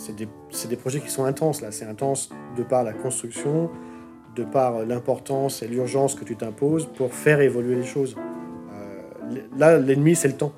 c'est 0.00 0.68
des, 0.68 0.76
projets 0.76 1.00
qui 1.00 1.10
sont 1.10 1.24
intenses 1.24 1.60
là. 1.60 1.70
C'est 1.70 1.84
intense 1.84 2.30
de 2.56 2.62
par 2.62 2.84
la 2.84 2.92
construction, 2.92 3.70
de 4.34 4.44
par 4.44 4.84
l'importance 4.86 5.62
et 5.62 5.68
l'urgence 5.68 6.14
que 6.14 6.24
tu 6.24 6.36
t'imposes 6.36 6.88
pour 6.96 7.12
faire 7.12 7.40
évoluer 7.40 7.76
les 7.76 7.84
choses. 7.84 8.16
Euh, 8.72 9.40
là, 9.58 9.78
l'ennemi, 9.78 10.16
c'est 10.16 10.28
le 10.28 10.34
temps. 10.34 10.52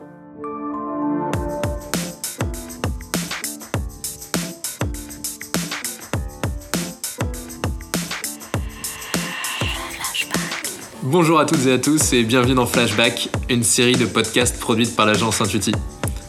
Bonjour 11.02 11.40
à 11.40 11.44
toutes 11.44 11.66
et 11.66 11.72
à 11.72 11.78
tous 11.78 12.12
et 12.14 12.22
bienvenue 12.22 12.54
dans 12.54 12.64
Flashback, 12.64 13.28
une 13.50 13.64
série 13.64 13.96
de 13.96 14.06
podcasts 14.06 14.58
produite 14.60 14.96
par 14.96 15.04
l'agence 15.04 15.42
Intuiti. 15.42 15.72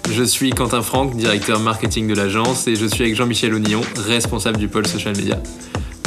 Je 0.09 0.23
suis 0.23 0.51
Quentin 0.51 0.81
Franck, 0.81 1.15
directeur 1.15 1.59
marketing 1.59 2.07
de 2.07 2.13
l'agence, 2.13 2.67
et 2.67 2.75
je 2.75 2.85
suis 2.85 3.03
avec 3.03 3.15
Jean-Michel 3.15 3.53
Ognillon, 3.53 3.81
responsable 4.07 4.57
du 4.57 4.67
pôle 4.67 4.85
social 4.85 5.15
media. 5.15 5.39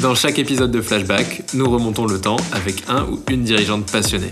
Dans 0.03 0.15
chaque 0.15 0.39
épisode 0.39 0.71
de 0.71 0.81
Flashback, 0.81 1.43
nous 1.55 1.69
remontons 1.69 2.07
le 2.07 2.21
temps 2.21 2.37
avec 2.53 2.85
un 2.89 3.05
ou 3.05 3.21
une 3.31 3.43
dirigeante 3.43 3.91
passionnée. 3.91 4.31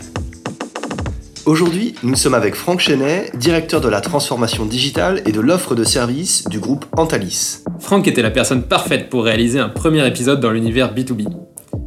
Aujourd'hui, 1.47 1.95
nous 2.03 2.15
sommes 2.15 2.35
avec 2.35 2.55
Franck 2.55 2.81
Chenet, 2.81 3.31
directeur 3.35 3.81
de 3.81 3.89
la 3.89 4.01
transformation 4.01 4.65
digitale 4.65 5.23
et 5.27 5.33
de 5.33 5.41
l'offre 5.41 5.75
de 5.75 5.85
services 5.85 6.45
du 6.49 6.61
groupe 6.61 6.87
Antalis. 6.97 7.59
Franck 7.81 8.07
était 8.07 8.23
la 8.23 8.31
personne 8.31 8.63
parfaite 8.63 9.11
pour 9.11 9.25
réaliser 9.25 9.59
un 9.59 9.69
premier 9.69 10.07
épisode 10.07 10.41
dans 10.41 10.51
l'univers 10.51 10.95
B2B. 10.95 11.27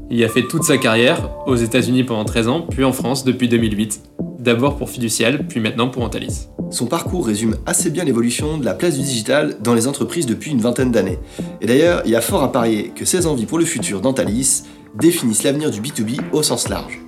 Il 0.10 0.24
a 0.24 0.30
fait 0.30 0.44
toute 0.44 0.64
sa 0.64 0.78
carrière 0.78 1.30
aux 1.48 1.56
États-Unis 1.56 2.04
pendant 2.04 2.26
13 2.26 2.48
ans, 2.48 2.62
puis 2.70 2.84
en 2.84 2.92
France 2.92 3.24
depuis 3.24 3.48
2008, 3.48 4.02
d'abord 4.40 4.78
pour 4.78 4.90
Fiducial, 4.90 5.48
puis 5.48 5.60
maintenant 5.60 5.90
pour 5.90 6.04
Antalis. 6.04 6.48
Son 6.70 6.86
parcours 6.86 7.26
résume 7.26 7.58
assez 7.66 7.90
bien 7.90 8.04
l'évolution 8.04 8.58
de 8.58 8.66
la 8.66 8.74
place 8.74 8.96
du 8.96 9.02
digital 9.02 9.58
dans 9.62 9.74
les 9.74 9.88
entreprises 9.88 10.26
depuis 10.26 10.52
une 10.52 10.60
vingtaine 10.60 10.92
d'années. 10.92 11.18
Et 11.62 11.66
d'ailleurs, 11.66 12.02
il 12.06 12.12
y 12.12 12.16
a 12.16 12.22
fort 12.22 12.44
à 12.44 12.52
parier 12.52 12.90
que 12.90 13.06
ses 13.06 13.26
envies 13.26 13.46
pour 13.46 13.58
le 13.58 13.66
futur 13.66 14.02
d'Antalis 14.02 14.64
définissent 14.96 15.44
l'avenir 15.44 15.72
du 15.72 15.82
B2B 15.82 16.20
au 16.34 16.44
sens 16.44 16.68
large. 16.68 17.00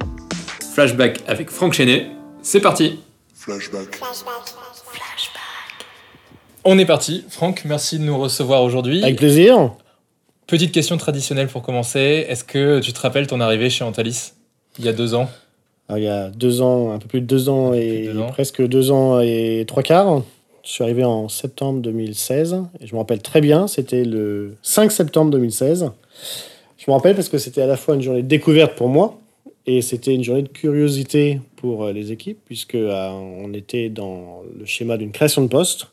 Flashback 0.74 1.20
avec 1.28 1.50
Franck 1.50 1.74
Chenet, 1.74 2.10
c'est 2.42 2.62
parti 2.62 3.00
Flashback. 3.34 3.96
Flashback. 3.96 4.40
On 6.64 6.78
est 6.78 6.86
parti. 6.86 7.26
Franck, 7.30 7.64
merci 7.66 8.00
de 8.00 8.04
nous 8.04 8.18
recevoir 8.18 8.64
aujourd'hui. 8.64 9.04
Avec 9.04 9.18
plaisir. 9.18 9.74
Petite 10.48 10.72
question 10.72 10.98
traditionnelle 10.98 11.48
pour 11.48 11.62
commencer. 11.62 12.26
Est-ce 12.28 12.44
que 12.44 12.80
tu 12.80 12.94
te 12.94 13.00
rappelles 13.00 13.28
ton 13.28 13.40
arrivée 13.40 13.70
chez 13.70 13.84
Antalis 13.84 14.34
il 14.78 14.86
y 14.86 14.90
a 14.90 14.94
deux 14.94 15.14
ans? 15.14 15.30
Il 15.98 16.04
y 16.04 16.08
a 16.08 16.30
deux 16.30 16.62
ans, 16.62 16.92
un 16.92 17.00
peu 17.00 17.08
plus 17.08 17.22
de 17.22 17.26
deux 17.26 17.50
ans 17.50 17.74
et 17.74 18.10
presque 18.30 18.66
deux 18.66 18.92
ans 18.92 19.20
et 19.20 19.66
trois 19.68 19.84
quarts. 19.84 20.24
Je 20.64 20.70
suis 20.70 20.84
arrivé 20.84 21.04
en 21.04 21.30
septembre 21.30 21.82
2016 21.82 22.62
et 22.80 22.86
je 22.86 22.94
me 22.94 23.00
rappelle 23.00 23.22
très 23.22 23.42
bien, 23.42 23.68
c'était 23.68 24.04
le 24.04 24.56
5 24.62 24.92
septembre 24.92 25.32
2016. 25.32 25.90
Je 26.78 26.86
me 26.88 26.94
rappelle 26.94 27.16
parce 27.16 27.30
que 27.30 27.38
c'était 27.38 27.62
à 27.62 27.68
la 27.68 27.76
fois 27.76 27.96
une 27.96 28.02
journée 28.02 28.22
de 28.22 28.28
découverte 28.28 28.76
pour 28.76 28.88
moi 28.88 29.20
et 29.66 29.82
c'était 29.82 30.14
une 30.14 30.24
journée 30.24 30.44
de 30.44 30.48
curiosité 30.48 31.42
pour 31.56 31.84
euh, 31.86 31.92
les 31.92 32.12
équipes 32.12 32.40
puisque 32.46 32.76
euh, 32.76 33.10
on 33.10 33.54
était 33.54 33.90
dans 33.90 34.42
le 34.58 34.66
schéma 34.66 34.98
d'une 34.98 35.12
création 35.12 35.42
de 35.42 35.48
poste 35.48 35.88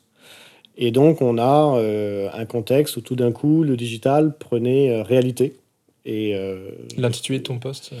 et 0.77 0.91
donc 0.91 1.21
on 1.21 1.37
a 1.37 1.77
euh, 1.77 2.29
un 2.33 2.45
contexte 2.45 2.97
où 2.97 3.01
tout 3.01 3.15
d'un 3.15 3.31
coup 3.31 3.63
le 3.63 3.75
digital 3.75 4.33
prenait 4.37 5.01
réalité. 5.01 5.55
Et 6.09 6.33
l'intitulé 6.97 7.39
de 7.39 7.43
ton 7.43 7.59
poste 7.59 7.91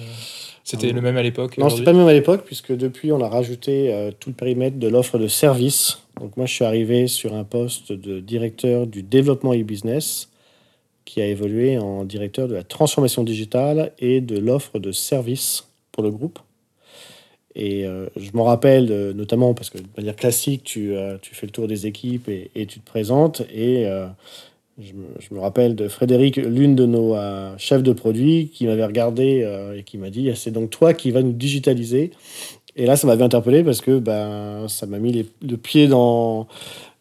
c'était 0.67 0.91
le 0.91 0.99
même 0.99 1.15
à 1.15 1.23
l'époque 1.23 1.57
Non, 1.57 1.69
c'est 1.69 1.85
pas 1.85 1.93
le 1.93 1.99
même 1.99 2.09
à 2.09 2.13
l'époque, 2.13 2.43
puisque 2.43 2.75
depuis, 2.75 3.13
on 3.13 3.21
a 3.21 3.29
rajouté 3.29 3.93
euh, 3.93 4.11
tout 4.11 4.31
le 4.31 4.35
périmètre 4.35 4.77
de 4.77 4.89
l'offre 4.89 5.17
de 5.17 5.29
service. 5.29 5.99
Donc, 6.19 6.35
moi, 6.35 6.45
je 6.45 6.53
suis 6.53 6.65
arrivé 6.65 7.07
sur 7.07 7.33
un 7.33 7.45
poste 7.45 7.93
de 7.93 8.19
directeur 8.19 8.85
du 8.85 9.01
développement 9.01 9.53
e-business, 9.53 10.29
qui 11.05 11.21
a 11.21 11.25
évolué 11.25 11.77
en 11.77 12.03
directeur 12.03 12.49
de 12.49 12.53
la 12.53 12.63
transformation 12.63 13.23
digitale 13.23 13.93
et 13.99 14.19
de 14.19 14.37
l'offre 14.37 14.77
de 14.77 14.91
service 14.91 15.69
pour 15.93 16.03
le 16.03 16.11
groupe. 16.11 16.39
Et 17.55 17.85
euh, 17.85 18.07
je 18.17 18.31
m'en 18.33 18.43
rappelle, 18.43 18.91
euh, 18.91 19.13
notamment 19.13 19.53
parce 19.53 19.69
que 19.69 19.77
de 19.77 19.87
manière 19.95 20.17
classique, 20.17 20.65
tu, 20.65 20.93
tu 21.21 21.33
fais 21.33 21.45
le 21.45 21.53
tour 21.53 21.69
des 21.69 21.87
équipes 21.87 22.27
et, 22.27 22.51
et 22.55 22.65
tu 22.65 22.81
te 22.81 22.85
présentes. 22.85 23.41
Et 23.53 23.87
je 24.79 24.93
me, 25.33 25.39
rappelle 25.39 25.75
de 25.75 25.87
Frédéric, 25.87 26.35
l'une 26.37 26.75
de 26.75 26.85
nos 26.85 27.15
euh, 27.15 27.55
chefs 27.57 27.81
de 27.81 27.93
produit, 27.93 28.49
qui 28.53 28.67
m'avait 28.67 28.85
regardé 28.85 29.41
euh, 29.43 29.77
et 29.77 29.83
qui 29.83 29.97
m'a 29.97 30.09
dit 30.09 30.29
C'est 30.35 30.51
donc 30.51 30.69
toi 30.69 30.93
qui 30.93 31.09
vas 31.11 31.21
nous 31.21 31.31
digitaliser. 31.31 32.11
Et 32.75 32.85
là, 32.85 32.95
ça 32.95 33.07
m'avait 33.07 33.23
interpellé 33.23 33.63
parce 33.63 33.81
que 33.81 33.97
ben, 33.97 34.67
ça 34.67 34.85
m'a 34.85 34.99
mis 34.99 35.11
les, 35.11 35.25
le 35.41 35.57
pied 35.57 35.87
dans, 35.87 36.47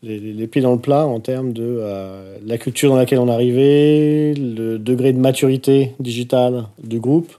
les, 0.02 0.46
pieds 0.46 0.62
dans 0.62 0.72
le 0.72 0.80
plat 0.80 1.06
en 1.06 1.20
termes 1.20 1.52
de 1.52 1.64
euh, 1.66 2.38
la 2.46 2.56
culture 2.56 2.88
dans 2.88 2.96
laquelle 2.96 3.18
on 3.18 3.28
arrivait, 3.28 4.32
le 4.32 4.78
degré 4.78 5.12
de 5.12 5.18
maturité 5.18 5.92
digitale 6.00 6.64
du 6.82 6.98
groupe, 6.98 7.30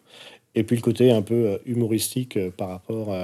et 0.53 0.61
puis 0.61 0.75
le 0.75 0.83
côté 0.83 1.09
un 1.09 1.23
peu 1.23 1.57
humoristique 1.65 2.37
par 2.57 2.69
rapport 2.69 3.15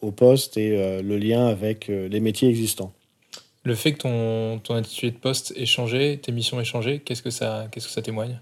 au 0.00 0.10
poste 0.10 0.56
et 0.56 1.02
le 1.02 1.16
lien 1.16 1.46
avec 1.46 1.88
les 1.88 2.20
métiers 2.20 2.48
existants. 2.48 2.92
Le 3.64 3.74
fait 3.74 3.92
que 3.92 3.98
ton, 3.98 4.58
ton 4.58 4.74
intitulé 4.74 5.12
de 5.12 5.18
poste 5.18 5.52
ait 5.56 5.66
changé, 5.66 6.18
tes 6.20 6.32
missions 6.32 6.60
aient 6.60 6.64
changé, 6.64 7.00
qu'est-ce 7.04 7.22
que 7.22 7.30
ça, 7.30 7.68
qu'est-ce 7.70 7.86
que 7.86 7.92
ça 7.92 8.02
témoigne? 8.02 8.38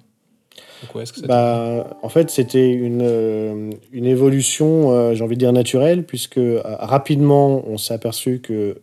Bah, 1.26 1.98
En 2.03 2.08
fait, 2.08 2.31
c'était 2.31 2.70
une, 2.70 3.03
euh, 3.03 3.70
une 3.92 4.06
évolution, 4.06 4.92
euh, 4.92 5.14
j'ai 5.14 5.22
envie 5.22 5.36
de 5.36 5.41
dire, 5.41 5.53
naturelle, 5.53 6.04
puisque 6.04 6.38
euh, 6.38 6.62
rapidement, 6.64 7.62
on 7.69 7.76
s'est 7.76 7.94
aperçu 7.94 8.41
que 8.41 8.80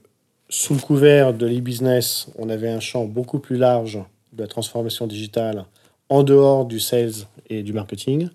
sous 0.49 0.75
le 0.75 0.79
couvert 0.79 1.33
de 1.33 1.45
l'e-business, 1.45 2.27
on 2.37 2.49
avait 2.49 2.69
un 2.69 2.79
champ 2.79 3.05
beaucoup 3.05 3.39
plus 3.39 3.57
large 3.57 3.99
de 4.33 4.43
la 4.43 4.47
transformation 4.47 5.07
digitale 5.07 5.65
en 6.09 6.23
dehors 6.23 6.65
du 6.65 6.79
sales 6.79 7.25
et 7.49 7.63
du 7.63 7.73
marketing. 7.73 8.29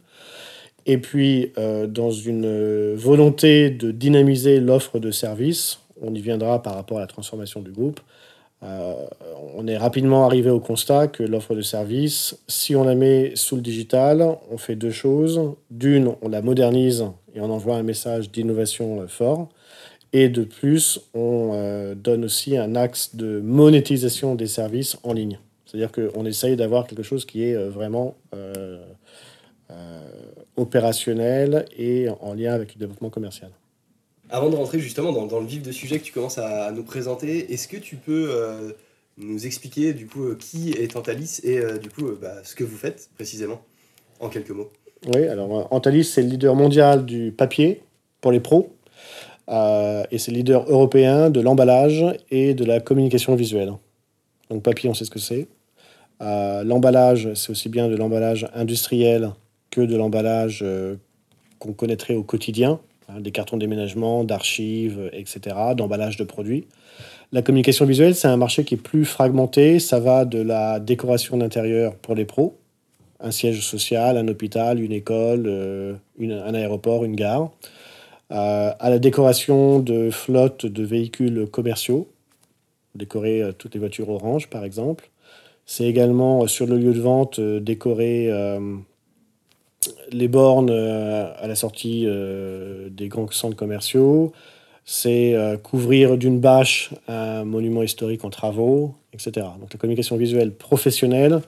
Et 0.85 0.99
puis, 0.99 1.53
dans 1.89 2.11
une 2.11 2.95
volonté 2.95 3.71
de 3.71 3.93
dynamiser 3.93 4.59
l'offre 4.59 4.99
de 4.99 5.13
services, 5.13 5.79
on 6.03 6.15
y 6.15 6.21
viendra 6.21 6.63
par 6.63 6.75
rapport 6.75 6.99
à 6.99 7.01
la 7.01 7.07
transformation 7.07 7.61
du 7.61 7.71
groupe. 7.71 8.01
Euh, 8.63 8.95
on 9.57 9.67
est 9.67 9.77
rapidement 9.77 10.25
arrivé 10.25 10.51
au 10.51 10.61
constat 10.61 11.09
que 11.09 11.23
l'offre 11.23 11.55
de 11.55 11.63
service, 11.63 12.39
si 12.47 12.77
on 12.77 12.85
la 12.85 12.95
met 12.95 13.33
sous 13.35 13.57
le 13.57 13.63
digital, 13.63 14.25
on 14.51 14.57
fait 14.57 14.77
deux 14.77 14.91
choses. 14.91 15.41
D'une, 15.71 16.13
on 16.23 16.29
la 16.29 16.43
modernise 16.43 17.07
et 17.35 17.41
on 17.41 17.51
envoie 17.51 17.77
un 17.77 17.83
message 17.83 18.31
d'innovation 18.31 19.03
euh, 19.03 19.07
fort. 19.09 19.49
Et 20.13 20.29
de 20.29 20.45
plus, 20.45 21.01
on 21.15 21.53
euh, 21.55 21.95
donne 21.95 22.25
aussi 22.25 22.57
un 22.57 22.77
axe 22.77 23.17
de 23.17 23.41
monétisation 23.41 24.35
des 24.35 24.47
services 24.47 24.99
en 25.03 25.13
ligne. 25.13 25.39
C'est-à-dire 25.65 25.91
qu'on 25.91 26.27
essaye 26.27 26.55
d'avoir 26.55 26.87
quelque 26.87 27.03
chose 27.03 27.25
qui 27.25 27.45
est 27.45 27.57
vraiment 27.57 28.15
opérationnel 30.59 31.65
et 31.79 32.09
en 32.21 32.35
lien 32.35 32.53
avec 32.53 32.75
le 32.75 32.79
développement 32.79 33.09
commercial. 33.09 33.51
Avant 34.33 34.49
de 34.49 34.57
rentrer 34.57 34.79
justement 34.79 35.13
dans, 35.13 35.41
le 35.41 35.47
vif 35.47 35.63
de 35.63 35.71
sujet 35.73 35.99
que 35.99 36.05
tu 36.05 36.13
commences 36.13 36.39
à, 36.39 36.73
nous 36.73 36.85
présenter, 36.85 37.53
est-ce 37.53 37.69
que 37.69 37.77
tu 37.77 37.97
peux 37.97 38.31
euh, 38.31 38.73
nous 39.19 39.45
expliquer 39.45 39.93
du 39.93 40.07
coup 40.07 40.25
euh, 40.25 40.39
qui 40.41 40.71
est 40.71 40.97
Antalis 40.97 41.41
et 41.45 41.59
euh, 41.59 41.77
du 41.77 41.91
coup 41.91 42.13
bah, 42.19 42.37
ce 42.43 42.55
que 42.55 42.65
vous 42.65 42.79
faites 42.79 43.11
précisément 43.15 43.61
en 44.21 44.31
quelques 44.31 44.53
mots? 44.53 44.71
Oui, 45.13 45.27
alors 45.27 45.71
Antalis 45.71 46.05
c'est 46.05 46.23
le 46.23 46.29
leader 46.29 46.55
mondial 46.55 47.05
du 47.05 47.31
papier 47.31 47.83
pour 48.23 48.33
les 48.33 48.41
pros 48.41 48.75
et 49.51 50.17
c'est 50.19 50.31
le 50.31 50.39
leader 50.39 50.65
européen 50.67 51.29
de 51.29 51.41
l'emballage 51.43 52.03
et 52.31 52.55
de 52.55 52.65
la 52.65 52.81
communication 52.81 53.35
visuelle. 53.35 53.75
Donc 54.49 54.63
papier, 54.63 54.89
on 54.89 54.95
sait 54.95 55.05
ce 55.05 55.11
que 55.11 55.19
c'est. 55.19 55.47
l'emballage, 56.21 57.35
c'est 57.35 57.51
aussi 57.51 57.69
bien 57.69 57.89
de 57.89 57.97
l'emballage 57.97 58.49
industriel 58.55 59.33
que 59.71 59.83
de 59.83 59.95
l'emballage 59.95 60.65
qu'on 61.59 61.75
connaîtrait 61.75 62.15
au 62.15 62.23
quotidien, 62.23 62.81
Hein, 63.09 63.21
des 63.21 63.33
cartons 63.33 63.57
de 63.57 63.63
déménagement, 63.63 64.25
d'archives, 64.25 65.11
etc., 65.13 65.57
d'emballage 65.77 66.17
de 66.17 66.25
produits. 66.25 66.67
La 67.33 67.43
communication 67.43 67.87
visuelle, 67.87 68.15
c'est 68.15 68.29
un 68.29 68.37
marché 68.37 68.65
qui 68.65 68.75
est 68.75 68.83
plus 68.83 69.05
fragmenté. 69.05 69.79
Ça 69.79 69.99
va 69.99 70.25
de 70.25 70.41
la 70.41 70.81
décoration 70.81 71.37
d'intérieur 71.39 71.95
pour 71.97 72.15
les 72.15 72.25
pros, 72.25 72.59
un 73.21 73.31
siège 73.31 73.61
social, 73.63 74.17
un 74.17 74.29
hôpital, 74.29 74.81
une 74.81 74.93
école, 74.93 75.45
euh, 75.47 75.95
un 76.21 76.55
aéroport, 76.55 77.05
une 77.05 77.17
gare, 77.17 77.51
euh, 78.31 78.73
à 78.79 78.91
la 78.91 78.99
décoration 78.99 79.79
de 79.79 80.11
flottes 80.11 80.67
de 80.67 80.85
véhicules 80.85 81.47
commerciaux, 81.51 82.09
décorer 82.95 83.43
euh, 83.43 83.53
toutes 83.53 83.75
les 83.75 83.81
voitures 83.81 84.11
orange 84.11 84.49
par 84.49 84.65
exemple. 84.65 85.11
C'est 85.65 85.85
également 85.85 86.47
sur 86.47 86.67
le 86.67 86.77
lieu 86.77 86.93
de 86.93 87.01
vente 87.01 87.41
décorer 87.41 88.29
les 90.11 90.29
bornes 90.29 90.71
euh, 90.71 91.33
à 91.39 91.47
la 91.47 91.55
sortie 91.55 92.05
euh, 92.07 92.89
des 92.91 93.09
grands 93.09 93.31
centres 93.31 93.57
commerciaux, 93.57 94.33
c'est 94.85 95.35
euh, 95.35 95.57
couvrir 95.57 96.19
d'une 96.19 96.41
bâche 96.41 96.91
un 97.09 97.45
monument 97.45 97.83
historique 97.83 98.25
en 98.25 98.31
travaux, 98.31 98.95
etc. 99.13 99.47
Donc 99.61 99.73
la 99.73 99.79
communication 99.79 100.17
visuelle 100.17 100.53
professionnelle, 100.53 101.41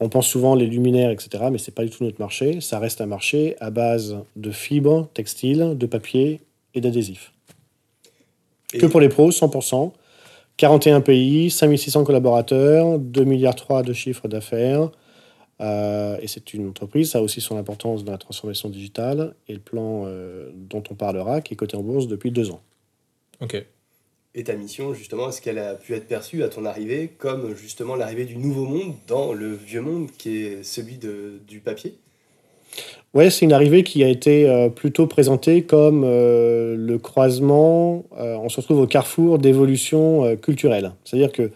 on 0.00 0.08
pense 0.08 0.26
souvent 0.26 0.54
les 0.54 0.66
luminaires, 0.66 1.10
etc., 1.10 1.44
mais 1.50 1.58
ce 1.58 1.70
n'est 1.70 1.74
pas 1.74 1.84
du 1.84 1.90
tout 1.90 2.02
notre 2.02 2.20
marché. 2.20 2.60
Ça 2.60 2.78
reste 2.78 3.00
un 3.00 3.06
marché 3.06 3.56
à 3.60 3.70
base 3.70 4.16
de 4.36 4.50
fibres 4.50 5.08
textiles, 5.12 5.74
de 5.76 5.86
papier 5.86 6.40
et 6.74 6.80
d'adhésifs. 6.80 7.32
Que 8.72 8.86
pour 8.86 9.00
les 9.00 9.10
pros, 9.10 9.30
100%. 9.30 9.92
41 10.56 11.00
pays, 11.00 11.50
5600 11.50 12.04
collaborateurs, 12.04 12.98
2 12.98 13.24
milliards 13.24 13.54
3 13.54 13.82
de 13.82 13.92
chiffre 13.92 14.28
d'affaires. 14.28 14.90
Euh, 15.62 16.18
et 16.20 16.26
c'est 16.26 16.54
une 16.54 16.68
entreprise, 16.68 17.10
ça 17.10 17.18
a 17.18 17.20
aussi 17.20 17.40
son 17.40 17.56
importance 17.56 18.04
dans 18.04 18.12
la 18.12 18.18
transformation 18.18 18.68
digitale 18.68 19.34
et 19.48 19.54
le 19.54 19.60
plan 19.60 20.04
euh, 20.06 20.50
dont 20.54 20.82
on 20.90 20.94
parlera, 20.94 21.40
qui 21.40 21.54
est 21.54 21.56
coté 21.56 21.76
en 21.76 21.82
bourse 21.82 22.08
depuis 22.08 22.30
deux 22.30 22.50
ans. 22.50 22.60
Ok. 23.40 23.64
Et 24.34 24.44
ta 24.44 24.54
mission, 24.54 24.94
justement, 24.94 25.28
est-ce 25.28 25.42
qu'elle 25.42 25.58
a 25.58 25.74
pu 25.74 25.94
être 25.94 26.08
perçue 26.08 26.42
à 26.42 26.48
ton 26.48 26.64
arrivée 26.64 27.10
comme 27.18 27.54
justement 27.54 27.96
l'arrivée 27.96 28.24
du 28.24 28.36
nouveau 28.36 28.64
monde 28.64 28.94
dans 29.06 29.34
le 29.34 29.54
vieux 29.54 29.82
monde 29.82 30.10
qui 30.10 30.38
est 30.38 30.62
celui 30.62 30.96
de, 30.96 31.38
du 31.46 31.60
papier? 31.60 31.94
Ouais, 33.14 33.28
c'est 33.28 33.44
une 33.44 33.52
arrivée 33.52 33.82
qui 33.82 34.02
a 34.02 34.08
été 34.08 34.48
euh, 34.48 34.70
plutôt 34.70 35.06
présentée 35.06 35.62
comme 35.62 36.02
euh, 36.04 36.74
le 36.78 36.98
croisement, 36.98 38.04
euh, 38.18 38.36
on 38.36 38.48
se 38.48 38.56
retrouve 38.56 38.80
au 38.80 38.86
carrefour 38.86 39.38
d'évolution 39.38 40.36
culturelle. 40.36 40.92
C'est-à-dire 41.04 41.30
que 41.30 41.50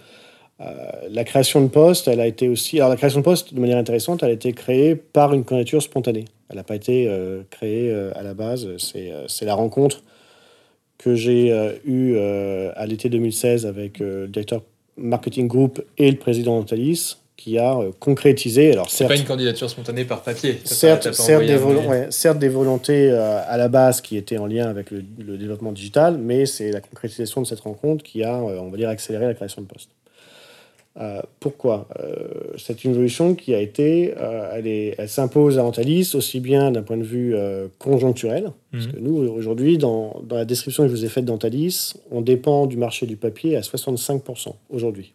la 0.58 1.24
création 1.24 1.60
de 1.60 1.68
poste, 1.68 2.08
elle 2.08 2.20
a 2.20 2.26
été 2.26 2.48
aussi... 2.48 2.78
Alors 2.78 2.88
la 2.88 2.96
création 2.96 3.20
de 3.20 3.24
poste, 3.24 3.52
de 3.52 3.60
manière 3.60 3.78
intéressante, 3.78 4.22
elle 4.22 4.30
a 4.30 4.32
été 4.32 4.52
créée 4.52 4.96
par 4.96 5.34
une 5.34 5.44
candidature 5.44 5.82
spontanée. 5.82 6.24
Elle 6.48 6.56
n'a 6.56 6.64
pas 6.64 6.76
été 6.76 7.10
créée 7.50 7.94
à 8.14 8.22
la 8.22 8.32
base. 8.32 8.66
C'est 8.78 9.44
la 9.44 9.54
rencontre 9.54 10.02
que 10.96 11.14
j'ai 11.14 11.54
eue 11.84 12.16
à 12.18 12.86
l'été 12.86 13.10
2016 13.10 13.66
avec 13.66 13.98
le 13.98 14.28
directeur 14.28 14.62
marketing 14.96 15.46
group 15.46 15.82
et 15.98 16.10
le 16.10 16.16
président 16.16 16.58
d'Antalis 16.58 17.18
qui 17.36 17.58
a 17.58 17.76
euh, 17.76 17.92
concrétisé. 18.00 18.72
Alors, 18.72 18.90
c'est 18.90 19.06
pas 19.06 19.16
une 19.16 19.24
candidature 19.24 19.68
spontanée 19.68 20.04
par 20.04 20.22
papier. 20.22 20.58
Certes, 20.64 21.12
certes, 21.12 21.44
des, 21.44 22.06
certes 22.10 22.38
des 22.38 22.48
volontés 22.48 23.10
euh, 23.10 23.40
à 23.46 23.56
la 23.56 23.68
base 23.68 24.00
qui 24.00 24.16
étaient 24.16 24.38
en 24.38 24.46
lien 24.46 24.68
avec 24.68 24.90
le, 24.90 25.02
développement 25.36 25.72
digital, 25.72 26.16
mais 26.18 26.46
c'est 26.46 26.72
la 26.72 26.80
concrétisation 26.80 27.42
de 27.42 27.46
cette 27.46 27.60
rencontre 27.60 28.02
qui 28.02 28.24
a, 28.24 28.36
euh, 28.36 28.58
on 28.60 28.70
va 28.70 28.76
dire, 28.76 28.88
accéléré 28.88 29.26
la 29.26 29.34
création 29.34 29.60
de 29.62 29.66
postes. 29.66 29.90
Pourquoi? 31.40 31.88
C'est 32.56 32.84
une 32.84 32.92
évolution 32.92 33.34
qui 33.34 33.54
a 33.54 33.60
été, 33.60 34.14
elle, 34.52 34.66
elle 34.66 35.08
s'impose 35.08 35.58
à 35.58 35.64
Antalis 35.64 36.12
aussi 36.14 36.40
bien 36.40 36.70
d'un 36.70 36.82
point 36.82 36.96
de 36.96 37.02
vue 37.02 37.34
conjoncturel, 37.78 38.52
parce 38.72 38.86
mhm. 38.86 38.92
que 38.92 38.98
nous, 39.00 39.16
aujourd'hui, 39.16 39.76
dans, 39.76 40.20
dans, 40.22 40.36
la 40.36 40.46
description 40.46 40.84
que 40.84 40.88
je 40.88 40.94
vous 40.94 41.04
ai 41.04 41.08
faite 41.08 41.26
d'Antalis, 41.26 41.94
on 42.10 42.22
dépend 42.22 42.66
du 42.66 42.76
marché 42.78 43.06
du 43.06 43.16
papier 43.16 43.56
à 43.56 43.60
65% 43.60 44.54
aujourd'hui 44.70 45.12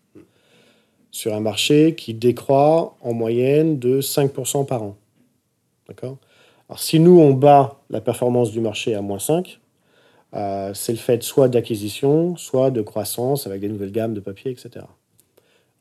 sur 1.12 1.36
un 1.36 1.42
marché 1.42 1.94
qui 1.96 2.14
décroît 2.14 2.96
en 3.02 3.14
moyenne 3.14 3.78
de 3.78 4.02
5% 4.02 4.66
par 4.66 4.82
an. 4.82 4.96
D'accord? 5.88 6.18
Alors, 6.70 6.80
si 6.80 7.00
nous, 7.00 7.20
on 7.20 7.34
bat 7.34 7.82
la 7.90 8.00
performance 8.00 8.52
du 8.52 8.62
marché 8.62 8.96
à 8.96 9.02
moins 9.02 9.20
5, 9.20 9.60
euh, 10.34 10.74
c'est 10.74 10.94
le 10.94 10.98
fait 10.98 11.22
soit 11.22 11.50
d'acquisition, 11.50 12.38
soit 12.38 12.72
de 12.72 12.82
croissance 12.82 13.46
avec 13.46 13.60
des 13.60 13.68
nouvelles 13.68 13.92
gammes 13.92 14.14
de 14.14 14.22
papier, 14.22 14.52
etc. 14.52 14.86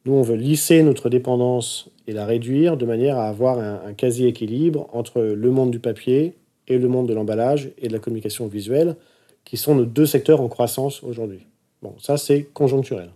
Nous, 0.04 0.14
on 0.14 0.22
veut 0.22 0.36
lisser 0.36 0.82
notre 0.82 1.10
dépendance 1.10 1.90
et 2.06 2.12
la 2.12 2.24
réduire 2.24 2.76
de 2.76 2.86
manière 2.86 3.18
à 3.18 3.28
avoir 3.28 3.58
un, 3.58 3.92
quasi-équilibre 3.92 4.88
entre 4.92 5.20
le 5.20 5.50
monde 5.50 5.70
du 5.70 5.78
papier 5.78 6.34
et 6.68 6.78
le 6.78 6.88
monde 6.88 7.08
de 7.08 7.14
l'emballage 7.14 7.70
et 7.78 7.88
de 7.88 7.92
la 7.92 7.98
communication 7.98 8.46
visuelle, 8.46 8.96
qui 9.44 9.56
sont 9.56 9.74
nos 9.74 9.84
deux 9.84 10.06
secteurs 10.06 10.40
en 10.40 10.48
croissance 10.48 11.02
aujourd'hui. 11.02 11.46
Bon, 11.82 11.94
ça, 11.98 12.16
c'est 12.16 12.44
conjoncturel. 12.44 13.10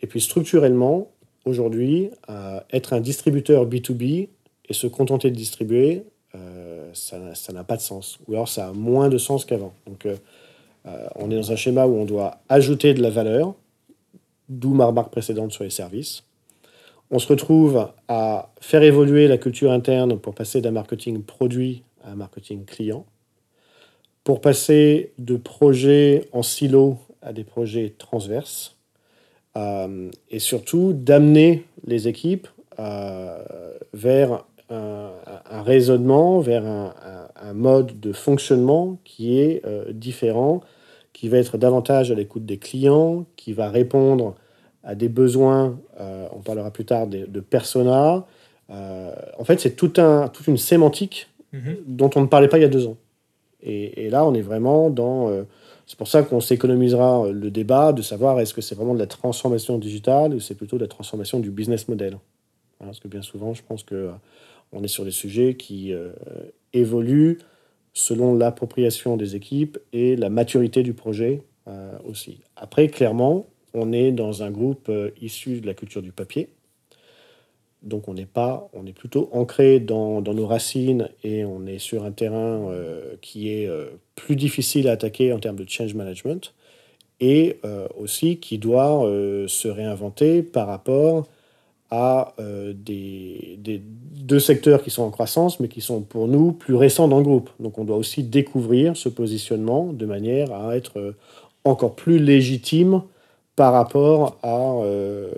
Et 0.00 0.06
puis 0.06 0.20
structurellement, 0.20 1.08
aujourd'hui, 1.44 2.10
être 2.72 2.92
un 2.92 3.00
distributeur 3.00 3.66
B2B 3.66 4.28
et 4.68 4.72
se 4.72 4.86
contenter 4.86 5.30
de 5.30 5.36
distribuer, 5.36 6.04
euh, 6.34 6.90
ça 6.94 7.52
n'a 7.52 7.64
pas 7.64 7.76
de 7.76 7.82
sens. 7.82 8.18
Ou 8.26 8.34
alors 8.34 8.48
ça 8.48 8.68
a 8.68 8.72
moins 8.72 9.08
de 9.08 9.18
sens 9.18 9.44
qu'avant. 9.44 9.72
Donc 9.86 10.06
euh, 10.06 10.16
euh, 10.86 11.06
on 11.16 11.30
est 11.30 11.36
dans 11.36 11.52
un 11.52 11.56
schéma 11.56 11.86
où 11.86 11.96
on 11.96 12.04
doit 12.04 12.38
ajouter 12.48 12.94
de 12.94 13.02
la 13.02 13.10
valeur, 13.10 13.54
d'où 14.52 14.74
ma 14.74 14.86
remarque 14.86 15.10
précédente 15.10 15.52
sur 15.52 15.64
les 15.64 15.70
services. 15.70 16.24
On 17.10 17.18
se 17.18 17.28
retrouve 17.28 17.88
à 18.08 18.50
faire 18.60 18.82
évoluer 18.82 19.28
la 19.28 19.38
culture 19.38 19.72
interne 19.72 20.18
pour 20.18 20.34
passer 20.34 20.60
d'un 20.60 20.70
marketing 20.70 21.22
produit 21.22 21.82
à 22.04 22.12
un 22.12 22.14
marketing 22.14 22.64
client, 22.64 23.04
pour 24.24 24.40
passer 24.40 25.12
de 25.18 25.36
projets 25.36 26.28
en 26.32 26.42
silo 26.42 26.98
à 27.20 27.32
des 27.32 27.44
projets 27.44 27.94
transverses, 27.98 28.76
euh, 29.56 30.10
et 30.30 30.38
surtout 30.38 30.92
d'amener 30.94 31.64
les 31.86 32.08
équipes 32.08 32.48
euh, 32.78 33.42
vers 33.92 34.44
un, 34.70 35.10
raisonnement, 35.62 36.40
vers 36.40 36.64
un, 36.64 37.52
mode 37.52 38.00
de 38.00 38.14
fonctionnement 38.14 38.96
qui 39.04 39.38
est 39.38 39.62
euh, 39.66 39.92
différent, 39.92 40.62
qui 41.12 41.28
va 41.28 41.36
être 41.36 41.58
davantage 41.58 42.10
à 42.10 42.14
l'écoute 42.14 42.46
des 42.46 42.56
clients, 42.56 43.26
qui 43.36 43.52
va 43.52 43.68
répondre 43.68 44.34
à 44.84 44.94
des 44.94 45.08
besoins, 45.08 45.78
on 45.98 46.40
parlera 46.40 46.70
plus 46.70 46.84
tard 46.84 47.06
de, 47.06 47.26
de 47.26 47.40
persona. 47.40 48.26
en 48.68 49.44
fait, 49.44 49.60
c'est 49.60 49.76
tout 49.76 49.92
un, 49.98 50.28
toute 50.28 50.46
une 50.48 50.56
sémantique 50.56 51.28
mm-hmm. 51.54 51.76
dont 51.86 52.10
on 52.16 52.22
ne 52.22 52.26
parlait 52.26 52.48
pas 52.48 52.58
il 52.58 52.62
y 52.62 52.64
a 52.64 52.68
deux 52.68 52.86
ans. 52.86 52.96
Et, 53.62 54.06
et 54.06 54.10
là, 54.10 54.26
on 54.26 54.34
est 54.34 54.40
vraiment 54.40 54.90
dans 54.90 55.44
c'est 55.86 55.98
pour 55.98 56.08
ça 56.08 56.22
qu'on 56.22 56.40
s'économisera 56.40 57.30
le 57.30 57.50
débat 57.50 57.92
de 57.92 58.02
savoir 58.02 58.40
est-ce 58.40 58.54
que 58.54 58.60
c'est 58.60 58.74
vraiment 58.74 58.94
de 58.94 58.98
la 58.98 59.06
transformation 59.06 59.78
digitale 59.78 60.34
ou 60.34 60.40
c'est 60.40 60.54
plutôt 60.54 60.76
de 60.76 60.82
la 60.82 60.88
transformation 60.88 61.40
du 61.40 61.50
business 61.50 61.88
model. 61.88 62.18
Parce 62.78 63.00
que 63.00 63.08
bien 63.08 63.22
souvent, 63.22 63.54
je 63.54 63.62
pense 63.62 63.82
que 63.82 63.94
euh, 63.94 64.10
on 64.72 64.82
est 64.82 64.88
sur 64.88 65.04
des 65.04 65.10
sujets 65.10 65.54
qui 65.54 65.92
euh, 65.92 66.12
évoluent 66.72 67.38
selon 67.92 68.34
l'appropriation 68.34 69.16
des 69.16 69.36
équipes 69.36 69.78
et 69.92 70.16
la 70.16 70.30
maturité 70.30 70.82
du 70.82 70.94
projet 70.94 71.42
euh, 71.68 71.92
aussi. 72.08 72.40
Après, 72.56 72.88
clairement, 72.88 73.46
on 73.74 73.92
est 73.92 74.12
dans 74.12 74.42
un 74.42 74.50
groupe 74.50 74.90
issu 75.20 75.60
de 75.60 75.66
la 75.66 75.74
culture 75.74 76.02
du 76.02 76.12
papier. 76.12 76.48
Donc 77.82 78.08
on 78.08 78.14
n'est 78.14 78.26
pas, 78.26 78.68
on 78.74 78.86
est 78.86 78.92
plutôt 78.92 79.28
ancré 79.32 79.80
dans, 79.80 80.20
nos 80.20 80.46
racines 80.46 81.08
et 81.24 81.44
on 81.44 81.66
est 81.66 81.78
sur 81.78 82.04
un 82.04 82.12
terrain 82.12 82.70
euh, 82.70 83.16
qui 83.20 83.52
est 83.52 83.66
euh, 83.66 83.86
plus 84.14 84.36
difficile 84.36 84.88
à 84.88 84.92
attaquer 84.92 85.32
en 85.32 85.38
termes 85.38 85.56
de 85.56 85.68
change 85.68 85.94
management 85.94 86.54
et 87.18 87.58
euh, 87.64 87.88
aussi 87.98 88.38
qui 88.38 88.58
doit 88.58 89.02
se 89.46 89.68
réinventer 89.68 90.42
par 90.42 90.66
rapport 90.66 91.26
à 91.90 92.34
des, 92.38 93.58
deux 93.58 94.40
secteurs 94.40 94.82
qui 94.82 94.90
sont 94.90 95.02
en 95.02 95.10
croissance 95.10 95.60
mais 95.60 95.68
qui 95.68 95.80
sont 95.80 96.00
pour 96.00 96.26
nous 96.26 96.52
plus 96.52 96.74
récents 96.74 97.08
dans 97.08 97.18
le 97.18 97.24
groupe. 97.24 97.50
Donc 97.60 97.78
on 97.78 97.84
doit 97.84 97.96
aussi 97.96 98.22
découvrir 98.22 98.96
ce 98.96 99.08
positionnement 99.08 99.92
de 99.92 100.06
manière 100.06 100.52
à 100.52 100.76
être 100.76 101.14
encore 101.64 101.94
plus 101.94 102.18
légitime 102.18 103.02
par 103.56 103.72
rapport 103.72 104.38
à 104.42 104.82
euh, 104.84 105.30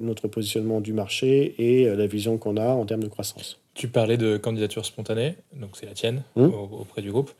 notre 0.00 0.28
positionnement 0.28 0.80
du 0.80 0.92
marché 0.92 1.54
et 1.58 1.86
euh, 1.86 1.96
la 1.96 2.06
vision 2.06 2.38
qu'on 2.38 2.56
a 2.56 2.68
en 2.68 2.84
termes 2.84 3.02
de 3.02 3.08
croissance. 3.08 3.58
Tu 3.74 3.88
parlais 3.88 4.16
de 4.16 4.36
candidature 4.36 4.84
spontanée, 4.84 5.34
donc 5.54 5.70
c'est 5.74 5.86
la 5.86 5.92
tienne 5.92 6.22
hum. 6.36 6.52
auprès 6.54 7.02
du 7.02 7.10
groupe. 7.10 7.30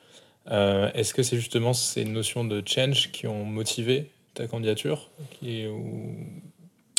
Euh, 0.50 0.90
est-ce 0.94 1.14
que 1.14 1.22
c'est 1.22 1.36
justement 1.36 1.72
ces 1.72 2.04
notions 2.04 2.44
de 2.44 2.62
change 2.64 3.12
qui 3.12 3.26
ont 3.26 3.44
motivé 3.44 4.10
ta 4.34 4.46
candidature 4.46 5.10
qui, 5.38 5.66
ou 5.66 6.16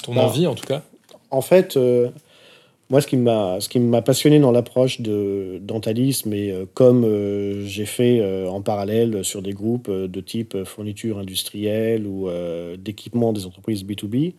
ton 0.04 0.14
bah, 0.14 0.26
envie 0.26 0.48
en 0.48 0.56
tout 0.56 0.68
cas? 0.68 0.84
En 1.32 1.42
fait, 1.42 1.78
moi, 2.90 3.02
ce 3.02 3.08
qui 3.08 3.18
m'a, 3.18 4.02
passionné 4.02 4.40
dans 4.40 4.52
l'approche 4.52 5.00
de 5.02 5.60
d'Antalis, 5.62 6.24
mais 6.26 6.52
euh, 6.52 6.66
comme 6.74 7.04
euh, 7.06 7.64
j'ai 7.66 7.86
fait 7.86 8.20
euh, 8.20 8.50
en 8.50 8.62
parallèle 8.62 9.24
sur 9.24 9.44
des 9.44 9.54
groupes 9.54 9.92
de 9.92 10.22
type 10.22 10.64
fourniture 10.64 11.20
industrielle 11.20 12.08
ou 12.08 12.30
d'équipement 12.78 13.32
des 13.34 13.46
entreprises 13.46 13.84
B2B, 13.84 14.34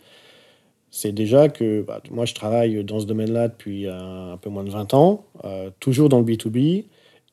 c'est 0.89 1.13
déjà 1.13 1.47
que 1.47 1.81
bah, 1.81 2.01
moi, 2.11 2.25
je 2.25 2.33
travaille 2.33 2.83
dans 2.83 2.99
ce 2.99 3.05
domaine-là 3.05 3.47
depuis 3.47 3.87
un, 3.87 4.37
peu 4.41 4.49
moins 4.49 4.65
de 4.65 4.69
20 4.69 4.93
ans, 4.93 5.25
toujours 5.79 6.09
dans 6.09 6.19
le 6.19 6.25
B2B, 6.25 6.85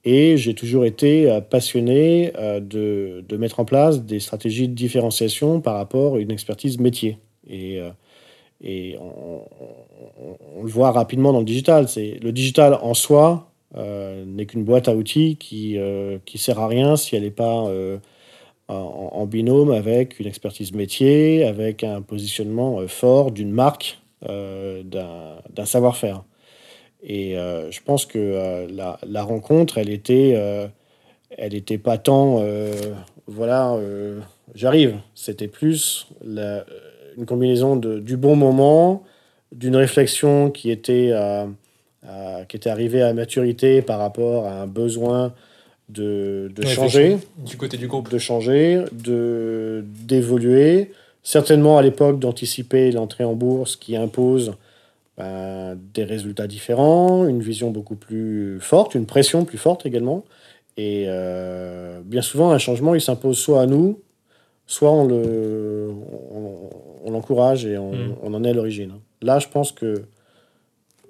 et 0.04 0.36
j'ai 0.36 0.54
toujours 0.54 0.84
été 0.84 1.40
passionné 1.50 2.32
de, 2.60 3.24
de, 3.28 3.36
mettre 3.36 3.58
en 3.58 3.64
place 3.64 4.04
des 4.04 4.20
stratégies 4.20 4.68
de 4.68 4.74
différenciation 4.74 5.60
par 5.60 5.74
rapport 5.74 6.14
à 6.14 6.18
une 6.20 6.30
expertise 6.30 6.78
métier. 6.78 7.18
Et 7.50 7.80
et 8.60 8.96
on, 8.98 9.42
le 10.62 10.68
voit 10.68 10.90
rapidement 10.90 11.32
dans 11.32 11.38
le 11.38 11.44
digital. 11.44 11.88
C'est 11.88 12.18
le 12.22 12.32
digital 12.32 12.74
en 12.74 12.94
soi 12.94 13.50
euh, 13.76 14.24
n'est 14.24 14.46
qu'une 14.46 14.64
boîte 14.64 14.88
à 14.88 14.94
outils 14.94 15.36
qui 15.36 15.78
euh, 15.78 16.18
qui 16.24 16.38
sert 16.38 16.58
à 16.58 16.66
rien 16.66 16.96
si 16.96 17.16
elle 17.16 17.22
n'est 17.22 17.30
pas 17.30 17.66
euh, 17.66 17.98
en, 18.68 19.26
binôme 19.26 19.70
avec 19.70 20.20
une 20.20 20.26
expertise 20.26 20.72
métier, 20.72 21.44
avec 21.44 21.84
un 21.84 22.02
positionnement 22.02 22.86
fort 22.86 23.30
d'une 23.30 23.50
marque, 23.50 23.98
d'un 24.22 25.64
savoir-faire. 25.64 26.22
Et 27.02 27.32
je 27.34 27.80
pense 27.82 28.04
que 28.04 28.66
la, 28.70 28.98
la, 29.06 29.22
rencontre, 29.22 29.78
elle 29.78 29.88
était, 29.88 30.32
elle 31.30 31.54
était 31.54 31.78
pas 31.78 31.96
tant, 31.96 32.44
voilà, 33.26 33.78
j'arrive. 34.54 35.00
C'était 35.14 35.48
plus 35.48 36.06
la, 36.22 36.66
une 37.18 37.26
combinaison 37.26 37.76
de, 37.76 37.98
du 37.98 38.16
bon 38.16 38.36
moment, 38.36 39.02
d'une 39.52 39.76
réflexion 39.76 40.50
qui 40.50 40.70
était, 40.70 41.10
euh, 41.12 41.46
euh, 42.06 42.44
qui 42.44 42.56
était 42.56 42.70
arrivée 42.70 43.02
à 43.02 43.12
maturité 43.12 43.82
par 43.82 43.98
rapport 43.98 44.46
à 44.46 44.62
un 44.62 44.66
besoin 44.66 45.34
de, 45.88 46.50
de 46.54 46.62
changer. 46.64 47.18
Du 47.38 47.56
côté 47.56 47.76
du 47.76 47.88
groupe. 47.88 48.10
De 48.10 48.18
changer, 48.18 48.84
de, 48.92 49.84
d'évoluer, 49.84 50.92
certainement 51.22 51.76
à 51.76 51.82
l'époque 51.82 52.20
d'anticiper 52.20 52.92
l'entrée 52.92 53.24
en 53.24 53.34
bourse 53.34 53.76
qui 53.76 53.96
impose 53.96 54.54
ben, 55.16 55.76
des 55.94 56.04
résultats 56.04 56.46
différents, 56.46 57.26
une 57.26 57.40
vision 57.40 57.70
beaucoup 57.70 57.96
plus 57.96 58.60
forte, 58.60 58.94
une 58.94 59.06
pression 59.06 59.44
plus 59.44 59.58
forte 59.58 59.86
également. 59.86 60.24
Et 60.76 61.06
euh, 61.08 62.00
bien 62.04 62.22
souvent, 62.22 62.52
un 62.52 62.58
changement, 62.58 62.94
il 62.94 63.00
s'impose 63.00 63.38
soit 63.38 63.62
à 63.62 63.66
nous, 63.66 64.00
soit 64.68 64.92
on 64.92 65.08
le, 65.08 65.90
on, 66.30 66.70
l'encourage 67.10 67.64
et 67.66 67.76
on, 67.78 67.92
Mm. 67.92 68.14
on 68.22 68.34
en 68.34 68.44
est 68.44 68.50
à 68.50 68.52
l'origine. 68.52 68.92
Là, 69.22 69.38
je 69.38 69.48
pense 69.48 69.72
que 69.72 70.04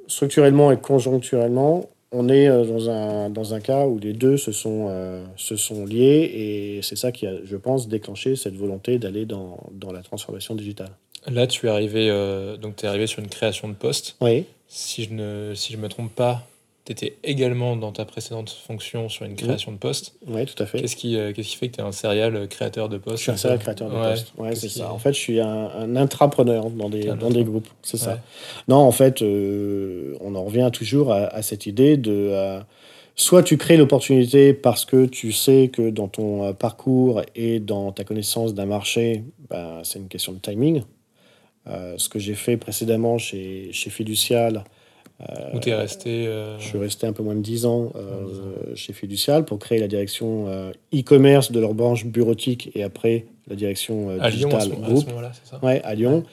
structurellement 0.07 0.73
et 0.73 0.79
conjoncturellement, 0.79 1.89
on 2.13 2.29
est 2.29 2.49
euh, 2.49 2.65
dans 2.65 2.89
un, 2.89 3.29
dans 3.31 3.53
un 3.55 3.61
cas 3.61 3.87
où 3.87 3.99
les 3.99 4.15
deux 4.15 4.37
se 4.39 4.53
sont, 4.53 4.87
euh, 4.89 5.25
se 5.37 5.57
sont 5.57 5.85
liés 5.85 6.31
et 6.79 6.81
c'est 6.83 6.97
ça 6.97 7.13
qui 7.13 7.27
a, 7.27 7.33
je 7.45 7.57
pense, 7.57 7.89
déclenché 7.89 8.35
cette 8.37 8.55
volonté 8.57 8.99
d'aller 8.99 9.27
dans, 9.27 9.59
dans 9.73 9.93
la 9.93 10.03
transformation 10.03 10.55
digitale. 10.55 10.91
Là, 11.31 11.47
tu 11.47 11.67
es 11.67 11.69
arrivé, 11.69 12.09
euh, 12.11 12.57
donc 12.57 12.83
es 12.83 12.87
arrivé 12.87 13.07
sur 13.07 13.19
une 13.21 13.29
création 13.29 13.69
de 13.69 13.75
poste. 13.75 14.17
Oui, 14.23 14.45
Si 14.69 15.05
je 15.05 15.13
ne 15.13 15.53
si 15.55 15.73
je 15.73 15.79
me 15.79 15.89
trompe 15.89 16.15
pas, 16.15 16.47
tu 16.89 17.05
étais 17.07 17.17
également 17.25 17.77
dans 17.77 17.93
ta 17.93 18.05
précédente 18.05 18.51
fonction 18.51 19.09
sur 19.09 19.25
une 19.25 19.37
création 19.37 19.71
de 19.73 19.77
poste. 19.77 20.15
oui, 20.27 20.45
tout 20.47 20.61
à 20.63 20.67
fait. 20.67 20.81
Qu'est-ce 20.81 20.97
qui, 20.97 21.17
euh, 21.17 21.33
qu'est-ce 21.33 21.49
qui 21.51 21.57
fait 21.57 21.69
que 21.69 21.77
tu 21.77 21.81
es 21.81 21.85
un 21.85 21.93
serial 21.93 22.49
créateur 22.49 22.89
de 22.89 22.99
poste? 22.99 23.19
Je 23.19 23.23
suis 23.23 23.31
un 23.33 23.37
serial 23.37 23.59
créateur 23.59 23.91
de 23.91 23.95
Ouais. 23.97 24.11
poste. 24.11 24.33
Ouais, 24.39 24.55
c'est 24.55 24.69
ça. 24.69 24.93
En 24.93 24.99
fait, 24.99 25.13
je 25.13 25.19
suis 25.19 25.41
un, 25.41 25.71
un 25.71 25.97
intrapreneur 25.97 26.71
dans 26.71 26.89
des, 26.89 27.05
dans 27.05 27.31
groupes. 27.31 27.69
C'est 27.83 27.97
ça. 27.99 28.21
Non, 28.69 28.77
en 28.77 28.93
fait, 28.93 29.23
euh, 29.23 30.17
on 30.21 30.35
en 30.35 30.45
revient 30.45 30.71
toujours 30.73 31.13
à, 31.13 31.27
à 31.27 31.43
cette 31.43 31.67
idée 31.67 31.97
de. 31.97 32.13
euh, 32.33 32.61
soit 33.17 33.43
tu 33.43 33.57
crées 33.57 33.77
l'opportunité 33.77 34.55
parce 34.55 34.85
que 34.85 35.05
tu 35.07 35.33
sais 35.33 35.71
que 35.73 35.91
dans 35.91 36.07
ton 36.09 36.45
euh, 36.45 36.53
parcours 36.53 37.23
et 37.35 37.59
dans 37.59 37.91
ta 37.91 38.05
connaissance 38.05 38.55
d'un 38.55 38.67
marché, 38.67 39.25
ben, 39.51 39.81
c'est 39.83 39.99
une 39.99 40.07
question 40.09 40.33
de 40.33 40.39
timing. 40.39 40.83
Euh, 41.67 41.95
ce 41.99 42.09
que 42.09 42.19
j'ai 42.19 42.35
fait 42.35 42.57
précédemment 42.57 43.19
chez, 43.19 43.71
chez 43.73 43.91
Fiducial, 43.91 44.65
Où 45.53 45.59
tu 45.59 45.71
es 45.71 45.75
resté. 45.75 46.27
euh, 46.29 46.59
je 46.59 46.65
suis 46.65 46.79
resté 46.79 47.07
un 47.07 47.13
peu 47.13 47.23
moins 47.25 47.35
de 47.35 47.41
10 47.41 47.67
ans 47.67 47.93
euh, 47.97 48.25
Ouais, 48.25 48.33
10 48.33 48.39
ans. 48.39 48.75
chez 48.77 48.93
Fiducial 48.93 49.45
pour 49.45 49.59
créer 49.59 49.81
la 49.81 49.89
direction 49.89 50.47
euh, 50.49 50.71
e-commerce 50.95 51.51
de 51.51 51.59
leur 51.59 51.75
branche 51.75 52.05
bureautique 52.07 52.71
et 52.77 52.83
après 52.85 53.27
la 53.49 53.57
direction 53.57 54.11
euh, 54.11 54.19
digitale 54.31 54.69
groupe. 54.81 55.09
à 55.83 55.95
Lyon. 55.95 56.25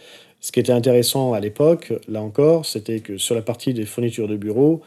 Ce 0.42 0.52
qui 0.52 0.60
était 0.60 0.72
intéressant 0.74 1.34
à 1.34 1.40
l'époque, 1.40 1.94
là 2.08 2.22
encore, 2.22 2.66
c'était 2.68 3.00
que 3.00 3.18
sur 3.18 3.34
la 3.34 3.42
partie 3.42 3.74
des 3.74 3.86
fournitures 3.86 4.28
de 4.28 4.36
bureaux, 4.38 4.82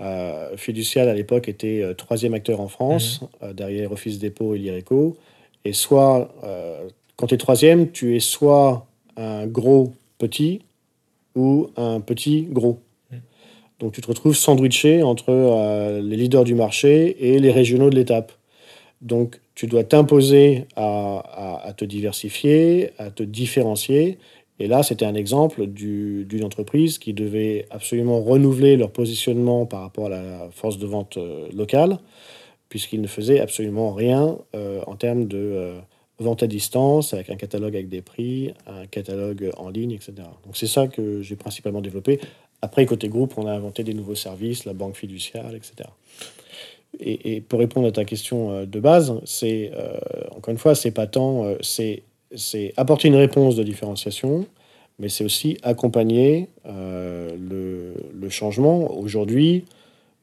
euh, 0.00 0.54
Fiducial 0.56 1.08
à 1.08 1.14
l'époque 1.14 1.48
était 1.48 1.80
euh, 1.82 1.94
troisième 1.94 2.34
acteur 2.34 2.60
en 2.60 2.68
France, 2.68 3.20
euh, 3.42 3.52
derrière 3.54 3.90
Office 3.92 4.18
Dépôt 4.18 4.54
et 4.54 4.58
l'IRECO. 4.58 5.16
Et 5.64 5.72
soit, 5.72 6.30
euh, 6.44 6.88
quand 7.16 7.28
tu 7.28 7.34
es 7.34 7.38
troisième, 7.38 7.90
tu 7.90 8.14
es 8.14 8.20
soit 8.20 8.86
un 9.16 9.46
gros 9.46 9.92
petit 10.18 10.60
ou 11.34 11.68
un 11.76 12.00
petit 12.00 12.42
gros. 12.42 12.78
Donc 13.78 13.92
tu 13.92 14.00
te 14.00 14.08
retrouves 14.08 14.34
sandwiché 14.34 15.02
entre 15.02 15.30
euh, 15.30 16.00
les 16.02 16.16
leaders 16.16 16.44
du 16.44 16.54
marché 16.54 17.32
et 17.32 17.38
les 17.38 17.50
régionaux 17.52 17.90
de 17.90 17.94
l'étape. 17.94 18.32
Donc 19.00 19.40
tu 19.54 19.66
dois 19.66 19.84
t'imposer 19.84 20.66
à, 20.76 21.72
te 21.76 21.84
diversifier, 21.84 22.90
à 22.98 23.10
te 23.10 23.22
différencier. 23.22 24.18
Et 24.60 24.66
là, 24.66 24.82
c'était 24.82 25.06
un 25.06 25.14
exemple 25.14 25.66
du- 25.66 26.24
d'une 26.24 26.44
entreprise 26.44 26.98
qui 26.98 27.12
devait 27.12 27.66
absolument 27.70 28.20
renouveler 28.20 28.76
leur 28.76 28.90
positionnement 28.90 29.66
par 29.66 29.82
rapport 29.82 30.06
à 30.06 30.08
la 30.08 30.48
force 30.50 30.78
de 30.78 30.86
vente 30.86 31.16
euh, 31.16 31.48
locale, 31.54 31.98
puisqu'ils 32.68 33.00
ne 33.00 33.06
faisaient 33.06 33.40
absolument 33.40 33.92
rien 33.92 34.38
euh, 34.56 34.80
en 34.86 34.96
termes 34.96 35.26
de 35.26 35.74
vente 36.18 36.42
à 36.42 36.46
distance, 36.46 37.14
avec 37.14 37.30
un 37.30 37.36
catalogue 37.36 37.76
avec 37.76 37.88
des 37.88 38.02
prix, 38.02 38.52
un 38.66 38.86
catalogue 38.86 39.50
en 39.56 39.70
ligne, 39.70 39.92
etc. 39.92 40.14
Donc 40.44 40.56
c'est 40.56 40.66
ça 40.66 40.88
que 40.88 41.22
j'ai 41.22 41.36
principalement 41.36 41.80
développé. 41.80 42.20
Après, 42.62 42.86
côté 42.86 43.08
groupe, 43.08 43.34
on 43.36 43.46
a 43.46 43.52
inventé 43.52 43.84
des 43.84 43.94
nouveaux 43.94 44.14
services, 44.14 44.64
la 44.64 44.72
banque 44.72 44.96
fiduciaire, 44.96 45.54
etc. 45.54 45.88
Et, 47.00 47.40
pour 47.42 47.60
répondre 47.60 47.86
à 47.86 47.92
ta 47.92 48.04
question 48.04 48.50
euh, 48.50 48.66
de 48.66 48.80
base, 48.80 49.14
c'est 49.24 49.70
euh, 49.74 49.98
encore 50.36 50.52
une 50.52 50.58
fois, 50.58 50.74
c'est 50.74 50.90
pas 50.90 51.06
tant, 51.06 51.44
euh, 51.44 51.56
c'est 51.62 52.02
apporter 52.76 53.08
une 53.08 53.16
réponse 53.16 53.56
de 53.56 53.62
différenciation, 53.62 54.46
mais 54.98 55.08
c'est 55.08 55.24
aussi 55.24 55.58
accompagner 55.62 56.48
le, 56.64 57.94
changement. 58.30 58.92
Aujourd'hui, 58.98 59.64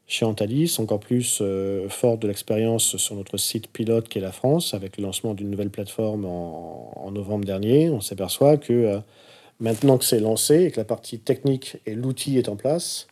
chez 0.06 0.24
Antalis, 0.24 0.76
encore 0.78 1.00
plus 1.00 1.40
euh, 1.40 1.88
fort 1.88 2.18
de 2.18 2.28
l'expérience 2.28 2.96
sur 2.96 3.16
notre 3.16 3.36
site 3.36 3.68
pilote 3.68 4.08
qu'est 4.08 4.20
la 4.20 4.30
France, 4.30 4.74
avec 4.74 4.98
le 4.98 5.02
lancement 5.02 5.34
d'une 5.34 5.50
nouvelle 5.50 5.70
plateforme 5.70 6.24
en, 6.24 7.10
novembre 7.10 7.44
dernier, 7.44 7.90
on 7.90 8.00
s'aperçoit 8.00 8.56
que 8.56 9.00
maintenant 9.60 9.98
que 9.98 10.04
c'est 10.04 10.20
lancé 10.20 10.64
et 10.64 10.70
que 10.70 10.78
la 10.78 10.84
partie 10.84 11.18
technique 11.18 11.78
et 11.86 11.94
l'outil 11.94 12.38
est 12.38 12.48
en 12.48 12.56
place, 12.56 13.06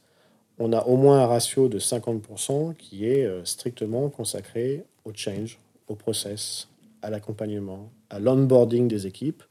on 0.58 0.72
a 0.72 0.82
au 0.84 0.96
moins 0.96 1.20
un 1.20 1.26
ratio 1.26 1.68
de 1.68 1.78
50% 1.78 2.74
qui 2.76 3.08
est 3.08 3.24
euh, 3.24 3.44
strictement 3.44 4.08
consacré 4.08 4.84
au 5.04 5.12
change, 5.14 5.58
au 5.88 5.94
process, 5.94 6.68
à 7.02 7.10
l'accompagnement, 7.10 7.90
à 8.10 8.18
l'onboarding 8.18 8.88
des 8.88 9.06
équipes, 9.06 9.42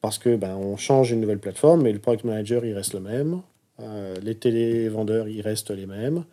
parce 0.00 0.18
que 0.18 0.36
ben, 0.36 0.56
on 0.56 0.76
change 0.76 1.10
une 1.10 1.20
nouvelle 1.20 1.38
plateforme, 1.38 1.82
mais 1.82 1.92
le 1.92 1.98
product 1.98 2.24
manager 2.24 2.64
il 2.64 2.72
reste 2.72 2.94
le 2.94 3.00
même, 3.00 3.42
euh, 3.80 4.16
les 4.22 4.34
télévendeurs 4.34 5.28
ils 5.28 5.42
restent 5.42 5.70
les 5.70 5.86
mêmes, 5.86 6.24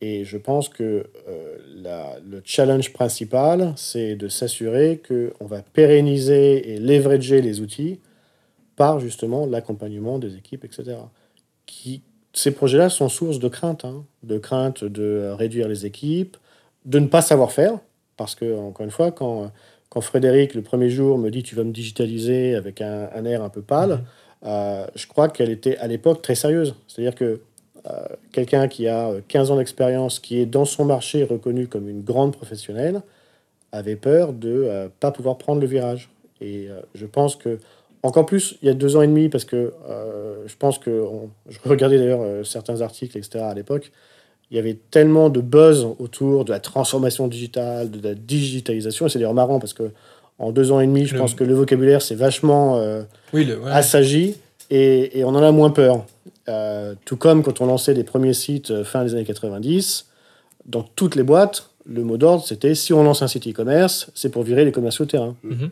et 0.00 0.24
je 0.24 0.36
pense 0.36 0.68
que 0.68 1.06
euh, 1.28 2.18
le 2.28 2.42
challenge 2.44 2.92
principal, 2.92 3.72
c'est 3.76 4.14
de 4.14 4.28
s'assurer 4.28 5.00
qu'on 5.06 5.46
va 5.46 5.62
pérenniser 5.62 6.74
et 6.74 6.78
leverager 6.78 7.40
les 7.40 7.60
outils 7.60 7.98
par 8.76 9.00
justement 9.00 9.46
l'accompagnement 9.46 10.18
des 10.18 10.36
équipes, 10.36 10.64
etc. 10.64 10.96
Qui, 11.66 12.02
ces 12.32 12.50
projets-là 12.52 12.88
sont 12.90 13.08
source 13.08 13.38
de 13.38 13.48
crainte, 13.48 13.84
hein, 13.84 14.04
de 14.22 14.38
crainte 14.38 14.84
de 14.84 15.30
réduire 15.36 15.68
les 15.68 15.86
équipes, 15.86 16.36
de 16.84 16.98
ne 16.98 17.06
pas 17.06 17.22
savoir 17.22 17.52
faire, 17.52 17.78
parce 18.16 18.34
que, 18.34 18.56
encore 18.56 18.84
une 18.84 18.90
fois, 18.92 19.10
quand, 19.12 19.50
quand 19.88 20.00
Frédéric, 20.00 20.54
le 20.54 20.62
premier 20.62 20.90
jour, 20.90 21.18
me 21.18 21.30
dit 21.30 21.42
tu 21.42 21.54
vas 21.54 21.64
me 21.64 21.72
digitaliser 21.72 22.54
avec 22.54 22.80
un, 22.80 23.08
un 23.14 23.24
air 23.24 23.42
un 23.42 23.48
peu 23.50 23.62
pâle, 23.62 23.90
Mhm. 24.42 24.48
euh, 24.50 24.86
je 24.94 25.06
crois 25.06 25.28
qu'elle 25.28 25.50
était 25.50 25.76
à 25.78 25.86
l'époque 25.86 26.22
très 26.22 26.34
sérieuse. 26.34 26.74
C'est-à-dire 26.88 27.14
que 27.14 27.40
euh, 27.86 28.06
quelqu'un 28.32 28.68
qui 28.68 28.88
a 28.88 29.08
euh, 29.10 29.20
15 29.28 29.50
ans 29.50 29.56
d'expérience, 29.56 30.18
qui 30.20 30.38
est 30.40 30.46
dans 30.46 30.64
son 30.64 30.84
marché 30.84 31.24
reconnu 31.24 31.68
comme 31.68 31.88
une 31.88 32.02
grande 32.02 32.32
professionnelle, 32.36 33.02
avait 33.72 33.96
peur 33.96 34.32
de 34.32 34.48
ne 34.64 34.88
pas 34.88 35.10
pouvoir 35.12 35.38
prendre 35.38 35.60
le 35.60 35.66
virage. 35.66 36.10
Et 36.40 36.68
euh, 36.68 36.80
je 36.94 37.06
pense 37.06 37.36
que, 37.36 37.58
encore 38.06 38.26
plus, 38.26 38.56
il 38.62 38.66
y 38.66 38.70
a 38.70 38.74
deux 38.74 38.96
ans 38.96 39.02
et 39.02 39.06
demi, 39.06 39.28
parce 39.28 39.44
que 39.44 39.72
euh, 39.88 40.36
je 40.46 40.54
pense 40.58 40.78
que, 40.78 40.90
on- 40.90 41.30
je 41.48 41.58
regardais 41.64 41.98
d'ailleurs 41.98 42.20
euh, 42.22 42.44
certains 42.44 42.80
articles, 42.80 43.16
etc. 43.18 43.44
à 43.44 43.54
l'époque, 43.54 43.92
il 44.50 44.56
y 44.56 44.60
avait 44.60 44.78
tellement 44.90 45.28
de 45.28 45.40
buzz 45.40 45.86
autour 45.98 46.44
de 46.44 46.52
la 46.52 46.60
transformation 46.60 47.26
digitale, 47.28 47.90
de 47.90 48.00
la 48.08 48.14
digitalisation, 48.14 49.06
et 49.06 49.08
c'est 49.08 49.18
d'ailleurs 49.18 49.34
marrant 49.34 49.58
parce 49.58 49.72
que 49.74 49.90
en 50.38 50.52
deux 50.52 50.70
ans 50.72 50.80
et 50.80 50.86
demi, 50.86 51.06
je 51.06 51.14
Le- 51.14 51.20
pense 51.20 51.34
que 51.34 51.44
le 51.44 51.54
vocabulaire 51.54 52.02
s'est 52.02 52.14
vachement 52.14 52.76
euh, 52.76 53.02
Oui, 53.32 53.44
le, 53.44 53.58
ouais. 53.58 53.70
assagi 53.70 54.36
et, 54.70 55.18
et 55.18 55.24
on 55.24 55.30
en 55.30 55.42
a 55.42 55.50
moins 55.52 55.70
peur. 55.70 56.04
Tout 57.04 57.16
comme 57.16 57.42
quand 57.42 57.60
on 57.60 57.66
lançait 57.66 57.94
les 57.94 58.04
premiers 58.04 58.34
sites 58.34 58.84
fin 58.84 59.04
des 59.04 59.14
années 59.14 59.24
90, 59.24 60.06
dans 60.66 60.82
toutes 60.82 61.16
les 61.16 61.22
boîtes, 61.24 61.70
le 61.86 62.02
mot 62.04 62.16
d'ordre 62.16 62.44
c'était 62.46 62.74
si 62.74 62.92
on 62.92 63.02
lance 63.02 63.22
un 63.22 63.28
site 63.28 63.48
e-commerce, 63.48 64.10
c'est 64.14 64.28
pour 64.30 64.42
virer 64.44 64.64
les 64.64 64.72
commerciaux 64.72 65.04
de 65.06 65.10
terrain. 65.10 65.34
Mhm. 65.42 65.70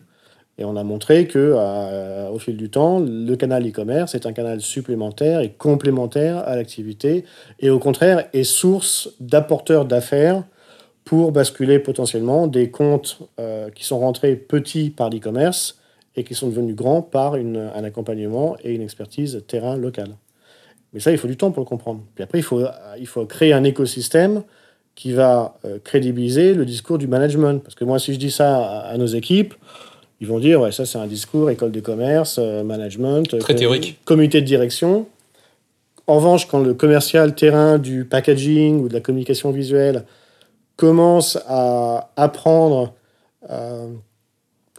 Et 0.58 0.64
on 0.64 0.76
a 0.76 0.84
montré 0.84 1.26
que 1.26 1.54
euh, 1.56 2.28
au 2.30 2.38
fil 2.38 2.56
du 2.56 2.70
temps, 2.70 3.00
le 3.00 3.34
canal 3.34 3.66
e-commerce 3.66 4.14
est 4.14 4.26
un 4.26 4.32
canal 4.32 4.60
supplémentaire 4.60 5.40
et 5.40 5.50
complémentaire 5.50 6.38
à 6.46 6.54
l'activité 6.54 7.24
et 7.58 7.70
au 7.70 7.78
contraire 7.78 8.28
est 8.32 8.44
source 8.44 9.10
d'apporteurs 9.18 9.84
d'affaires 9.84 10.44
pour 11.04 11.32
basculer 11.32 11.80
potentiellement 11.80 12.46
des 12.46 12.70
comptes 12.70 13.18
euh, 13.40 13.68
qui 13.70 13.84
sont 13.84 13.98
rentrés 13.98 14.36
petits 14.36 14.90
par 14.90 15.10
l'e-commerce 15.10 15.78
et 16.16 16.22
qui 16.22 16.34
sont 16.34 16.48
devenus 16.48 16.76
grands 16.76 17.02
par 17.02 17.34
un 17.34 17.84
accompagnement 17.84 18.56
et 18.62 18.72
une 18.72 18.82
expertise 18.82 19.42
terrain 19.48 19.76
locale. 19.76 20.14
Mais 20.92 21.00
ça, 21.00 21.10
il 21.10 21.18
faut 21.18 21.26
du 21.26 21.36
temps 21.36 21.50
pour 21.50 21.64
le 21.64 21.68
comprendre. 21.68 22.02
Puis 22.14 22.22
après, 22.22 22.38
il 22.38 22.42
faut, 22.42 22.62
il 23.00 23.06
faut 23.08 23.26
créer 23.26 23.52
un 23.52 23.64
écosystème 23.64 24.44
qui 24.94 25.12
va 25.12 25.58
euh, 25.64 25.78
crédibiliser 25.82 26.54
le 26.54 26.64
discours 26.64 26.98
du 26.98 27.08
management. 27.08 27.60
Parce 27.62 27.74
que 27.74 27.84
moi, 27.84 27.98
si 27.98 28.14
je 28.14 28.18
dis 28.18 28.30
ça 28.30 28.80
à 28.80 28.96
nos 28.96 29.06
équipes, 29.06 29.54
ils 30.20 30.26
vont 30.26 30.38
dire, 30.38 30.60
ouais, 30.60 30.72
ça 30.72 30.86
c'est 30.86 30.98
un 30.98 31.06
discours, 31.06 31.50
école 31.50 31.72
de 31.72 31.80
commerce, 31.80 32.36
euh, 32.38 32.62
management, 32.62 33.34
euh, 33.34 33.38
Très 33.38 33.52
com- 33.54 33.58
théorique. 33.60 33.98
comité 34.04 34.40
de 34.40 34.46
direction. 34.46 35.06
En 36.06 36.16
revanche, 36.16 36.46
quand 36.48 36.60
le 36.60 36.74
commercial 36.74 37.34
terrain 37.34 37.78
du 37.78 38.04
packaging 38.04 38.80
ou 38.82 38.88
de 38.88 38.94
la 38.94 39.00
communication 39.00 39.50
visuelle 39.50 40.04
commence 40.76 41.38
à 41.46 42.10
apprendre 42.16 42.92
euh, 43.50 43.88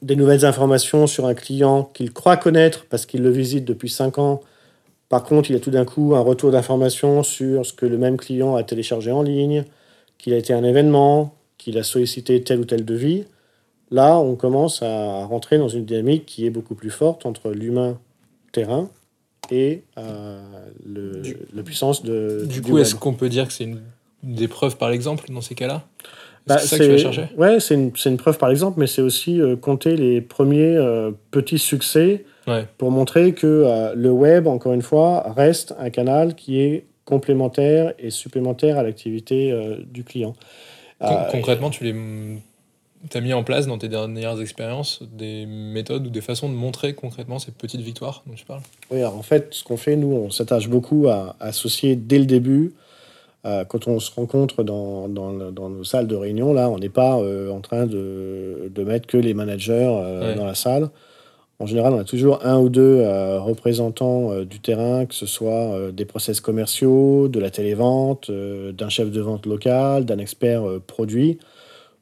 des 0.01 0.15
nouvelles 0.15 0.46
informations 0.46 1.08
sur 1.08 1.25
un 1.25 1.34
client 1.34 1.89
qu'il 1.94 2.12
croit 2.13 2.38
connaître 2.38 2.86
parce 2.89 3.06
qu'il 3.06 3.22
le 3.24 3.30
visite 3.32 3.65
depuis 3.65 3.89
5 3.89 4.18
ans, 4.20 4.42
par 5.10 5.24
contre, 5.24 5.50
il 5.51 5.56
a 5.56 5.60
tout 5.60 5.72
d'un 5.72 5.86
coup 5.86 6.15
un 6.15 6.20
retour 6.20 6.51
d'information 6.51 7.24
sur 7.24 7.65
ce 7.65 7.74
que 7.74 7.86
le 7.86 7.98
même 7.98 8.18
client 8.18 8.56
a 8.56 8.63
téléchargé 8.63 9.12
en 9.12 9.22
ligne, 9.22 9.63
qu'il 10.18 10.34
a 10.34 10.38
été 10.38 10.54
à 10.54 10.58
un 10.58 10.63
événement, 10.63 11.34
qu'il 11.58 11.77
a 11.77 11.84
sollicité 11.84 12.42
tel 12.44 12.60
ou 12.60 12.65
tel 12.65 12.84
devis. 12.86 13.25
Là, 13.92 14.18
on 14.18 14.36
commence 14.36 14.82
à 14.82 15.25
rentrer 15.25 15.58
dans 15.58 15.68
une 15.68 15.86
dynamique 15.86 16.25
qui 16.25 16.46
est 16.46 16.50
beaucoup 16.50 16.75
plus 16.75 16.89
forte 16.89 17.25
entre 17.25 17.51
l'humain 17.51 18.00
terrain 18.51 18.89
et 19.51 19.84
euh, 19.98 20.42
le, 20.86 21.22
la 21.54 21.63
puissance 21.63 22.04
de. 22.04 22.46
Du 22.46 22.62
coup, 22.62 22.77
est-ce 22.77 22.96
qu'on 22.96 23.13
peut 23.13 23.30
dire 23.30 23.48
que 23.48 23.54
c'est 23.54 23.65
une 23.65 23.82
des 24.24 24.48
preuves 24.48 24.77
par 24.77 24.89
exemple 24.89 25.32
dans 25.32 25.42
ces 25.42 25.54
cas-là? 25.54 25.84
Bah, 26.48 26.58
c'est 26.58 26.68
ça 26.68 26.77
que 26.77 26.84
tu 26.84 26.92
vas 26.92 26.98
chercher? 26.98 27.27
Ouais, 27.38 27.60
c'est 27.60 27.75
une, 27.75 27.92
une, 28.06 28.18
preuve 28.18 28.38
par 28.38 28.50
exemple, 28.50 28.80
mais 28.80 28.88
c'est 28.88 29.01
aussi 29.01 29.42
euh, 29.42 29.56
compter 29.56 29.96
les 29.96 30.22
premiers 30.22 30.75
euh, 30.75 31.12
petits 31.32 31.60
succès 31.60 32.25
pour 32.77 32.92
montrer 32.92 33.34
que 33.34 33.92
le 33.96 34.12
web, 34.12 34.46
encore 34.46 34.74
une 34.74 34.84
fois, 34.84 35.34
reste 35.36 35.74
un 35.80 35.89
canal 35.89 36.36
qui 36.36 36.62
est 36.62 36.86
complémentaire 37.04 37.94
et 37.98 38.12
supplémentaire 38.12 38.77
à 38.77 38.84
l'activité 38.84 39.51
du 39.92 40.04
client. 40.04 40.36
concrètement, 41.32 41.72
tu 41.72 41.86
les 41.86 41.94
as 43.14 43.22
mis 43.22 43.34
en 43.34 43.44
place 43.44 43.68
dans 43.68 43.78
tes 43.78 43.88
dernières 43.88 44.42
expériences 44.42 45.02
des 45.12 45.46
méthodes 45.46 46.08
ou 46.08 46.10
des 46.10 46.22
façons 46.22 46.50
de 46.50 46.56
montrer 46.56 46.94
concrètement 46.94 47.40
ces 47.40 47.52
petites 47.52 47.82
victoires 47.82 48.24
dont 48.26 48.34
tu 48.34 48.46
parles? 48.46 48.62
Oui, 48.92 49.00
alors 49.00 49.18
en 49.18 49.24
fait, 49.24 49.50
ce 49.52 49.64
qu'on 49.64 49.78
fait, 49.78 49.96
nous, 49.96 50.14
on 50.14 50.32
s'attache 50.32 50.70
beaucoup 50.70 51.08
à, 51.08 51.36
associer 51.40 51.96
dès 51.96 52.20
le 52.20 52.26
début 52.26 52.74
euh, 53.46 53.64
quand 53.64 53.88
on 53.88 54.00
se 54.00 54.12
rencontre 54.12 54.64
dans, 54.64 55.08
dans, 55.08 55.52
dans, 55.52 55.70
nos 55.70 55.84
salles 55.84 56.08
de 56.08 56.16
réunion, 56.16 56.52
là, 56.52 56.68
on 56.70 56.80
n'est 56.80 56.90
pas 56.90 57.20
euh, 57.20 57.52
en 57.52 57.62
train 57.62 57.86
de, 57.86 58.72
de, 58.74 58.84
mettre 58.84 59.06
que 59.06 59.18
les 59.18 59.36
managers 59.36 59.88
euh, 59.88 60.36
dans 60.36 60.46
la 60.46 60.56
salle. 60.56 60.90
En 61.60 61.68
général, 61.68 61.94
on 61.94 62.00
a 62.00 62.04
toujours 62.04 62.44
un 62.44 62.58
ou 62.58 62.68
deux 62.68 63.02
représentants 63.38 64.42
du 64.42 64.60
terrain, 64.60 65.06
que 65.06 65.16
ce 65.16 65.26
soit 65.26 65.90
des 65.94 66.04
process 66.04 66.42
commerciaux, 66.42 67.30
de 67.30 67.40
la 67.40 67.50
télévente, 67.50 68.30
d'un 68.30 68.90
chef 68.90 69.10
de 69.10 69.22
vente 69.22 69.46
local, 69.46 70.04
d'un 70.04 70.18
expert 70.18 70.64
produit, 70.86 71.40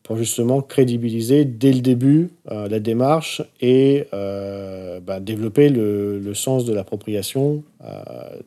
pour 0.03 0.17
justement 0.17 0.61
crédibiliser 0.61 1.45
dès 1.45 1.71
le 1.71 1.79
début 1.79 2.31
la 2.45 2.79
démarche 2.79 3.41
et 3.61 4.05
bah, 4.11 5.19
développer 5.21 5.69
le, 5.69 6.19
le, 6.19 6.33
sens 6.33 6.65
de 6.65 6.73
l'appropriation 6.73 7.63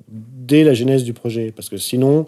dès 0.08 0.64
la 0.64 0.74
genèse 0.74 1.02
du 1.02 1.14
projet. 1.14 1.52
Parce 1.56 1.70
que 1.70 1.78
sinon, 1.78 2.26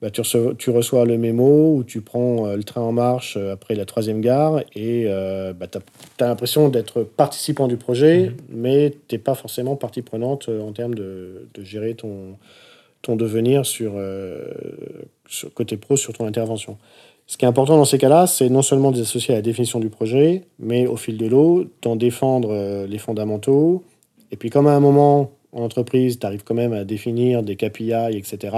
bah, 0.00 0.10
tu, 0.10 0.20
reçois, 0.20 0.54
tu, 0.56 0.70
reçois, 0.70 1.04
le 1.04 1.18
mémo 1.18 1.74
ou 1.76 1.82
tu 1.82 2.02
prends 2.02 2.46
euh, 2.46 2.56
le 2.56 2.62
train 2.62 2.82
en 2.82 2.92
marche 2.92 3.36
euh, 3.36 3.52
après 3.52 3.74
la 3.74 3.84
troisième 3.84 4.20
gare 4.20 4.60
et 4.76 5.04
euh, 5.06 5.52
bah, 5.52 5.66
tu 5.66 5.78
as, 6.22 6.26
l'impression 6.26 6.68
d'être 6.68 7.02
participant 7.02 7.66
du 7.66 7.76
projet, 7.76 8.28
mhm. 8.28 8.36
mais 8.50 8.94
tu 9.08 9.16
n'es 9.16 9.18
pas 9.18 9.34
forcément 9.34 9.74
partie 9.74 10.02
prenante 10.02 10.48
en 10.48 10.70
termes 10.70 10.94
de, 10.94 11.48
de, 11.52 11.64
gérer 11.64 11.94
ton, 11.94 12.36
ton 13.02 13.16
devenir 13.16 13.66
sur, 13.66 13.94
sur, 15.28 15.52
côté 15.52 15.76
pro 15.76 15.96
sur 15.96 16.12
ton 16.12 16.26
intervention. 16.26 16.78
Ce 17.28 17.36
qui 17.36 17.44
est 17.44 17.48
important 17.48 17.76
dans 17.76 17.84
ces 17.84 17.98
cas-là, 17.98 18.26
c'est 18.26 18.48
non 18.48 18.62
seulement 18.62 18.90
d'associer 18.90 19.34
à 19.34 19.38
la 19.38 19.42
définition 19.42 19.78
du 19.78 19.90
projet, 19.90 20.46
mais 20.58 20.88
au 20.88 20.96
fil 20.96 21.16
de 21.16 21.26
l'eau, 21.26 21.66
d'en 21.82 21.94
défendre 21.94 22.86
les 22.86 22.98
fondamentaux. 22.98 23.84
Et 24.32 24.36
puis 24.36 24.50
comme 24.50 24.66
à 24.66 24.72
un 24.72 24.80
moment 24.80 25.30
en 25.52 25.62
entreprise, 25.62 26.18
tu 26.18 26.26
arrives 26.26 26.42
quand 26.42 26.54
même 26.54 26.72
à 26.72 26.84
définir 26.84 27.42
des 27.42 27.54
KPI, 27.54 28.16
etc., 28.16 28.56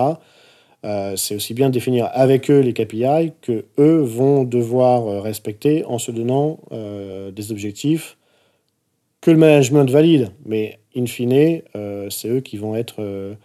euh, 0.84 1.14
c'est 1.16 1.34
aussi 1.34 1.52
bien 1.52 1.68
définir 1.68 2.08
avec 2.12 2.50
eux 2.50 2.60
les 2.60 2.72
KPI 2.72 3.32
que 3.42 3.66
eux 3.78 3.98
vont 3.98 4.44
devoir 4.44 5.06
euh, 5.06 5.20
respecter 5.20 5.84
en 5.84 5.98
se 5.98 6.10
donnant 6.10 6.58
euh, 6.72 7.30
des 7.30 7.52
objectifs 7.52 8.16
que 9.20 9.30
le 9.30 9.36
management 9.36 9.90
valide. 9.90 10.30
Mais 10.46 10.78
in 10.96 11.04
fine, 11.04 11.60
c'est 12.08 12.28
eux 12.28 12.40
qui 12.40 12.56
vont 12.56 12.74
être 12.74 13.36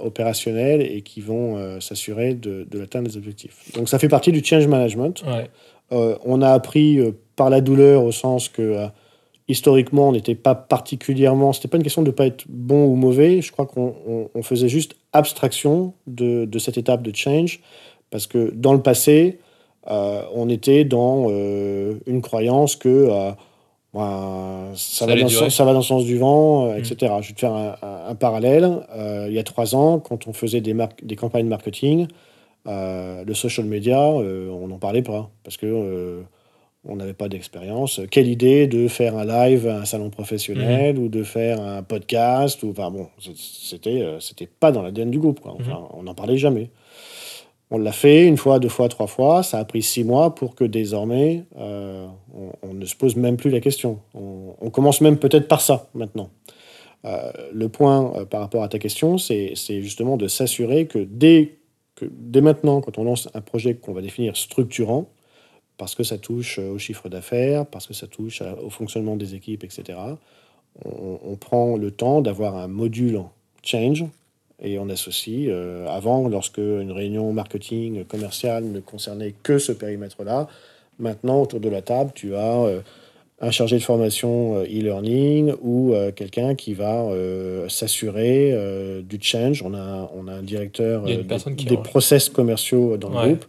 opérationnels 0.00 0.82
et 0.82 1.02
qui 1.02 1.20
vont 1.20 1.80
s'assurer 1.80 2.34
de, 2.34 2.66
de 2.68 2.78
l'atteinte 2.78 3.04
des 3.04 3.16
objectifs. 3.16 3.72
Donc 3.74 3.88
ça 3.88 3.98
fait 3.98 4.08
partie 4.08 4.32
du 4.32 4.44
change 4.44 4.66
management. 4.66 5.22
on 5.90 6.42
a 6.42 6.50
appris 6.50 6.98
par 7.36 7.48
la 7.48 7.60
douleur 7.60 8.04
au 8.04 8.12
sens 8.12 8.48
que 8.48 8.88
historiquement, 9.50 10.08
on 10.08 10.12
n'était 10.12 10.36
pas 10.36 10.54
particulièrement. 10.54 11.52
C'était 11.52 11.68
pas 11.68 11.76
une 11.76 11.82
question 11.82 12.02
de 12.02 12.08
ne 12.08 12.12
pas 12.12 12.26
être 12.26 12.44
bon 12.48 12.86
ou 12.86 12.94
mauvais. 12.94 13.42
Je 13.42 13.52
crois 13.52 13.66
qu'on 13.66 14.42
faisait 14.42 14.68
juste 14.68 14.94
abstraction 15.12 15.92
de, 16.06 16.44
de, 16.44 16.58
cette 16.58 16.78
étape 16.78 17.02
de 17.02 17.14
change 17.14 17.60
parce 18.10 18.26
que 18.26 18.52
dans 18.54 18.72
le 18.72 18.82
passé, 18.82 19.38
euh, 19.88 20.22
on 20.34 20.48
était 20.48 20.84
dans 20.84 21.26
euh, 21.30 21.94
une 22.06 22.22
croyance 22.22 22.76
que 22.76 22.88
euh, 22.88 23.32
bah, 23.92 24.72
ça, 24.74 25.06
va 25.06 25.16
dans 25.16 25.28
ça, 25.28 25.64
va 25.64 25.72
dans 25.72 25.78
le 25.78 25.84
sens 25.84 26.04
du 26.04 26.18
vent, 26.18 26.72
mm. 26.72 26.78
etc. 26.78 27.12
Je 27.20 27.28
vais 27.28 27.34
te 27.34 27.40
faire 27.40 27.52
un, 27.52 27.76
un, 28.08 28.14
parallèle. 28.14 28.86
il 29.26 29.32
y 29.32 29.38
a 29.38 29.42
trois 29.42 29.74
ans, 29.74 29.98
quand 29.98 30.26
on 30.26 30.32
faisait 30.32 30.60
des, 30.60 30.76
des 31.02 31.16
campagnes 31.16 31.48
marketing, 31.48 32.06
le 32.66 33.34
social 33.34 33.66
media, 33.66 34.00
on 34.00 34.68
n'en 34.68 34.78
parlait 34.78 35.02
pas 35.02 35.30
parce 35.42 35.56
que 35.56 36.22
on 36.84 36.96
n'avait 36.96 37.14
pas 37.14 37.28
d'expérience. 37.28 38.00
Quelle 38.10 38.28
idée 38.28 38.66
de 38.66 38.88
faire 38.88 39.16
un 39.16 39.24
live 39.24 39.68
à 39.68 39.80
un 39.80 39.84
salon 39.84 40.10
professionnel 40.10 40.96
mhm. 40.96 41.04
ou 41.04 41.08
de 41.08 41.22
faire 41.22 41.60
un 41.60 41.82
podcast 41.82 42.62
ou 42.62 42.70
enfin 42.70 42.90
bon, 42.90 43.08
c'était 43.18 44.02
euh, 44.02 44.18
c'était 44.20 44.46
pas 44.46 44.72
dans 44.72 44.82
l'ADN 44.82 45.10
du 45.10 45.18
groupe 45.18 45.40
quoi. 45.40 45.54
Enfin, 45.58 45.80
mhm. 45.80 45.88
on 45.94 46.02
n'en 46.04 46.14
parlait 46.14 46.38
jamais. 46.38 46.70
On 47.70 47.78
l'a 47.78 47.92
fait 47.92 48.26
une 48.26 48.36
fois, 48.36 48.58
deux 48.58 48.68
fois, 48.68 48.88
trois 48.88 49.06
fois. 49.06 49.42
Ça 49.42 49.58
a 49.58 49.64
pris 49.64 49.82
six 49.82 50.02
mois 50.02 50.34
pour 50.34 50.54
que 50.54 50.64
désormais 50.64 51.44
euh, 51.58 52.06
on, 52.62 52.74
ne 52.74 52.84
se 52.84 52.96
pose 52.96 53.14
même 53.16 53.36
plus 53.36 53.50
la 53.50 53.60
question. 53.60 54.00
On, 54.14 54.70
commence 54.70 55.00
même 55.00 55.18
peut-être 55.18 55.46
par 55.48 55.60
ça 55.60 55.88
maintenant. 55.94 56.30
Euh, 57.04 57.32
le 57.52 57.68
point 57.68 58.24
par 58.28 58.40
rapport 58.40 58.62
à 58.62 58.68
ta 58.68 58.78
question, 58.78 59.18
c'est 59.18 59.54
justement 59.82 60.16
de 60.16 60.26
s'assurer 60.26 60.86
que 60.86 60.98
dès, 60.98 61.58
dès 62.02 62.40
maintenant, 62.40 62.80
quand 62.80 62.98
on 62.98 63.04
lance 63.04 63.28
un 63.34 63.40
projet 63.40 63.74
qu'on 63.74 63.92
va 63.92 64.02
définir 64.02 64.36
structurant, 64.36 65.06
parce 65.80 65.94
que 65.94 66.02
ça 66.02 66.18
touche 66.18 66.58
euh, 66.58 66.72
au 66.72 66.78
chiffre 66.78 67.08
d'affaires, 67.08 67.64
parce 67.64 67.86
que 67.86 67.94
ça 67.94 68.06
touche 68.06 68.42
au 68.42 68.68
fonctionnement 68.68 69.16
des 69.16 69.34
équipes, 69.34 69.64
etc. 69.64 69.98
On, 70.84 71.36
prend 71.36 71.76
le 71.76 71.90
temps 71.90 72.20
d'avoir 72.20 72.56
un 72.56 72.68
module 72.68 73.20
change 73.62 74.04
et 74.62 74.78
on 74.78 74.88
associe. 74.88 75.46
Euh, 75.48 75.86
avant, 75.88 76.28
lorsque 76.28 76.58
une 76.58 76.92
réunion 76.92 77.32
marketing 77.32 78.04
commerciale 78.04 78.64
ne 78.64 78.80
concernait 78.80 79.34
que 79.42 79.58
ce 79.58 79.72
périmètre-là, 79.72 80.48
maintenant, 80.98 81.42
autour 81.42 81.60
de 81.60 81.68
la 81.68 81.82
table, 81.82 82.12
tu 82.14 82.34
as 82.34 82.62
euh, 82.62 82.80
un 83.40 83.50
chargé 83.50 83.78
de 83.78 83.82
formation 83.82 84.62
e-learning 84.62 85.54
ou 85.62 85.94
quelqu'un 86.14 86.54
qui 86.54 86.74
va 86.74 87.08
s'assurer 87.68 88.54
du 89.02 89.18
change. 89.22 89.62
On 89.62 89.72
a, 89.72 90.10
on 90.14 90.28
a 90.28 90.34
un 90.34 90.42
directeur 90.42 91.04
des, 91.04 91.76
process 91.82 92.28
commerciaux 92.28 92.98
dans 92.98 93.08
le 93.08 93.28
groupe 93.28 93.46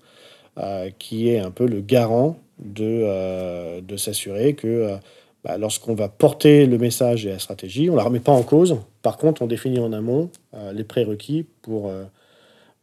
euh, 0.57 0.89
qui 0.99 1.29
est 1.29 1.39
un 1.39 1.49
peu 1.49 1.65
le 1.65 1.79
garant 1.79 2.37
de, 2.59 2.83
euh, 2.83 3.79
de 3.79 3.95
s'assurer 3.95 4.53
que 4.53 4.67
euh, 4.67 4.97
bah, 5.45 5.57
lorsqu'on 5.57 5.95
va 5.95 6.09
porter 6.09 6.65
le 6.65 6.77
message 6.77 7.25
et 7.25 7.29
la 7.29 7.39
stratégie, 7.39 7.89
on 7.89 7.93
ne 7.93 7.97
la 7.97 8.03
remet 8.03 8.19
pas 8.19 8.33
en 8.33 8.43
cause. 8.43 8.75
Par 9.01 9.17
contre, 9.17 9.41
on 9.41 9.47
définit 9.47 9.79
en 9.79 9.93
amont 9.93 10.29
les 10.73 10.83
prérequis 10.83 11.45
pour, 11.61 11.91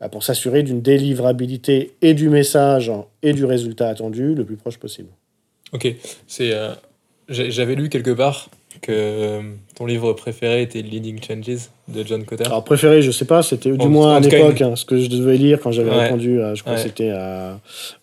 bah, 0.00 0.08
pour 0.08 0.22
s'assurer 0.22 0.62
d'une 0.62 0.82
délivrabilité 0.82 1.94
et 2.02 2.14
du 2.14 2.28
message 2.28 2.90
et 3.22 3.32
du 3.32 3.44
résultat 3.44 3.88
attendu 3.88 4.34
le 4.34 4.44
plus 4.44 4.56
proche 4.56 4.78
possible. 4.78 5.08
Ok, 5.72 5.94
c'est 6.26 6.52
j'avais 7.28 7.74
lu 7.74 7.88
quelque 7.88 8.10
part 8.10 8.50
que 8.80 8.92
euh, 8.92 9.40
ton 9.76 9.86
livre 9.86 10.12
préféré 10.12 10.62
était 10.62 10.82
Leading 10.82 11.20
Changes 11.22 11.68
de 11.88 12.04
John 12.04 12.24
Cotter. 12.24 12.44
Alors 12.46 12.64
préféré, 12.64 13.02
je 13.02 13.10
sais 13.10 13.24
pas, 13.24 13.42
c'était 13.42 13.70
du 13.70 13.88
moins 13.88 14.16
à 14.16 14.20
l'époque 14.20 14.60
hein, 14.60 14.76
ce 14.76 14.84
que 14.84 14.98
je 14.98 15.08
devais 15.08 15.36
lire 15.36 15.58
quand 15.62 15.72
j'avais 15.72 15.90
répondu, 15.90 16.40
je 16.54 16.62
crois 16.62 16.74
que 16.74 16.80
c'était 16.80 17.12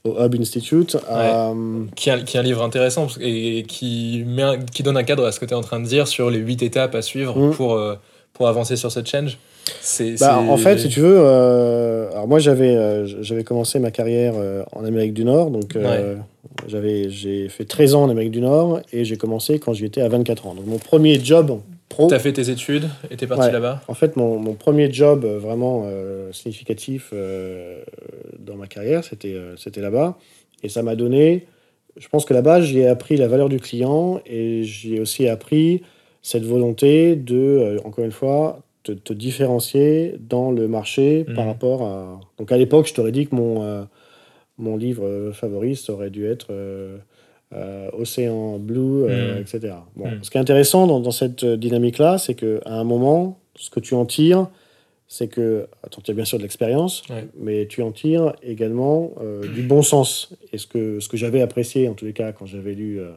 au 0.04 0.16
Hub 0.20 0.36
Institute. 0.40 0.98
Euh, 1.10 1.84
qui, 1.96 2.10
est, 2.10 2.24
qui, 2.24 2.38
est, 2.38 2.40
un 2.40 2.44
livre 2.44 2.64
intéressant 2.64 3.08
et 3.22 3.64
qui, 3.68 4.24
met 4.26 4.60
qui 4.72 4.84
donne 4.84 4.98
un 4.98 5.04
cadre 5.04 5.26
à 5.26 5.32
ce 5.32 5.40
que 5.40 5.46
tu 5.46 5.52
es 5.52 5.58
en 5.58 5.62
train 5.62 5.80
de 5.80 5.86
dire 5.86 6.08
sur 6.08 6.30
les 6.30 6.40
huit 6.40 6.62
étapes 6.62 6.96
à 6.96 7.02
suivre 7.02 7.38
mmh. 7.38 7.52
pour, 7.54 7.74
euh, 7.74 7.96
pour 8.34 8.48
avancer 8.48 8.76
sur 8.76 8.92
ce 8.92 9.04
change. 9.04 9.38
Bah, 10.20 10.38
en 10.38 10.58
fait, 10.58 10.78
si 10.78 10.90
tu 10.90 11.00
veux, 11.00 11.20
alors 11.20 12.28
moi 12.28 12.40
j'avais 12.40 13.06
j'avais 13.22 13.44
commencé 13.44 13.80
ma 13.80 13.92
carrière 13.92 14.34
en 14.72 14.86
Amérique 14.86 15.14
du 15.14 15.26
Nord, 15.26 15.50
donc 15.50 15.76
j'avais, 16.68 17.10
j'ai 17.10 17.50
fait 17.50 17.66
13 17.66 17.96
ans 17.96 18.04
en 18.04 18.10
Amérique 18.10 18.32
du 18.32 18.42
Nord 18.42 18.82
et 18.92 19.06
j'ai 19.06 19.18
commencé 19.18 19.60
quand 19.60 19.74
j'étais 19.74 20.02
à 20.02 20.10
24 20.10 20.48
ans. 20.48 20.56
Donc 20.56 20.66
mon 20.66 20.78
premier 20.78 21.24
job 21.24 21.60
pro. 21.90 22.08
Tu 22.08 22.14
as 22.14 22.20
fait 22.20 22.34
tes 22.34 22.50
études 22.50 22.90
et 23.10 23.18
tu 23.18 23.26
es 23.26 23.28
parti 23.28 23.52
là-bas 23.52 23.82
En 23.88 23.94
fait, 23.94 24.16
mon, 24.16 24.40
mon, 24.40 24.54
premier 24.54 24.92
job 24.92 25.26
euh, 25.26 25.40
vraiment 25.40 25.84
euh, 25.86 26.32
significatif 26.32 27.12
euh, 27.14 27.84
dans 28.40 28.56
ma 28.56 28.68
carrière, 28.68 29.04
c'était, 29.04 29.36
c'était 29.58 29.82
là-bas. 29.82 30.18
Et 30.64 30.70
ça 30.70 30.84
m'a 30.84 30.96
donné. 30.96 31.46
Je 31.98 32.08
pense 32.10 32.26
que 32.26 32.34
là-bas, 32.34 32.62
j'ai 32.62 32.88
appris 32.88 33.18
la 33.18 33.28
valeur 33.28 33.50
du 33.50 33.60
client 33.60 34.20
et 34.26 34.64
j'ai 34.64 35.00
aussi 35.00 35.28
appris 35.28 35.82
cette 36.22 36.44
volonté 36.44 37.16
de, 37.16 37.78
encore 37.86 38.04
une 38.04 38.12
fois, 38.12 38.64
te, 38.84 38.92
te 38.92 39.14
différencier 39.14 40.16
dans 40.20 40.52
le 40.52 40.68
marché 40.68 41.24
par 41.36 41.46
mmh. 41.46 41.48
rapport 41.48 41.84
à. 41.84 42.20
Donc 42.38 42.52
à 42.52 42.58
l'époque, 42.58 42.88
je 42.88 42.94
t'aurais 42.94 43.12
dit 43.12 43.28
que 43.28 43.36
mon 43.36 43.88
mon 44.58 44.78
livre 44.78 45.32
favori, 45.34 45.76
ça 45.76 45.94
aurait 45.94 46.10
dû 46.10 46.26
être 46.26 46.48
euh, 46.52 46.98
euh, 47.54 47.90
Océan 47.94 48.58
Blue, 48.60 49.04
euh, 49.04 49.36
hmm. 49.36 49.42
etc. 49.42 49.74
Bon, 49.96 50.08
hmm. 50.08 50.24
Ce 50.24 50.30
qui 50.30 50.38
est 50.38 50.42
intéressant 50.42 50.88
dans, 50.88 51.00
dans 51.00 51.12
cette 51.12 51.46
dynamique-là, 51.46 52.18
c'est 52.18 52.36
qu'à 52.36 52.60
un 52.66 52.84
moment, 52.84 53.40
ce 53.56 53.70
que 53.70 53.80
tu 53.80 53.94
en 53.94 54.06
tires, 54.06 54.48
c'est 55.08 55.28
que 55.28 55.68
tu 55.92 56.00
en 56.00 56.02
tires 56.02 56.16
bien 56.16 56.26
sûr 56.26 56.38
de 56.38 56.44
l'expérience, 56.44 57.04
Ouais. 57.10 57.28
mais 57.38 57.68
tu 57.68 57.82
en 57.82 57.92
tires 57.92 58.34
également 58.42 59.14
euh, 59.22 59.48
du 59.54 59.62
bon 59.62 59.82
sens. 59.82 60.34
Et 60.52 60.58
ce 60.58 60.68
que, 60.68 61.00
ce 61.00 61.10
que 61.10 61.18
j'avais 61.18 61.42
apprécié, 61.42 61.88
en 61.88 61.94
tous 61.94 62.06
les 62.06 62.14
cas, 62.14 62.32
quand 62.32 62.46
j'avais 62.46 62.74
lu 62.74 63.00
euh, 63.00 63.12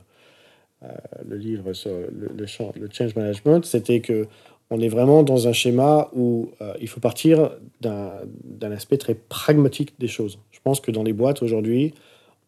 euh, 0.83 0.88
le 1.27 1.37
livre 1.37 1.72
sur 1.72 1.90
le, 1.90 2.31
le 2.37 2.46
change 2.46 3.14
management, 3.16 3.64
c'était 3.64 4.01
que 4.01 4.27
on 4.71 4.81
est 4.81 4.89
vraiment 4.89 5.23
dans 5.23 5.49
un 5.49 5.53
schéma 5.53 6.09
où 6.15 6.51
euh, 6.61 6.73
il 6.81 6.89
faut 6.89 7.01
partir 7.01 7.51
d'un 7.81 8.71
aspect 8.73 8.99
très 8.99 9.15
pragmatique 9.15 9.95
des 9.99 10.09
choses. 10.09 10.39
Je 10.53 10.59
pense 10.63 10.81
que 10.81 10.91
dans 10.91 11.03
les 11.03 11.13
boîtes 11.15 11.43
aujourd'hui, 11.43 11.95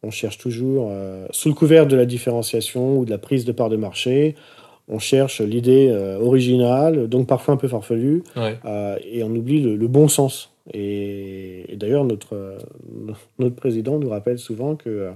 on 0.03 0.11
cherche 0.11 0.39
toujours, 0.39 0.89
euh, 0.91 1.27
sous 1.31 1.49
le 1.49 1.55
couvert 1.55 1.87
de 1.87 1.97
la 1.97 2.07
différenciation 2.07 2.99
ou 2.99 3.05
de 3.05 3.11
la 3.11 3.19
prise 3.19 3.45
de 3.45 3.53
part 3.53 3.69
de 3.71 3.77
marché, 3.77 4.35
on 4.89 4.99
cherche 4.99 5.41
l'idée 5.41 5.89
euh, 5.89 6.19
originale, 6.19 7.07
donc 7.09 7.27
parfois 7.27 7.55
un 7.55 7.57
peu 7.57 7.69
farfelue, 7.69 8.23
Ouais. 8.37 8.59
et 9.11 9.23
on 9.23 9.31
oublie 9.31 9.61
le, 9.63 9.77
le 9.77 9.89
bon 9.89 10.09
sens. 10.09 10.53
Et, 10.75 11.73
et 11.73 11.77
d'ailleurs, 11.77 12.05
notre, 12.05 12.59
notre 13.39 13.55
président 13.57 13.99
nous 13.99 14.09
rappelle 14.11 14.39
souvent 14.39 14.77
que 14.77 15.11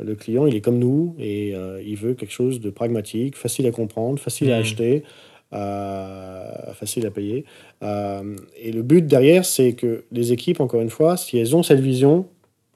le 0.00 0.14
client, 0.14 0.46
il 0.46 0.54
est 0.54 0.60
comme 0.60 0.78
nous 0.78 1.14
et 1.18 1.54
il 1.84 1.96
veut 1.96 2.14
quelque 2.14 2.32
chose 2.32 2.60
de 2.60 2.70
pragmatique, 2.70 3.36
facile 3.36 3.66
à 3.66 3.72
comprendre, 3.72 4.18
facile 4.18 4.50
à 4.52 4.56
Mhm. 4.56 4.60
acheter, 4.62 5.02
euh, 5.52 6.72
facile 6.74 7.06
à 7.06 7.10
payer. 7.10 7.44
Euh, 7.82 8.36
et 8.56 8.70
le 8.70 8.82
but 8.82 9.04
derrière, 9.04 9.44
c'est 9.44 9.72
que 9.72 10.04
les 10.12 10.30
équipes, 10.30 10.60
encore 10.60 10.80
une 10.80 10.90
fois, 10.90 11.16
si 11.16 11.38
elles 11.38 11.56
ont 11.56 11.64
cette 11.64 11.80
vision 11.80 12.28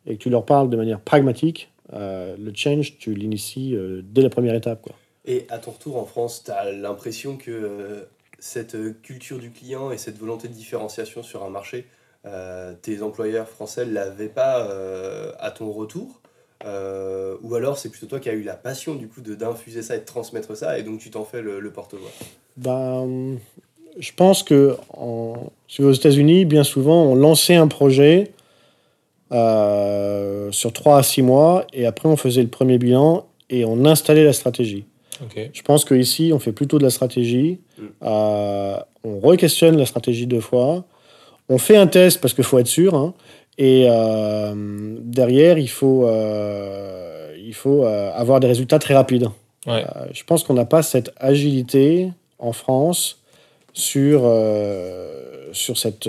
et 0.07 0.17
que 0.17 0.23
tu 0.23 0.29
leur 0.29 0.45
parles 0.45 0.69
de 0.71 0.77
manière 0.77 1.01
pragmatique, 1.01 1.71
euh, 1.93 2.37
le 2.37 2.53
change, 2.53 2.99
tu 2.99 3.15
l'inities 3.15 3.77
dès 4.03 4.23
la 4.23 4.31
première 4.31 4.57
étape. 4.57 4.89
Et 5.25 5.47
à 5.51 5.59
ton 5.59 5.71
retour 5.71 5.97
en 5.99 6.05
France, 6.05 6.43
tu 6.45 6.51
as 6.51 6.73
l'impression 6.73 7.37
que 7.37 8.07
cette 8.41 9.01
culture 9.03 9.39
du 9.39 9.51
client 9.51 9.93
et 9.93 9.97
cette 9.97 10.19
volonté 10.19 10.49
de 10.49 10.53
différenciation 10.53 11.23
sur 11.23 11.45
un 11.45 11.51
marché, 11.51 11.87
tes 12.83 13.03
employeurs 13.03 13.49
français 13.49 13.87
ne 13.87 13.93
l'avaient 13.93 14.29
pas 14.29 14.69
à 15.39 15.51
ton 15.53 15.71
retour? 15.71 16.21
Euh, 16.65 17.37
Ou 17.43 17.55
alors 17.57 17.77
c'est 17.79 17.89
plutôt 17.91 18.07
toi 18.07 18.21
qui 18.21 18.29
as 18.29 18.33
eu 18.33 18.43
la 18.43 18.55
passion 18.55 18.95
du 18.95 19.07
coup 19.09 19.21
de- 19.21 19.35
d'infuser 19.35 19.83
ça 19.83 19.97
et 19.97 19.99
de 19.99 20.05
transmettre 20.05 20.57
ça 20.57 20.79
et 20.79 20.83
donc 20.83 20.99
tu 21.01 21.11
t'en 21.11 21.25
fais 21.25 21.43
le, 21.43 21.61
le 21.61 21.71
porte-voix 21.71 22.09
Ben, 22.57 23.37
je 23.99 24.13
pense 24.17 24.43
que 24.43 24.77
en, 24.97 25.51
aux 25.79 25.93
États-Unis, 25.93 26.45
bien 26.47 26.65
souvent, 26.65 27.03
on 27.05 27.15
lançait 27.17 27.57
un 27.57 27.69
projet 27.69 28.31
euh, 29.33 30.51
sur 30.53 30.73
3 30.73 30.99
à 30.99 31.03
6 31.03 31.23
mois 31.23 31.67
et 31.73 31.87
après 31.87 32.09
on 32.09 32.17
faisait 32.17 32.43
le 32.43 32.49
premier 32.49 32.79
bilan 32.79 33.27
et 33.51 33.65
on 33.65 33.85
installait 33.85 34.25
la 34.25 34.33
stratégie. 34.33 34.85
Ok. 35.23 35.51
Je 35.53 35.63
pense 35.63 35.85
qu'ici, 35.85 36.31
on 36.33 36.39
fait 36.39 36.53
plutôt 36.53 36.79
de 36.79 36.85
la 36.85 36.91
stratégie. 36.91 37.61
Mm. 37.79 37.83
Euh, 38.03 38.77
on 39.05 39.21
re-questionne 39.21 39.77
la 39.77 39.87
stratégie 39.87 40.27
deux 40.27 40.41
fois. 40.41 40.85
On 41.49 41.59
fait 41.59 41.77
un 41.77 41.87
test 41.87 42.21
parce 42.21 42.33
qu'il 42.35 42.45
faut 42.45 42.59
être 42.59 42.67
sûr. 42.67 42.95
hein. 42.95 43.15
Et 43.59 43.87
euh, 43.89 44.55
derrière, 45.01 45.59
il 45.59 45.69
faut, 45.69 46.07
euh, 46.07 47.35
il 47.39 47.55
faut 47.55 47.85
euh, 47.85 48.13
avoir 48.15 48.41
des 48.41 48.47
résultats 48.49 48.79
très 48.79 48.95
rapides. 48.95 49.29
Ouais. 49.67 49.85
Je 50.13 50.25
pense 50.25 50.45
qu'on 50.45 50.55
n'a 50.55 50.65
pas 50.65 50.83
cette 50.83 51.13
agilité 51.17 52.11
en 52.39 52.53
France 52.53 53.21
sur, 53.73 54.21
sur, 55.53 55.79
cette, 55.79 56.09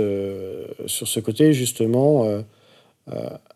sur 0.88 1.08
ce 1.08 1.20
côté 1.22 1.54
justement 1.54 2.28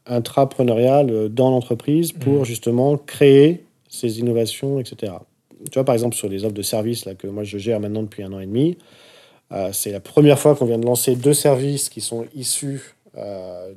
intrapreneurial 0.05 1.29
dans 1.29 1.51
l'entreprise 1.51 2.13
pour 2.13 2.39
Mhm. 2.39 2.45
justement 2.45 2.97
créer 2.97 3.63
ces 3.89 4.19
innovations, 4.19 4.79
etc. 4.79 5.13
Tu 5.65 5.73
vois, 5.73 5.83
par 5.83 5.95
exemple, 5.95 6.15
sur 6.15 6.29
les 6.29 6.45
offres 6.45 6.53
de 6.53 6.61
services 6.61 7.05
là, 7.05 7.15
que 7.15 7.27
moi 7.27 7.43
je 7.43 7.57
gère 7.57 7.79
maintenant 7.81 8.03
depuis 8.03 8.23
un 8.23 8.31
an 8.31 8.39
et 8.39 8.45
demi, 8.45 8.77
c'est 9.73 9.91
la 9.91 9.99
première 9.99 10.39
fois 10.39 10.55
qu'on 10.55 10.65
vient 10.65 10.77
de 10.77 10.85
lancer 10.85 11.15
deux 11.15 11.33
services 11.33 11.89
qui 11.89 11.99
sont 12.01 12.25
issus 12.35 12.95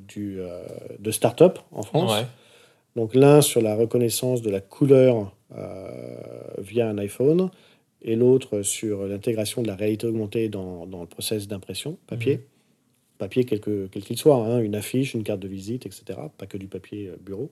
du, 0.08 0.40
euh, 0.40 0.62
de 0.98 1.10
start-up 1.10 1.58
en 1.70 1.82
France. 1.82 2.12
Ouais. 2.12 2.26
Donc 2.96 3.14
l'un 3.14 3.40
sur 3.40 3.62
la 3.62 3.74
reconnaissance 3.74 4.42
de 4.42 4.50
la 4.50 4.60
couleur 4.60 5.34
euh, 5.56 5.88
via 6.58 6.88
un 6.88 6.98
iPhone 6.98 7.50
et 8.02 8.16
l'autre 8.16 8.62
sur 8.62 9.06
l'intégration 9.06 9.62
de 9.62 9.68
la 9.68 9.76
réalité 9.76 10.06
augmentée 10.06 10.48
dans, 10.48 10.86
dans 10.86 11.00
le 11.00 11.06
process 11.06 11.48
d'impression 11.48 11.96
papier. 12.06 12.36
Mhm. 12.36 12.42
Papier 13.18 13.44
quel 13.44 13.60
que- 13.60 13.88
quel 13.90 14.02
qu'il 14.02 14.18
soit, 14.18 14.36
hein, 14.36 14.58
une 14.60 14.74
affiche, 14.74 15.14
une 15.14 15.22
carte 15.22 15.40
de 15.40 15.48
visite, 15.48 15.86
etc. 15.86 16.18
Pas 16.36 16.46
que 16.46 16.58
du 16.58 16.66
papier 16.66 17.08
euh, 17.08 17.16
bureau. 17.20 17.50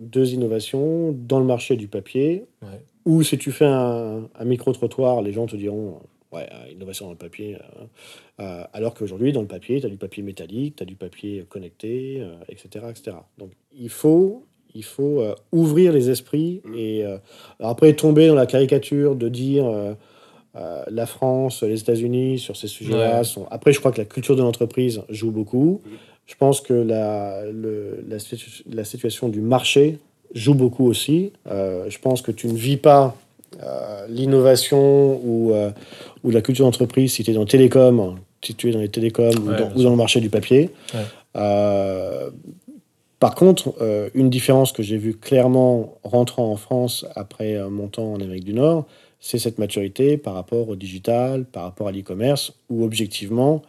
Deux 0.00 0.32
innovations 0.34 1.12
dans 1.12 1.38
le 1.38 1.44
marché 1.46 1.76
du 1.76 1.86
papier, 1.86 2.44
Ouais. 2.62 2.82
ou 3.04 3.22
si 3.22 3.38
tu 3.38 3.52
fais 3.52 3.64
un, 3.66 4.28
un 4.34 4.44
micro-trottoir, 4.44 5.22
les 5.22 5.32
gens 5.32 5.46
te 5.46 5.54
diront 5.56 6.00
Ouais, 6.34 6.48
euh, 6.52 6.72
innovation 6.72 7.04
dans 7.06 7.12
le 7.12 7.16
papier. 7.18 7.54
euh, 7.56 7.84
euh, 8.40 8.64
alors 8.72 8.94
qu'aujourd'hui, 8.94 9.32
dans 9.32 9.40
le 9.42 9.46
papier, 9.46 9.80
tu 9.80 9.86
as 9.86 9.88
du 9.88 9.96
papier 9.96 10.22
métallique, 10.24 10.76
tu 10.76 10.82
as 10.82 10.86
du 10.86 10.96
papier 10.96 11.44
connecté, 11.48 12.18
euh, 12.20 12.34
etc., 12.48 12.86
etc. 12.90 13.16
Donc 13.38 13.50
il 13.78 13.88
faut, 13.88 14.42
il 14.74 14.82
faut 14.84 15.20
euh, 15.20 15.34
ouvrir 15.52 15.92
les 15.92 16.10
esprits 16.10 16.60
Mm. 16.64 16.74
et 16.76 17.04
euh, 17.04 17.18
après 17.60 17.92
tomber 17.92 18.26
dans 18.26 18.34
la 18.34 18.46
caricature 18.46 19.14
de 19.14 19.28
dire 19.28 19.64
euh, 19.66 19.94
la 20.90 21.06
France, 21.06 21.62
les 21.62 21.80
États-Unis 21.80 22.38
sur 22.38 22.56
ces 22.56 22.68
sujets-là. 22.68 23.18
Ouais. 23.18 23.24
Sont... 23.24 23.46
Après, 23.50 23.72
je 23.72 23.78
crois 23.80 23.92
que 23.92 23.98
la 23.98 24.04
culture 24.04 24.36
de 24.36 24.42
l'entreprise 24.42 25.02
joue 25.08 25.30
beaucoup. 25.30 25.80
Mm. 25.84 25.90
Je 26.26 26.34
pense 26.36 26.60
que 26.60 26.72
la, 26.74 27.44
le- 27.50 28.02
la, 28.08 28.18
situ- 28.18 28.62
la 28.72 28.84
situation 28.84 29.28
du 29.28 29.40
marché 29.40 29.98
joue 30.34 30.54
beaucoup 30.54 30.86
aussi. 30.86 31.32
Je 31.46 31.98
pense 31.98 32.22
que 32.22 32.32
tu 32.32 32.46
ne 32.48 32.54
vis 32.56 32.78
pas 32.78 33.14
l'innovation 34.08 35.20
ou, 35.24 35.52
euh, 35.52 35.70
ou 36.22 36.30
la 36.30 36.40
culture 36.42 36.64
d'entreprise 36.64 37.12
si 37.12 37.24
tu 37.24 37.30
es 37.30 37.34
dans 37.34 37.44
télécom, 37.46 38.16
si 38.42 38.54
tu 38.54 38.68
es 38.68 38.72
dans 38.72 38.80
les 38.80 38.88
télécoms 38.88 39.28
ou, 39.38 39.50
dans, 39.50 39.54
bien 39.54 39.72
ou 39.76 39.82
dans 39.82 39.90
le 39.90 39.96
marché 39.96 40.20
du 40.20 40.30
papier. 40.30 40.70
Ouais. 40.94 41.00
Euh, 41.36 42.30
par 43.20 43.34
contre, 43.34 43.74
euh, 43.80 44.10
une 44.14 44.28
différence 44.30 44.72
que 44.72 44.82
j'ai 44.82 44.98
vue 44.98 45.16
clairement 45.16 45.94
rentrant 46.04 46.50
en 46.50 46.56
France 46.56 47.06
après 47.14 47.54
euh, 47.54 47.70
mon 47.70 47.88
temps 47.88 48.12
en 48.12 48.20
Amérique 48.20 48.44
du 48.44 48.52
Nord, 48.54 48.84
c'est 49.20 49.38
cette 49.38 49.58
maturité 49.58 50.18
par 50.18 50.34
rapport 50.34 50.68
au 50.68 50.76
digital, 50.76 51.44
par 51.44 51.62
rapport 51.64 51.88
à 51.88 51.92
l'e-commerce, 51.92 52.52
où 52.68 52.84
objectivement, 52.84 53.62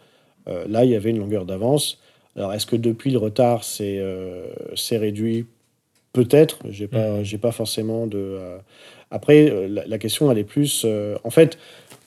euh, 0.48 0.64
là, 0.68 0.84
il 0.84 0.90
y 0.90 0.94
avait 0.94 1.10
une 1.10 1.18
longueur 1.18 1.46
d'avance. 1.46 1.98
Alors, 2.36 2.52
est-ce 2.52 2.66
que 2.66 2.76
depuis 2.76 3.10
le 3.10 3.18
retard 3.18 3.64
s'est 3.64 3.96
euh, 3.98 4.44
réduit? 4.92 5.46
Peut-être. 6.12 6.58
J'ai 6.70 6.86
pas, 6.88 7.08
Mhm. 7.18 7.24
j'ai 7.24 7.38
pas 7.38 7.52
forcément 7.52 8.06
de. 8.06 8.38
Après, 9.10 9.50
euh, 9.50 9.68
la, 9.68 9.86
la 9.86 9.98
question, 9.98 10.30
elle 10.30 10.38
est 10.38 10.44
plus. 10.44 10.82
euh, 10.84 11.16
En 11.24 11.30
fait, 11.30 11.58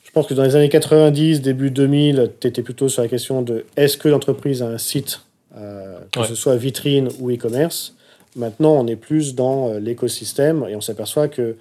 je 0.04 0.10
pense 0.10 0.26
que 0.26 0.34
dans 0.34 0.42
les 0.42 0.56
années 0.56 0.68
90, 0.68 1.40
début 1.40 1.70
2000, 1.70 2.32
tu 2.40 2.46
étais 2.48 2.62
plutôt 2.62 2.88
sur 2.88 3.02
la 3.02 3.08
question 3.08 3.42
de 3.42 3.64
est-ce 3.76 3.96
que 3.96 4.08
l'entreprise 4.08 4.62
a 4.62 4.66
un 4.66 4.78
site, 4.78 5.20
euh, 5.56 5.98
que 6.12 6.20
Ouais. 6.20 6.26
ce 6.26 6.34
soit 6.34 6.56
vitrine 6.56 7.08
ou 7.20 7.30
e-commerce 7.30 7.94
Maintenant, 8.36 8.74
on 8.74 8.86
est 8.86 8.96
plus 8.96 9.34
dans 9.34 9.72
l'écosystème 9.74 10.64
et 10.68 10.76
on 10.76 10.80
s'aperçoit 10.80 11.26
que 11.28 11.56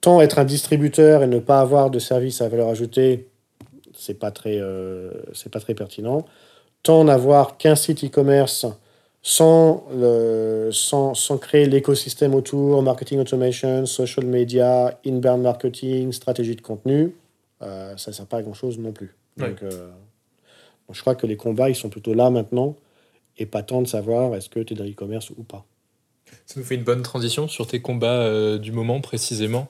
tant 0.00 0.20
être 0.20 0.38
un 0.40 0.44
distributeur 0.44 1.22
et 1.22 1.26
ne 1.28 1.38
pas 1.38 1.60
avoir 1.60 1.90
de 1.90 1.98
service 2.00 2.40
à 2.42 2.48
valeur 2.48 2.68
ajoutée, 2.68 3.28
c'est 3.96 4.18
pas 4.18 4.30
très, 4.32 4.58
euh, 4.58 5.10
c'est 5.32 5.50
pas 5.50 5.60
très 5.60 5.74
pertinent. 5.74 6.24
Tant 6.82 7.04
n'avoir 7.04 7.56
qu'un 7.56 7.74
site 7.76 8.02
e-commerce 8.04 8.66
sans, 9.22 9.84
le, 9.94 10.70
sans, 10.72 11.14
sans 11.14 11.38
créer 11.38 11.66
l'écosystème 11.66 12.34
autour, 12.34 12.82
marketing 12.82 13.18
automation, 13.18 13.86
social 13.86 14.26
media, 14.26 14.98
inbound 15.06 15.42
marketing, 15.42 16.12
stratégie 16.12 16.56
de 16.56 16.60
contenu, 16.60 17.14
euh, 17.62 17.96
ça 17.96 18.10
ne 18.10 18.14
sert 18.14 18.26
pas 18.26 18.38
à 18.38 18.42
grand-chose 18.42 18.78
non 18.78 18.92
plus. 18.92 19.14
Ouais. 19.38 19.50
Donc, 19.50 19.62
euh, 19.62 19.90
je 20.92 21.00
crois 21.00 21.14
que 21.14 21.26
les 21.26 21.36
combats, 21.36 21.68
ils 21.68 21.74
sont 21.74 21.88
plutôt 21.88 22.14
là 22.14 22.30
maintenant 22.30 22.76
et 23.36 23.46
pas 23.46 23.62
tant 23.62 23.82
de 23.82 23.86
savoir 23.86 24.34
est-ce 24.34 24.48
que 24.48 24.60
tu 24.60 24.74
es 24.74 24.76
dans 24.76 24.84
l'e-commerce 24.84 25.30
ou 25.30 25.42
pas. 25.42 25.64
Ça 26.46 26.60
nous 26.60 26.64
fait 26.64 26.74
une 26.74 26.84
bonne 26.84 27.02
transition 27.02 27.48
sur 27.48 27.66
tes 27.66 27.80
combats 27.80 28.22
euh, 28.22 28.58
du 28.58 28.72
moment 28.72 29.00
précisément. 29.00 29.68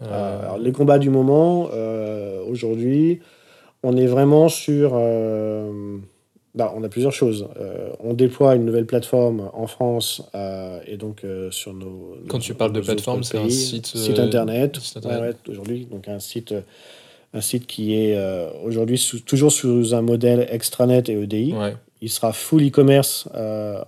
Alors, 0.00 0.58
les 0.58 0.72
combats 0.72 0.98
du 0.98 1.10
moment, 1.10 1.70
aujourd'hui, 2.46 3.20
on 3.82 3.96
est 3.96 4.06
vraiment 4.06 4.48
sur. 4.48 4.92
Bah, 6.58 6.74
on 6.76 6.82
a 6.82 6.88
plusieurs 6.88 7.12
choses. 7.12 7.46
Euh, 7.60 7.90
on 8.00 8.14
déploie 8.14 8.56
une 8.56 8.64
nouvelle 8.64 8.84
plateforme 8.84 9.48
en 9.54 9.68
France 9.68 10.22
euh, 10.34 10.80
et 10.88 10.96
donc 10.96 11.22
euh, 11.22 11.52
sur 11.52 11.72
nos. 11.72 12.16
Quand 12.26 12.38
nos- 12.38 12.42
tu 12.42 12.52
parles 12.52 12.72
de 12.72 12.80
plateforme, 12.80 13.22
c'est 13.22 13.38
un 13.38 13.48
site, 13.48 13.86
Site 13.86 14.18
internet. 14.18 14.76
Ouais, 14.76 14.82
internet. 14.96 15.36
ouais, 15.46 15.50
aujourd'hui, 15.52 15.86
donc 15.88 16.08
un 16.08 16.18
site, 16.18 16.52
un 17.32 17.40
site 17.40 17.68
qui 17.68 17.94
est 17.94 18.18
aujourd'hui 18.64 19.00
toujours 19.24 19.52
sous 19.52 19.94
un 19.94 20.02
modèle 20.02 20.48
extranet 20.50 21.08
et 21.08 21.12
EDI. 21.12 21.52
ouais. 21.54 21.76
Il 22.00 22.10
sera 22.10 22.32
full 22.32 22.64
e-commerce 22.64 23.28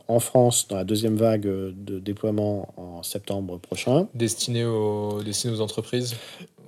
en 0.08 0.18
France 0.18 0.66
dans 0.68 0.74
la 0.76 0.82
deuxième 0.84 1.14
vague 1.16 1.42
de 1.42 1.98
déploiement 2.00 2.68
en 2.76 3.04
septembre 3.04 3.58
prochain. 3.58 4.08
Destiné 4.14 4.64
aux, 4.64 5.22
destiné 5.24 5.54
aux 5.54 5.60
entreprises. 5.60 6.14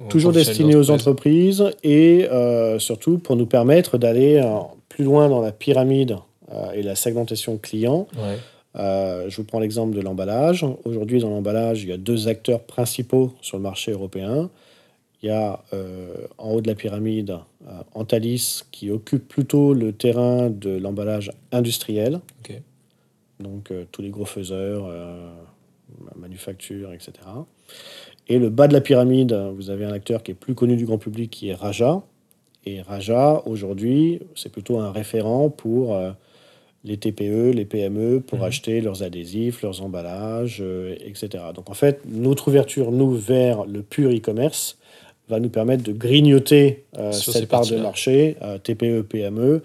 Toujours 0.09 0.31
destiné 0.33 0.77
aux 0.77 0.91
entreprises 0.91 1.65
et 1.83 2.29
surtout 2.79 3.19
pour 3.19 3.35
nous 3.35 3.47
permettre 3.47 3.99
d'aller 3.99 4.41
plus 4.93 5.05
loin 5.05 5.29
dans 5.29 5.41
la 5.41 5.53
pyramide 5.53 6.19
euh, 6.53 6.73
et 6.73 6.83
la 6.83 6.95
segmentation 6.95 7.57
client. 7.57 8.07
Ouais. 8.17 8.39
Euh, 8.77 9.29
je 9.29 9.37
vous 9.37 9.45
prends 9.45 9.61
l'exemple 9.61 9.95
de 9.95 10.01
l'emballage. 10.01 10.67
Aujourd'hui, 10.85 11.21
dans 11.21 11.31
l'emballage, 11.31 11.83
il 11.83 11.89
y 11.89 11.93
a 11.93 11.97
deux 11.97 12.29
acteurs 12.29 12.61
principaux 12.61 13.33
sur 13.41 13.57
le 13.57 13.63
marché 13.63 13.93
européen. 13.93 14.51
Il 15.23 15.29
y 15.29 15.31
a 15.31 15.61
en 16.39 16.51
haut 16.51 16.61
de 16.61 16.67
la 16.67 16.75
pyramide 16.75 17.39
Antalis 17.95 18.63
qui 18.73 18.91
occupe 18.91 19.29
plutôt 19.29 19.73
le 19.73 19.93
terrain 19.93 20.51
de 20.51 20.71
l'emballage 20.71 21.31
industriel. 21.53 22.21
Donc 23.39 23.73
tous 23.93 24.03
les 24.03 24.11
gros 24.11 24.25
faiseurs, 24.25 24.91
manufacture, 26.17 26.93
etc. 26.93 27.13
Et 28.27 28.41
le 28.41 28.51
bas 28.51 28.67
de 28.67 28.73
la 28.73 28.81
pyramide, 28.81 29.33
vous 29.55 29.71
avez 29.71 29.85
un 29.85 29.93
acteur 29.93 30.25
qui 30.25 30.33
est 30.33 30.35
plus 30.35 30.57
connu 30.57 30.75
du 30.75 30.87
grand 30.87 30.99
public 30.99 31.31
qui 31.31 31.51
est 31.51 31.55
Raja. 31.55 32.03
Et 32.65 32.81
Raja, 32.81 33.43
aujourd'hui, 33.47 34.21
c'est 34.35 34.53
plutôt 34.53 34.79
un 34.79 34.93
référent 34.93 35.51
pour 35.51 35.97
les 36.85 36.97
TPE, 36.97 37.53
les 37.53 37.65
PME 37.65 38.21
pour 38.21 38.39
mhm. 38.39 38.45
acheter 38.45 38.81
leurs 38.81 39.03
adhésifs, 39.03 39.63
leurs 39.63 39.83
emballages, 39.83 40.59
euh, 40.61 40.97
etc. 41.01 41.45
Donc 41.55 41.71
en 41.71 41.75
fait, 41.75 42.01
notre 42.07 42.49
ouverture, 42.49 42.91
nous, 42.91 43.13
vers 43.13 43.65
le 43.65 43.83
pur 43.83 44.11
e-commerce, 44.11 44.79
va 45.29 45.39
nous 45.39 45.49
permettre 45.49 45.85
de 45.85 45.93
grignoter 45.93 46.85
euh, 46.99 47.13
cette 47.13 47.49
part 47.49 47.67
de 47.67 47.77
marché, 47.77 48.37
euh, 48.43 48.59
TPE, 48.59 49.03
PME, 49.03 49.63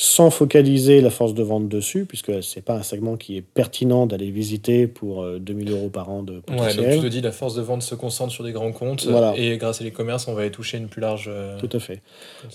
sans 0.00 0.30
focaliser 0.30 1.00
la 1.00 1.10
force 1.10 1.34
de 1.34 1.42
vente 1.42 1.68
dessus, 1.68 2.04
puisque 2.04 2.40
ce 2.40 2.56
n'est 2.56 2.62
pas 2.62 2.74
un 2.74 2.84
segment 2.84 3.16
qui 3.16 3.36
est 3.36 3.42
pertinent 3.42 4.06
d'aller 4.06 4.30
visiter 4.30 4.86
pour 4.86 5.26
2000 5.26 5.72
euros 5.72 5.88
par 5.88 6.08
an 6.08 6.22
de 6.22 6.38
potentiel. 6.38 6.80
Ouais, 6.80 6.92
donc 6.92 7.02
tu 7.02 7.08
te 7.08 7.12
dis 7.12 7.20
la 7.20 7.32
force 7.32 7.56
de 7.56 7.62
vente 7.62 7.82
se 7.82 7.96
concentre 7.96 8.32
sur 8.32 8.44
des 8.44 8.52
grands 8.52 8.70
comptes, 8.70 9.08
et 9.36 9.56
grâce 9.58 9.80
à 9.80 9.84
l'e-commerce, 9.84 10.28
on 10.28 10.34
va 10.34 10.42
aller 10.42 10.52
toucher 10.52 10.78
une 10.78 10.86
plus 10.86 11.00
large... 11.00 11.28
Tout 11.58 11.68
à 11.72 11.80
fait. 11.80 12.00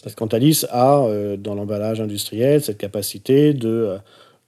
Parce 0.02 0.16
qu'Antalis 0.16 0.64
a, 0.72 1.06
dans 1.38 1.54
l'emballage 1.54 2.00
industriel, 2.00 2.62
cette 2.64 2.78
capacité 2.78 3.54
de 3.54 3.98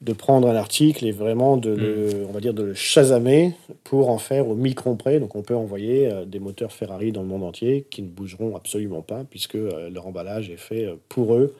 de 0.02 0.14
prendre 0.14 0.48
un 0.50 0.56
article 0.56 1.06
et 1.06 1.12
vraiment 1.12 1.58
de 1.58 1.70
le, 1.70 2.08
mm. 2.08 2.26
on 2.30 2.32
va 2.32 2.40
dire 2.40 2.54
de 2.54 2.64
le 2.64 2.74
chasamer 2.74 3.54
pour 3.84 4.10
en 4.10 4.18
faire 4.18 4.48
au 4.48 4.56
micron 4.56 4.96
près. 4.96 5.20
Donc 5.20 5.36
on 5.36 5.42
peut 5.42 5.56
envoyer 5.56 6.12
des 6.28 6.40
moteurs 6.40 6.72
Ferrari 6.72 7.12
dans 7.12 7.22
le 7.22 7.28
monde 7.28 7.44
entier 7.44 7.88
qui 7.90 8.02
ne 8.02 8.08
bougeront 8.08 8.56
absolument 8.56 9.02
pas 9.02 9.24
puisque 9.30 9.56
leur 9.56 10.06
emballage 10.06 10.50
est 10.50 10.58
fait 10.58 10.90
pour 11.10 11.36
eux 11.36 11.56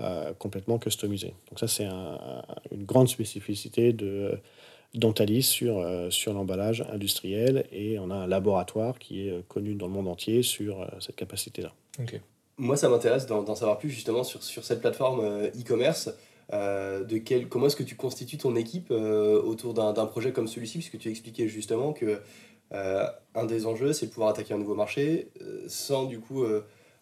euh, 0.00 0.32
complètement 0.38 0.78
customisé. 0.78 1.34
Donc 1.50 1.58
ça, 1.58 1.66
c'est 1.66 1.84
une 1.84 2.84
grande 2.84 3.08
spécificité 3.08 3.92
de 3.92 4.38
Dentalis 4.94 5.42
sur, 5.42 5.78
euh, 5.78 6.08
sur 6.10 6.32
l'emballage 6.32 6.84
industriel 6.92 7.66
et 7.72 7.98
on 7.98 8.12
a 8.12 8.14
un 8.14 8.28
laboratoire 8.28 9.00
qui 9.00 9.26
est 9.26 9.48
connu 9.48 9.74
dans 9.74 9.88
le 9.88 9.92
monde 9.92 10.06
entier 10.06 10.44
sur 10.44 10.82
euh, 10.82 10.86
cette 11.00 11.16
capacité-là. 11.16 11.72
Moi, 12.58 12.76
ça 12.76 12.88
m'intéresse 12.88 13.26
d'en 13.26 13.54
savoir 13.56 13.76
plus 13.78 13.90
justement 13.90 14.22
sur, 14.22 14.40
sur 14.44 14.62
cette 14.62 14.80
plateforme 14.80 15.48
e-commerce. 15.48 16.10
de 16.52 17.18
quel, 17.18 17.48
comment 17.48 17.66
est-ce 17.66 17.74
que 17.74 17.82
tu 17.82 17.96
constitues 17.96 18.38
ton 18.38 18.54
équipe 18.54 18.92
autour 18.92 19.74
d'un 19.74 20.06
projet 20.06 20.32
comme 20.32 20.46
celui-ci? 20.46 20.78
Puisque 20.78 20.98
tu 20.98 21.08
expliquais 21.08 21.48
justement 21.48 21.92
que 21.92 22.20
un 22.70 23.44
des 23.46 23.66
enjeux, 23.66 23.92
c'est 23.92 24.06
de 24.06 24.10
pouvoir 24.12 24.30
attaquer 24.30 24.54
un 24.54 24.58
nouveau 24.58 24.74
marché 24.76 25.28
sans 25.66 26.04
du 26.04 26.20
coup 26.20 26.44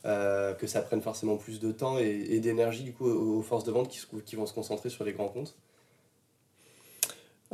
euh, 0.06 0.54
que 0.54 0.68
ça 0.68 0.82
prenne 0.82 1.00
forcément 1.00 1.36
plus 1.36 1.58
de 1.58 1.72
temps 1.72 1.98
et, 1.98 2.38
d'énergie 2.38 2.84
du 2.84 2.92
coup 2.92 3.06
aux, 3.06 3.42
forces 3.42 3.64
de 3.64 3.72
vente 3.72 3.88
qui, 3.88 3.98
qui, 4.24 4.36
vont 4.36 4.46
se 4.46 4.54
concentrer 4.54 4.88
sur 4.88 5.02
les 5.02 5.12
grands 5.12 5.26
comptes 5.26 5.56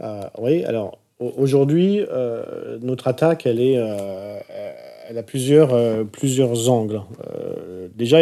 euh, 0.03 0.25
Oui, 0.37 0.63
alors 0.65 0.99
aujourd'hui, 1.19 2.05
euh, 2.11 2.79
notre 2.83 3.09
attaque, 3.09 3.47
elle, 3.47 3.59
est, 3.59 3.79
elle 5.09 5.17
a 5.17 5.23
plusieurs, 5.23 6.07
plusieurs 6.09 6.69
angles. 6.69 7.01
déjà, 7.95 8.19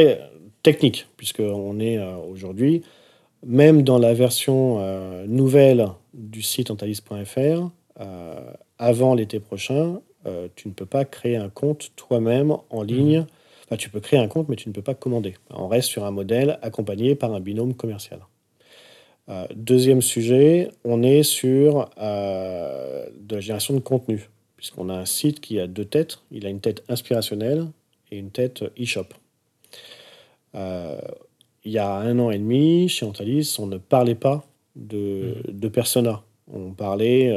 technique, 0.62 1.08
puisqu'on 1.16 1.80
est 1.80 1.98
aujourd'hui, 2.30 2.82
même 3.44 3.82
dans 3.82 3.98
la 3.98 4.14
version 4.14 4.78
nouvelle 5.26 5.88
du 6.14 6.42
site 6.42 6.70
antalis.fr, 6.70 7.70
avant 8.78 9.14
l'été 9.14 9.40
prochain, 9.40 10.00
tu 10.54 10.68
ne 10.68 10.72
peux 10.72 10.86
pas 10.86 11.04
créer 11.04 11.36
un 11.36 11.48
compte 11.48 11.90
toi-même 11.96 12.54
en 12.70 12.82
ligne. 12.82 13.22
Mmh 13.22 13.26
tu 13.76 13.90
peux 13.90 14.00
créer 14.00 14.18
un 14.18 14.28
compte, 14.28 14.48
mais 14.48 14.56
tu 14.56 14.68
ne 14.68 14.74
peux 14.74 14.82
pas 14.82 14.94
commander. 14.94 15.34
On 15.50 15.68
reste 15.68 15.88
sur 15.88 16.04
un 16.04 16.10
modèle 16.10 16.58
accompagné 16.62 17.14
par 17.14 17.32
un 17.34 17.40
binôme 17.40 17.74
commercial. 17.74 18.20
Euh, 19.28 19.46
deuxième 19.54 20.02
sujet, 20.02 20.70
on 20.84 21.02
est 21.02 21.22
sur 21.22 21.90
euh, 21.98 23.06
de 23.20 23.36
la 23.36 23.40
génération 23.40 23.74
de 23.74 23.80
contenu, 23.80 24.28
puisqu'on 24.56 24.88
a 24.88 24.94
un 24.94 25.04
site 25.04 25.40
qui 25.40 25.60
a 25.60 25.66
deux 25.66 25.84
têtes. 25.84 26.18
Il 26.32 26.46
a 26.46 26.48
une 26.48 26.60
tête 26.60 26.82
inspirationnelle 26.88 27.66
et 28.10 28.18
une 28.18 28.30
tête 28.30 28.64
e-shop. 28.80 29.06
Euh, 30.56 31.00
il 31.64 31.72
y 31.72 31.78
a 31.78 31.92
un 31.92 32.18
an 32.18 32.30
et 32.30 32.38
demi, 32.38 32.88
chez 32.88 33.06
Antalis, 33.06 33.56
on 33.58 33.66
ne 33.66 33.78
parlait 33.78 34.14
pas 34.14 34.44
de, 34.74 35.36
mmh. 35.46 35.58
de 35.58 35.68
persona. 35.68 36.22
On 36.52 36.72
parlait 36.72 37.30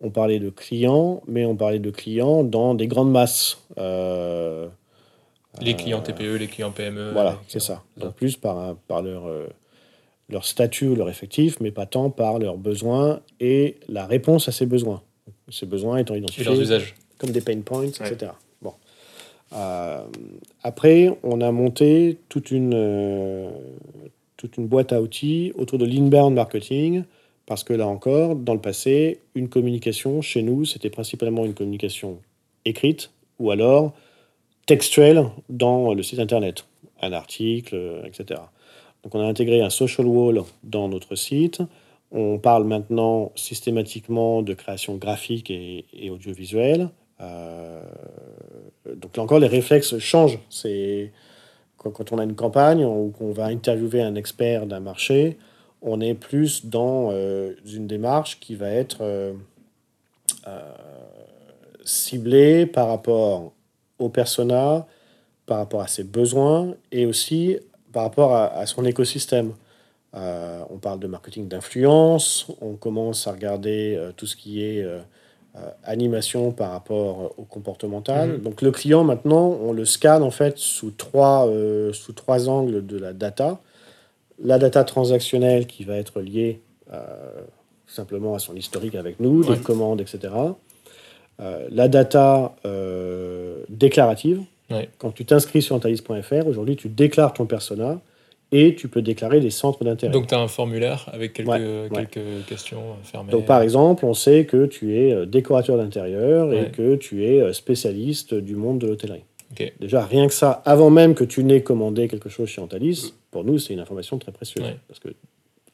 on 0.00 0.10
parlait 0.10 0.38
de 0.38 0.50
clients, 0.50 1.22
mais 1.26 1.44
on 1.44 1.56
parlait 1.56 1.78
de 1.78 1.90
clients 1.90 2.44
dans 2.44 2.74
des 2.74 2.86
grandes 2.86 3.10
masses. 3.10 3.64
Euh, 3.78 4.68
les 5.60 5.74
clients 5.74 6.00
TPE, 6.00 6.36
les 6.36 6.46
clients 6.46 6.70
PME. 6.70 7.12
Voilà, 7.12 7.40
c'est 7.48 7.60
ça. 7.60 7.82
Donc 7.96 8.14
plus 8.14 8.36
par, 8.36 8.76
par 8.86 9.02
leur, 9.02 9.26
euh, 9.26 9.46
leur 10.28 10.44
statut 10.44 10.88
ou 10.88 10.94
leur 10.94 11.08
effectif, 11.08 11.58
mais 11.60 11.70
pas 11.70 11.86
tant 11.86 12.10
par 12.10 12.38
leurs 12.38 12.56
besoins 12.56 13.20
et 13.40 13.76
la 13.88 14.06
réponse 14.06 14.48
à 14.48 14.52
ces 14.52 14.66
besoins. 14.66 15.02
Ces 15.50 15.66
besoins 15.66 15.98
étant 15.98 16.14
identifiés 16.14 16.44
leurs 16.44 16.60
usages. 16.60 16.94
comme 17.18 17.30
des 17.30 17.40
pain 17.40 17.60
points, 17.60 17.84
etc. 17.84 18.32
Bon. 18.60 18.74
Euh, 19.54 20.04
après, 20.62 21.16
on 21.22 21.40
a 21.40 21.50
monté 21.50 22.18
toute 22.28 22.50
une, 22.50 22.74
euh, 22.74 23.50
toute 24.36 24.58
une 24.58 24.66
boîte 24.66 24.92
à 24.92 25.00
outils 25.00 25.52
autour 25.56 25.78
de 25.78 25.86
l'inbound 25.86 26.34
marketing, 26.34 27.04
parce 27.46 27.64
que 27.64 27.72
là 27.72 27.86
encore, 27.86 28.36
dans 28.36 28.52
le 28.52 28.60
passé, 28.60 29.20
une 29.34 29.48
communication 29.48 30.20
chez 30.20 30.42
nous, 30.42 30.66
c'était 30.66 30.90
principalement 30.90 31.46
une 31.46 31.54
communication 31.54 32.18
écrite, 32.66 33.10
ou 33.38 33.50
alors 33.50 33.94
textuel 34.68 35.24
dans 35.48 35.94
le 35.94 36.02
site 36.02 36.20
internet, 36.20 36.66
un 37.00 37.12
article, 37.12 38.02
etc. 38.04 38.40
Donc 39.02 39.14
on 39.14 39.20
a 39.20 39.24
intégré 39.24 39.62
un 39.62 39.70
social 39.70 40.06
wall 40.06 40.42
dans 40.62 40.88
notre 40.88 41.14
site. 41.14 41.62
On 42.12 42.38
parle 42.38 42.64
maintenant 42.64 43.32
systématiquement 43.34 44.42
de 44.42 44.52
création 44.52 44.96
graphique 44.96 45.50
et, 45.50 46.10
audiovisuelle. 46.10 46.90
Euh, 47.20 47.82
donc 48.94 49.16
là 49.16 49.22
encore, 49.22 49.38
les 49.38 49.46
réflexes 49.46 49.98
changent. 49.98 50.38
C'est 50.50 51.12
quand, 51.78 52.12
on 52.12 52.18
a 52.18 52.24
une 52.24 52.34
campagne 52.34 52.84
ou 52.84 53.10
qu'on 53.16 53.32
va 53.32 53.46
interviewer 53.46 54.02
un 54.02 54.14
expert 54.14 54.66
d'un 54.66 54.80
marché, 54.80 55.38
on 55.80 56.00
est 56.02 56.14
plus 56.14 56.66
dans 56.66 57.08
euh, 57.12 57.54
une 57.72 57.86
démarche 57.86 58.40
qui 58.40 58.54
va 58.56 58.68
être 58.68 58.98
euh, 59.00 59.32
ciblée 61.84 62.66
par 62.66 62.88
rapport 62.88 63.52
au 63.98 64.08
persona, 64.08 64.86
par 65.48 65.58
rapport 65.58 65.80
à 65.80 65.88
ses 65.88 66.04
besoins 66.04 66.74
et 66.92 67.06
aussi 67.06 67.58
par 67.92 68.04
rapport 68.04 68.34
à, 68.34 68.66
son 68.66 68.84
écosystème. 68.84 69.52
Euh, 70.14 70.60
on 70.70 70.76
parle 70.76 71.00
de 71.00 71.06
marketing 71.06 71.48
d'influence, 71.48 72.46
on 72.60 72.74
commence 72.74 73.26
à 73.26 73.32
regarder 73.32 73.94
euh, 73.96 74.12
tout 74.16 74.26
ce 74.26 74.36
qui 74.36 74.62
est 74.62 74.82
euh, 74.82 75.00
animation 75.84 76.52
par 76.52 76.70
rapport 76.70 77.34
au 77.36 77.42
comportemental. 77.44 78.34
Mhm. 78.34 78.38
Donc 78.38 78.62
le 78.62 78.70
client 78.70 79.04
maintenant, 79.04 79.58
on 79.62 79.72
le 79.72 79.84
scanne 79.84 80.22
en 80.22 80.30
fait 80.30 80.58
sous 80.58 80.92
trois, 80.92 81.50
sous 81.92 82.12
trois 82.12 82.48
angles 82.48 82.86
de 82.86 82.98
la 82.98 83.12
data. 83.12 83.58
La 84.42 84.58
data 84.58 84.84
transactionnelle 84.84 85.66
qui 85.66 85.82
va 85.82 85.96
être 85.96 86.20
liée 86.20 86.60
simplement 87.86 88.34
à 88.34 88.38
son 88.38 88.54
historique 88.54 88.94
avec 88.94 89.18
nous, 89.18 89.42
les 89.42 89.58
commandes, 89.58 90.00
etc. 90.00 90.32
Euh, 91.40 91.68
la 91.70 91.86
data 91.86 92.56
euh, 92.66 93.62
déclarative. 93.68 94.42
Quand 94.98 95.12
tu 95.12 95.24
t'inscris 95.24 95.62
sur 95.62 95.76
antalis.fr, 95.76 96.46
aujourd'hui, 96.46 96.76
tu 96.76 96.88
déclares 96.88 97.32
ton 97.32 97.46
persona 97.46 98.00
et 98.52 98.74
tu 98.74 98.88
peux 98.88 99.00
déclarer 99.00 99.40
des 99.40 99.50
centres 99.50 99.82
d'intérêt. 99.82 100.12
Donc, 100.12 100.26
tu 100.26 100.34
as 100.34 100.40
un 100.40 100.48
formulaire 100.48 101.08
avec 101.12 101.32
quelques, 101.32 101.92
quelques 101.94 102.46
questions 102.46 102.82
fermées. 103.02 103.30
Donc, 103.30 103.46
par 103.46 103.62
exemple, 103.62 104.04
on 104.04 104.14
sait 104.14 104.44
que 104.44 104.66
tu 104.66 104.98
es 104.98 105.12
euh, 105.12 105.24
décorateur 105.24 105.78
d'intérieur 105.78 106.52
et 106.52 106.70
que 106.70 106.96
tu 106.96 107.24
es 107.24 107.52
spécialiste 107.52 108.34
du 108.34 108.56
monde 108.56 108.78
de 108.78 108.88
l'hôtellerie. 108.88 109.24
Déjà, 109.80 110.04
rien 110.04 110.26
que 110.26 110.34
ça, 110.34 110.62
avant 110.66 110.90
même 110.90 111.14
que 111.14 111.24
tu 111.24 111.42
n'aies 111.44 111.62
commandé 111.62 112.06
quelque 112.06 112.28
chose 112.28 112.48
chez 112.48 112.60
Antalis, 112.60 113.14
pour 113.30 113.44
nous, 113.44 113.58
c'est 113.58 113.72
une 113.72 113.80
information 113.80 114.18
très 114.18 114.32
précieuse. 114.32 114.66
Parce 114.86 115.00
que 115.00 115.08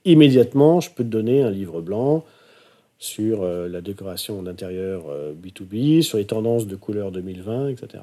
immédiatement, 0.05 0.81
je 0.81 0.90
peux 0.90 1.05
te 1.05 1.09
donner 1.09 1.42
un 1.42 1.50
livre 1.50 1.81
blanc 1.81 2.24
sur 3.05 3.43
euh, 3.43 3.69
la 3.69 3.83
décoration 3.83 4.43
d'intérieur 4.43 5.05
B2B, 5.43 5.99
euh, 5.99 6.03
sur 6.03 6.17
les 6.17 6.25
tendances 6.25 6.67
de 6.67 6.75
couleur 6.75 7.12
2020, 7.12 7.69
etc. 7.69 8.03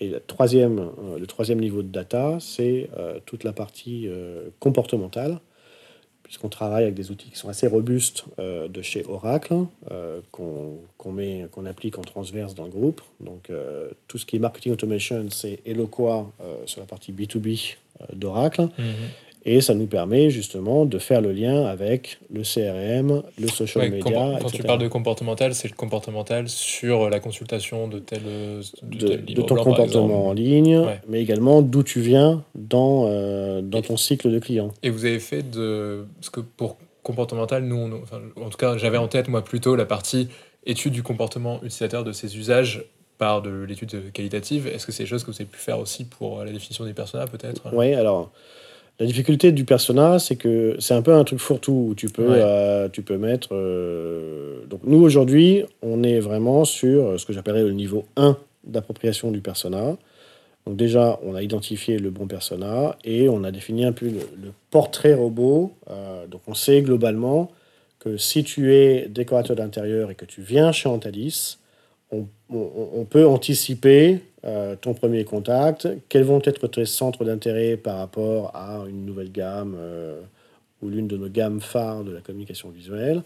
Et 0.00 0.08
le 0.08 0.18
troisième, 0.18 0.80
euh, 0.80 1.18
le 1.18 1.26
troisième 1.28 1.60
niveau 1.60 1.82
de 1.82 1.88
data, 1.88 2.38
c'est 2.40 2.90
toute 3.24 3.44
la 3.44 3.52
partie 3.52 4.08
comportementale, 4.58 5.38
puisqu'on 6.24 6.48
travaille 6.48 6.82
avec 6.82 6.94
des 6.94 7.12
outils 7.12 7.30
qui 7.30 7.38
sont 7.38 7.48
assez 7.48 7.68
robustes 7.68 8.24
de 8.38 8.82
chez 8.82 9.04
Oracle, 9.06 9.66
qu'on 10.32 11.12
met, 11.12 11.46
qu'on 11.52 11.66
applique 11.66 11.98
en 11.98 12.02
transverse 12.02 12.54
dans 12.54 12.64
le 12.64 12.70
groupe. 12.70 13.00
Donc 13.20 13.50
tout 14.08 14.18
ce 14.18 14.26
qui 14.26 14.36
est 14.36 14.38
marketing 14.40 14.72
automation, 14.72 15.26
c'est 15.30 15.60
Eloqua 15.66 16.26
sur 16.66 16.80
la 16.80 16.86
partie 16.86 17.12
B2B 17.12 17.76
d'Oracle. 18.14 18.62
Mhm. 18.62 19.08
Et 19.44 19.60
ça 19.60 19.74
nous 19.74 19.86
permet 19.88 20.30
justement 20.30 20.84
de 20.84 20.98
faire 20.98 21.20
le 21.20 21.32
lien 21.32 21.64
avec 21.66 22.18
le 22.32 22.42
CRM, 22.42 23.22
le 23.40 23.48
social 23.48 23.84
Ouais, 23.84 23.90
media, 23.90 24.38
quand 24.40 24.50
tu 24.50 24.62
parles 24.62 24.78
de 24.80 24.86
comportemental, 24.86 25.52
c'est 25.54 25.66
le 25.68 25.74
comportemental 25.74 26.48
sur 26.48 27.10
la 27.10 27.18
consultation 27.18 27.88
de 27.88 27.98
tel, 27.98 28.20
de 28.22 28.60
de, 28.98 29.06
tel 29.08 29.24
de 29.24 29.42
ton 29.42 29.54
blanc, 29.54 29.64
comportement 29.64 30.28
en 30.28 30.32
ligne, 30.32 30.78
Ouais. 30.78 31.00
mais 31.08 31.20
également 31.20 31.60
d'où 31.60 31.82
tu 31.82 32.00
viens 32.00 32.44
dans, 32.54 33.06
euh, 33.08 33.62
dans 33.62 33.82
ton 33.82 33.96
cycle 33.96 34.30
de 34.30 34.38
client. 34.38 34.70
Et 34.84 34.90
vous 34.90 35.04
avez 35.04 35.18
fait 35.18 35.42
de. 35.50 36.06
Parce 36.20 36.30
que 36.30 36.40
pour 36.40 36.76
comportemental, 37.02 37.64
nous, 37.64 37.76
on- 37.76 38.00
enfin, 38.02 38.20
en 38.40 38.48
tout 38.48 38.58
cas, 38.58 38.76
j'avais 38.78 38.98
en 38.98 39.08
tête, 39.08 39.26
moi, 39.26 39.42
plutôt 39.42 39.74
la 39.74 39.86
partie 39.86 40.28
étude 40.66 40.92
du 40.92 41.02
comportement 41.02 41.56
utilisateur 41.64 42.04
de 42.04 42.12
ses 42.12 42.36
usages 42.38 42.84
par 43.18 43.42
de 43.42 43.64
l'étude 43.64 44.12
qualitative. 44.12 44.68
Est-ce 44.68 44.86
que 44.86 44.92
c'est 44.92 45.02
des 45.02 45.08
choses 45.08 45.24
que 45.24 45.32
vous 45.32 45.36
avez 45.36 45.50
pu 45.50 45.58
faire 45.58 45.80
aussi 45.80 46.04
pour 46.04 46.44
la 46.44 46.52
définition 46.52 46.84
des 46.84 46.92
personas, 46.94 47.26
peut-être? 47.26 47.62
Oui, 47.72 47.92
alors, 47.94 48.30
la 49.02 49.06
difficulté 49.08 49.50
du 49.52 49.64
persona, 49.64 50.18
c'est 50.20 50.36
que 50.36 50.76
c'est 50.78 50.94
un 50.94 51.02
peu 51.02 51.12
un 51.12 51.24
truc 51.24 51.40
fourre-tout 51.40 51.86
où 51.90 51.94
tu 51.96 52.08
peux, 52.08 52.22
Ouais. 52.30 52.40
euh, 52.40 52.88
tu 52.88 53.02
peux 53.02 53.16
mettre. 53.16 53.48
euh, 53.52 54.60
Donc, 54.70 54.80
nous, 54.84 55.02
aujourd'hui, 55.02 55.64
on 55.82 56.02
est 56.04 56.20
vraiment 56.20 56.64
sur 56.64 57.18
ce 57.18 57.26
que 57.26 57.32
j'appellerais 57.32 57.62
le 57.64 57.72
niveau 57.72 58.04
1 58.16 58.36
d'appropriation 58.64 59.32
du 59.32 59.40
persona. 59.40 59.96
Donc, 60.66 60.76
déjà, 60.76 61.18
on 61.24 61.34
a 61.34 61.42
identifié 61.42 61.98
le 61.98 62.10
bon 62.10 62.28
persona 62.28 62.96
et 63.04 63.28
on 63.28 63.42
a 63.42 63.50
défini 63.50 63.84
un 63.84 63.90
peu 63.92 64.06
le, 64.06 64.20
le 64.40 64.52
portrait 64.70 65.14
robot. 65.14 65.72
Euh, 65.90 66.26
donc, 66.28 66.42
on 66.46 66.54
sait 66.54 66.80
globalement 66.82 67.50
que 67.98 68.16
si 68.16 68.44
tu 68.44 68.72
es 68.74 69.08
décorateur 69.08 69.56
d'intérieur 69.56 70.12
et 70.12 70.14
que 70.14 70.24
tu 70.24 70.42
viens 70.42 70.70
chez 70.70 70.88
Antalis, 70.88 71.58
on, 72.54 73.04
peut 73.04 73.26
anticiper 73.26 74.20
euh, 74.44 74.76
ton 74.76 74.94
premier 74.94 75.24
contact, 75.24 75.88
quels 76.08 76.24
vont 76.24 76.40
être 76.44 76.66
tes 76.68 76.86
centres 76.86 77.24
d'intérêt 77.24 77.76
par 77.76 77.98
rapport 77.98 78.54
à 78.54 78.84
une 78.88 79.04
nouvelle 79.06 79.30
gamme 79.30 79.76
euh, 79.78 80.20
ou 80.82 80.88
l'une 80.88 81.06
de 81.06 81.16
nos 81.16 81.28
gammes 81.28 81.60
phares 81.60 82.04
de 82.04 82.12
la 82.12 82.20
communication 82.20 82.70
visuelle, 82.70 83.22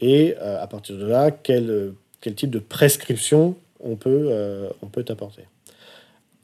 et 0.00 0.34
euh, 0.40 0.62
à 0.62 0.66
partir 0.66 0.96
de 0.96 1.06
là, 1.06 1.30
quel, 1.30 1.92
type 2.20 2.50
de 2.50 2.58
prescription 2.58 3.54
on 3.80 3.94
peut, 3.94 4.32
on 4.82 4.86
peut 4.86 5.04
t'apporter? 5.04 5.42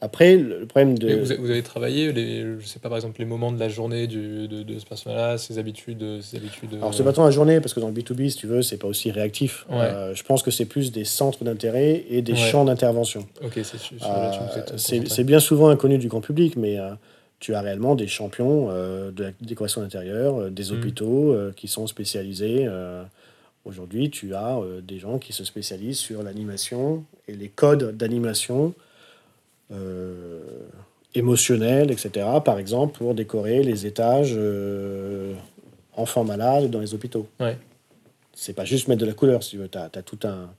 Après, 0.05 0.37
le 0.37 0.67
problème 0.67 0.99
de... 0.99 1.15
Vous, 1.15 1.31
avez- 1.31 1.41
vous 1.41 1.51
avez 1.51 1.63
travaillé, 1.63 2.13
les, 2.13 2.43
je 2.59 2.67
sais 2.67 2.81
pas, 2.81 2.89
par 2.89 2.99
exemple, 2.99 3.21
les 3.21 3.25
moments 3.25 3.53
de 3.53 3.61
la 3.61 3.69
journée 3.69 4.09
du, 4.09 4.49
de, 4.49 4.65
de 4.65 4.79
ce 4.81 4.85
persona-là, 4.85 5.39
ses 5.39 5.59
habitudes, 5.59 6.21
ses 6.21 6.39
habitudes. 6.39 6.75
Alors, 6.75 6.93
c'est 6.93 7.05
pas 7.05 7.13
tant 7.13 7.25
la 7.25 7.31
journée, 7.31 7.61
parce 7.61 7.73
que 7.73 7.79
dans 7.79 7.87
le 7.87 7.95
B2B, 7.95 8.29
si 8.29 8.37
tu 8.37 8.49
veux, 8.49 8.63
c'est 8.63 8.79
pas 8.79 8.89
aussi 8.89 9.13
réactif. 9.13 9.65
Ouais. 9.71 9.77
Euh, 9.83 10.13
je 10.15 10.25
pense 10.25 10.43
que 10.43 10.51
c'est 10.51 10.65
plus 10.65 10.91
des 10.91 11.05
centres 11.05 11.45
d'intérêt 11.45 12.05
et 12.11 12.21
des 12.21 12.33
Ouais. 12.33 12.39
champs 12.39 12.65
d'intervention. 12.65 13.29
Ok, 13.45 13.61
c'est 13.63 13.77
Euh, 14.05 14.31
c'est 15.09 15.25
bien 15.25 15.39
souvent 15.39 15.69
inconnu 15.69 15.99
du 15.99 16.09
grand 16.09 16.21
public, 16.21 16.57
mais 16.57 16.81
euh, 16.81 16.91
tu 17.39 17.55
as 17.55 17.61
réellement 17.61 17.95
des 17.95 18.09
champions 18.09 18.71
euh, 18.71 19.13
de 19.13 19.23
la 19.23 19.31
décoration 19.41 19.83
d'intérieur, 19.83 20.37
euh, 20.41 20.51
des 20.51 20.71
Mhm. 20.73 20.79
hôpitaux 20.79 21.33
euh, 21.33 21.53
qui 21.55 21.69
sont 21.69 21.87
spécialisés. 21.87 22.65
euh, 22.67 23.05
Aujourd'hui, 23.65 24.11
tu 24.11 24.35
as 24.35 24.57
euh, 24.59 24.81
des 24.81 24.99
gens 24.99 25.19
qui 25.21 25.33
se 25.33 25.45
spécialisent 25.45 25.99
sur 26.01 26.25
l'animation 26.25 27.05
et 27.29 27.35
les 27.35 27.49
codes 27.49 27.97
d'animation 27.97 28.75
euh, 28.77 28.81
émotionnels, 31.15 31.91
etc. 31.91 32.27
Par 32.45 32.59
exemple, 32.59 32.99
pour 32.99 33.15
décorer 33.15 33.63
les 33.63 33.87
étages 33.87 34.35
euh, 34.37 35.35
enfants 35.97 36.25
malades 36.25 36.71
dans 36.71 36.81
les 36.81 36.95
hôpitaux. 36.95 37.27
Ouais. 37.41 37.57
C'est 38.35 38.55
pas 38.55 38.65
juste 38.65 38.89
mettre 38.89 39.03
de 39.03 39.07
la 39.07 39.13
couleur, 39.13 39.43
si 39.43 39.51
tu 39.51 39.57
veux. 39.59 39.69
Tu 39.69 39.79
as, 39.79 39.89
tout 40.03 40.19
un. 40.25 40.51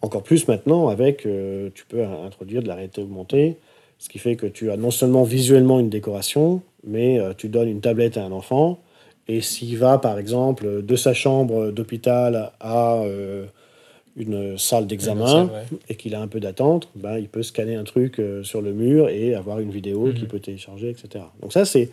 Encore 0.00 0.24
plus 0.24 0.48
maintenant, 0.48 0.88
avec. 0.88 1.26
euh, 1.26 1.70
tu 1.74 1.84
peux 1.84 2.04
introduire 2.04 2.62
de 2.62 2.68
la 2.68 2.74
réalité 2.74 3.02
augmentée, 3.02 3.56
ce 3.98 4.08
qui 4.08 4.18
fait 4.18 4.34
que 4.34 4.46
tu 4.46 4.72
as 4.72 4.76
non 4.76 4.90
seulement 4.90 5.22
visuellement 5.22 5.78
une 5.78 5.90
décoration, 5.90 6.60
mais 6.84 7.20
euh, 7.20 7.34
tu 7.36 7.48
donnes 7.48 7.68
une 7.68 7.80
tablette 7.80 8.16
à 8.16 8.24
un 8.24 8.32
enfant. 8.32 8.80
Et 9.28 9.40
s'il 9.40 9.78
va, 9.78 9.98
par 9.98 10.18
exemple, 10.18 10.82
de 10.82 10.96
sa 10.96 11.14
chambre 11.14 11.70
d'hôpital 11.70 12.50
à 12.58 12.96
euh, 12.96 13.46
une 14.16 14.58
salle 14.58 14.86
d'examen, 14.86 15.44
Ouais. 15.46 15.62
et 15.88 15.94
qu'il 15.94 16.14
a 16.14 16.20
un 16.20 16.28
peu 16.28 16.38
d'attente, 16.40 16.88
ben, 16.94 17.16
il 17.18 17.28
peut 17.28 17.42
scanner 17.42 17.76
un 17.76 17.84
truc 17.84 18.18
euh, 18.18 18.42
sur 18.42 18.60
le 18.60 18.72
mur 18.72 19.08
et 19.08 19.34
avoir 19.34 19.58
une 19.60 19.70
vidéo 19.70 20.06
Mhm. 20.08 20.14
qu'il 20.14 20.28
peut 20.28 20.38
télécharger, 20.40 20.90
etc. 20.90 21.24
Donc 21.40 21.52
ça, 21.52 21.64
c'est, 21.64 21.88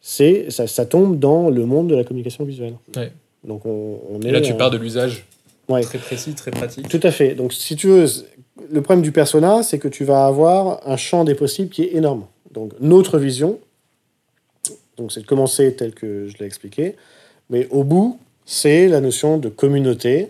c'est, 0.00 0.50
ça, 0.50 0.66
ça 0.66 0.86
tombe 0.86 1.18
dans 1.18 1.50
le 1.50 1.66
monde 1.66 1.88
de 1.88 1.94
la 1.94 2.04
communication 2.04 2.44
visuelle. 2.44 2.74
Ouais. 2.96 3.12
Donc 3.44 3.66
on, 3.66 4.00
on 4.10 4.20
est... 4.22 4.28
Et 4.28 4.30
là, 4.32 4.40
tu 4.40 4.52
euh, 4.52 4.56
pars 4.56 4.70
de 4.70 4.78
l'usage 4.78 5.26
ouais. 5.68 5.82
très 5.82 5.98
précis, 5.98 6.34
très 6.34 6.50
pratique. 6.50 6.88
Tout 6.88 7.00
à 7.02 7.10
fait. 7.10 7.34
Donc 7.34 7.52
si 7.52 7.76
tu 7.76 7.88
veux, 7.88 8.06
le 8.70 8.80
problème 8.80 9.02
du 9.02 9.12
persona, 9.12 9.62
c'est 9.62 9.78
que 9.78 9.88
tu 9.88 10.04
vas 10.04 10.24
avoir 10.26 10.86
un 10.88 10.96
champ 10.96 11.24
des 11.24 11.34
possibles 11.34 11.68
qui 11.70 11.82
est 11.82 11.94
énorme. 11.94 12.24
Donc 12.52 12.72
notre 12.80 13.18
vision, 13.18 13.58
donc 14.96 15.12
c'est 15.12 15.20
de 15.20 15.26
commencer 15.26 15.74
tel 15.74 15.92
que 15.94 16.26
je 16.28 16.36
l'ai 16.38 16.46
expliqué, 16.46 16.96
mais 17.48 17.66
au 17.70 17.84
bout, 17.84 18.18
c'est 18.44 18.88
la 18.88 19.00
notion 19.00 19.38
de 19.38 19.48
communauté, 19.48 20.28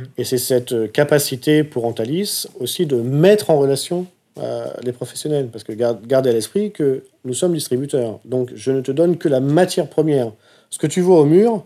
Mhm. 0.00 0.06
et 0.18 0.24
c'est 0.24 0.38
cette 0.38 0.72
euh, 0.72 0.86
capacité 0.88 1.64
pour 1.64 1.84
Antalis 1.84 2.46
aussi 2.58 2.86
de 2.86 2.96
mettre 2.96 3.50
en 3.50 3.58
relation 3.58 4.06
euh, 4.38 4.66
les 4.82 4.92
professionnels, 4.92 5.48
parce 5.48 5.64
que 5.64 5.72
garde, 5.72 6.06
garde 6.06 6.26
à 6.26 6.32
l'esprit 6.32 6.70
que 6.72 7.04
nous 7.24 7.34
sommes 7.34 7.52
distributeurs, 7.54 8.20
donc 8.24 8.50
je 8.54 8.70
ne 8.72 8.80
te 8.80 8.92
donne 8.92 9.16
que 9.18 9.28
la 9.28 9.40
matière 9.40 9.88
première. 9.88 10.32
Ce 10.70 10.78
que 10.78 10.86
tu 10.86 11.00
vois 11.00 11.20
au 11.20 11.24
mur, 11.24 11.64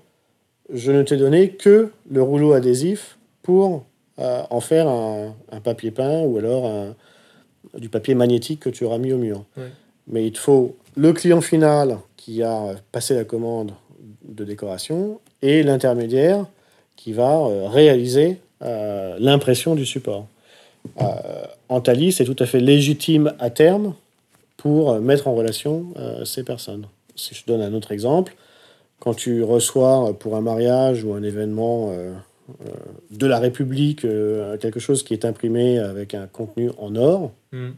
je 0.72 0.90
ne 0.92 1.02
t'ai 1.02 1.16
donné 1.16 1.50
que 1.50 1.90
le 2.10 2.22
rouleau 2.22 2.52
adhésif 2.54 3.18
pour 3.42 3.84
euh, 4.18 4.42
en 4.50 4.60
faire 4.60 4.88
un, 4.88 5.34
un 5.52 5.60
papier 5.60 5.90
peint 5.90 6.22
ou 6.22 6.38
alors 6.38 6.66
un- 6.66 6.94
du 7.78 7.88
papier 7.88 8.14
magnétique 8.14 8.60
que 8.60 8.70
tu 8.70 8.84
auras 8.84 8.98
mis 8.98 9.12
au 9.12 9.18
mur. 9.18 9.44
Ouais. 9.56 9.64
Mais 10.06 10.26
il 10.26 10.32
te 10.32 10.38
faut 10.38 10.76
le 10.96 11.12
client 11.12 11.40
final 11.40 11.98
qui 12.16 12.42
a 12.42 12.74
passé 12.92 13.14
la 13.14 13.24
commande 13.24 13.72
de 14.26 14.44
décoration 14.44 15.20
et 15.42 15.62
l'intermédiaire 15.62 16.46
qui 16.96 17.12
va 17.12 17.38
euh, 17.38 17.68
réaliser 17.68 18.38
euh, 18.62 19.16
l'impression 19.18 19.74
du 19.74 19.86
support. 19.86 20.26
Euh, 21.00 21.04
Antalis 21.68 22.12
c'est 22.12 22.24
tout 22.24 22.36
à 22.38 22.46
fait 22.46 22.60
légitime 22.60 23.34
à 23.38 23.50
terme 23.50 23.94
pour 24.56 24.98
mettre 25.00 25.28
en 25.28 25.34
relation 25.34 25.92
ces 26.24 26.42
personnes. 26.42 26.86
Si 27.16 27.34
je 27.34 27.44
donne 27.46 27.60
un 27.60 27.74
autre 27.74 27.92
exemple, 27.92 28.34
quand 28.98 29.14
tu 29.14 29.42
reçois 29.42 30.16
pour 30.18 30.36
un 30.36 30.40
mariage 30.40 31.04
ou 31.04 31.12
un 31.12 31.22
événement 31.22 31.94
de 33.10 33.26
la 33.26 33.38
République 33.38 34.06
quelque 34.60 34.80
chose 34.80 35.02
qui 35.02 35.12
est 35.12 35.26
imprimé 35.26 35.78
avec 35.78 36.14
un 36.14 36.26
contenu 36.26 36.70
en 36.78 36.96
or, 36.96 37.32
Mm. 37.54 37.70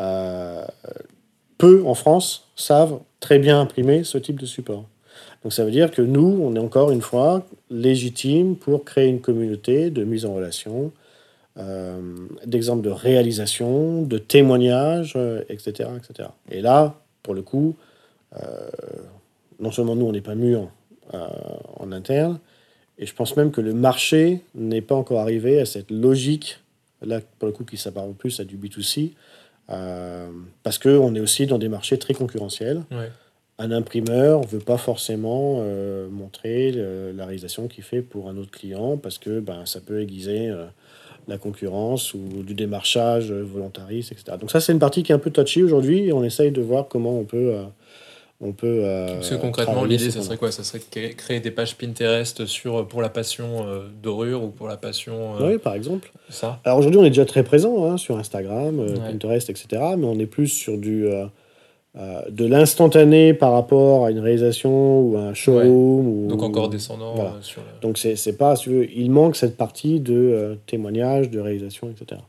euh, 0.00 0.66
peu 1.58 1.84
en 1.86 1.94
France 1.94 2.48
savent 2.56 2.98
très 3.20 3.38
bien 3.38 3.60
imprimer 3.60 4.02
ce 4.04 4.18
type 4.18 4.40
de 4.40 4.46
support. 4.46 4.84
Donc 5.44 5.52
ça 5.52 5.64
veut 5.64 5.70
dire 5.70 5.90
que 5.90 6.00
nous, 6.00 6.40
on 6.42 6.56
est 6.56 6.58
encore 6.58 6.90
une 6.90 7.02
fois 7.02 7.46
légitime 7.70 8.56
pour 8.56 8.84
créer 8.84 9.08
une 9.08 9.20
communauté 9.20 9.90
de 9.90 10.02
mise 10.02 10.24
en 10.24 10.34
relation, 10.34 10.90
euh, 11.58 12.00
d'exemples 12.46 12.82
de 12.82 12.90
réalisation, 12.90 14.02
de 14.02 14.16
témoignages, 14.16 15.12
euh, 15.16 15.42
etc., 15.50 15.90
etc. 15.98 16.30
Et 16.50 16.62
là, 16.62 16.94
pour 17.22 17.34
le 17.34 17.42
coup, 17.42 17.76
euh, 18.42 18.70
non 19.60 19.70
seulement 19.70 19.94
nous, 19.94 20.06
on 20.06 20.12
n'est 20.12 20.22
pas 20.22 20.34
mûrs 20.34 20.70
euh, 21.12 21.28
en 21.76 21.92
interne, 21.92 22.40
et 22.98 23.04
je 23.04 23.14
pense 23.14 23.36
même 23.36 23.50
que 23.50 23.60
le 23.60 23.74
marché 23.74 24.40
n'est 24.54 24.80
pas 24.80 24.94
encore 24.94 25.20
arrivé 25.20 25.60
à 25.60 25.66
cette 25.66 25.90
logique, 25.90 26.58
là, 27.02 27.20
pour 27.38 27.46
le 27.46 27.52
coup, 27.52 27.64
qui 27.64 27.76
s'apparente 27.76 28.16
plus 28.16 28.40
à 28.40 28.44
du 28.44 28.56
B2C, 28.56 29.12
euh, 29.70 30.30
parce 30.62 30.78
qu'on 30.78 31.14
est 31.14 31.20
aussi 31.20 31.46
dans 31.46 31.58
des 31.58 31.68
marchés 31.68 31.98
très 31.98 32.14
concurrentiels. 32.14 32.82
Ouais. 32.90 33.10
Un 33.58 33.70
imprimeur 33.70 34.40
ne 34.40 34.46
veut 34.46 34.58
pas 34.58 34.78
forcément 34.78 35.58
euh, 35.60 36.08
montrer 36.10 36.72
le- 36.72 37.12
la 37.12 37.24
réalisation 37.24 37.68
qu'il 37.68 37.84
fait 37.84 38.02
pour 38.02 38.28
un 38.28 38.36
autre 38.36 38.50
client, 38.50 38.96
parce 38.96 39.18
que 39.18 39.38
ben, 39.40 39.64
ça 39.64 39.80
peut 39.80 40.00
aiguiser 40.00 40.48
euh, 40.48 40.64
la 41.28 41.38
concurrence 41.38 42.14
ou 42.14 42.42
du 42.44 42.54
démarchage 42.54 43.30
volontariste, 43.32 44.10
etc. 44.12 44.36
Donc 44.40 44.50
ça, 44.50 44.58
c'est 44.60 44.72
une 44.72 44.80
partie 44.80 45.04
qui 45.04 45.12
est 45.12 45.14
un 45.14 45.20
peu 45.20 45.30
touchy 45.30 45.62
aujourd'hui, 45.62 46.08
et 46.08 46.12
on 46.12 46.24
essaye 46.24 46.50
de 46.50 46.60
voir 46.60 46.88
comment 46.88 47.16
on 47.18 47.24
peut... 47.24 47.52
euh, 47.54 47.62
on 48.40 48.50
peut 48.52 48.82
Parce 49.06 49.30
que 49.30 49.36
concrètement, 49.36 49.84
l'idée, 49.84 50.10
ça 50.10 50.20
serait 50.20 50.36
quoi? 50.36 50.50
Ça 50.50 50.64
serait 50.64 50.80
cré- 50.90 51.14
créer 51.14 51.38
des 51.38 51.52
pages 51.52 51.76
Pinterest 51.76 52.44
sur, 52.46 52.86
pour 52.88 53.00
la 53.00 53.08
passion 53.08 53.64
dorure 54.02 54.42
ou 54.42 54.48
pour 54.48 54.66
la 54.66 54.76
passion. 54.76 55.34
Oui, 55.40 55.56
par 55.58 55.74
exemple. 55.74 56.10
Ça? 56.28 56.60
Alors 56.64 56.78
aujourd'hui, 56.80 56.98
on 57.00 57.04
est 57.04 57.10
déjà 57.10 57.24
très 57.24 57.44
présent 57.44 57.84
hein, 57.86 57.96
sur 57.96 58.18
Instagram, 58.18 58.80
Ouais. 58.80 58.94
Pinterest, 58.98 59.48
etc. 59.48 59.66
Mais 59.96 60.04
on 60.04 60.18
est 60.18 60.26
plus 60.26 60.48
sur 60.48 60.76
du, 60.76 61.06
de 61.96 62.44
l'instantané 62.44 63.34
par 63.34 63.52
rapport 63.52 64.04
à 64.06 64.10
une 64.10 64.18
réalisation 64.18 65.00
ou 65.00 65.16
à 65.16 65.20
un 65.20 65.34
showroom. 65.34 66.24
Ou, 66.24 66.26
Donc 66.28 66.42
encore 66.42 66.68
descendant 66.68 67.14
Voilà. 67.14 67.30
euh, 67.34 67.40
sur 67.42 67.62
la- 67.62 67.78
Donc 67.80 67.98
c'est 67.98 68.16
c'est 68.16 68.32
pas, 68.36 68.56
si 68.56 68.64
tu 68.64 68.70
veux, 68.70 68.90
il 68.90 69.10
manque 69.12 69.36
cette 69.36 69.56
partie 69.56 70.00
de 70.00 70.12
euh, 70.14 70.54
témoignage, 70.66 71.30
de 71.30 71.38
réalisation, 71.38 71.88
etc. 71.90 72.20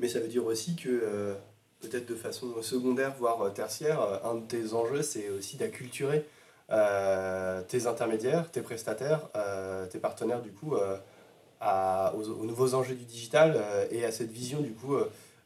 Mais 0.00 0.08
ça 0.08 0.20
veut 0.20 0.28
dire 0.28 0.44
aussi 0.46 0.76
que, 0.76 0.88
euh, 0.90 1.34
peut-être 1.80 2.08
de 2.08 2.14
façon 2.14 2.46
secondaire, 2.62 3.14
voire 3.18 3.40
euh, 3.42 3.48
tertiaire, 3.50 4.00
euh, 4.00 4.30
un 4.30 4.34
de 4.36 4.42
tes 4.46 4.74
enjeux, 4.74 5.02
c'est 5.02 5.28
aussi 5.30 5.56
d'acculturer 5.56 6.24
euh, 6.70 7.62
tes 7.66 7.86
intermédiaires, 7.86 8.50
tes 8.50 8.60
prestataires, 8.60 9.22
euh, 9.36 9.86
tes 9.86 9.98
partenaires, 9.98 10.42
du 10.42 10.50
coup, 10.50 10.74
euh, 10.76 10.96
à- 11.60 12.14
aux, 12.16 12.28
aux 12.42 12.44
nouveaux 12.44 12.74
enjeux 12.74 12.94
du 12.94 13.04
digital 13.04 13.54
euh, 13.56 13.86
et 13.90 14.04
à 14.04 14.12
cette 14.12 14.30
vision, 14.30 14.60
du 14.60 14.70
coup, 14.72 14.94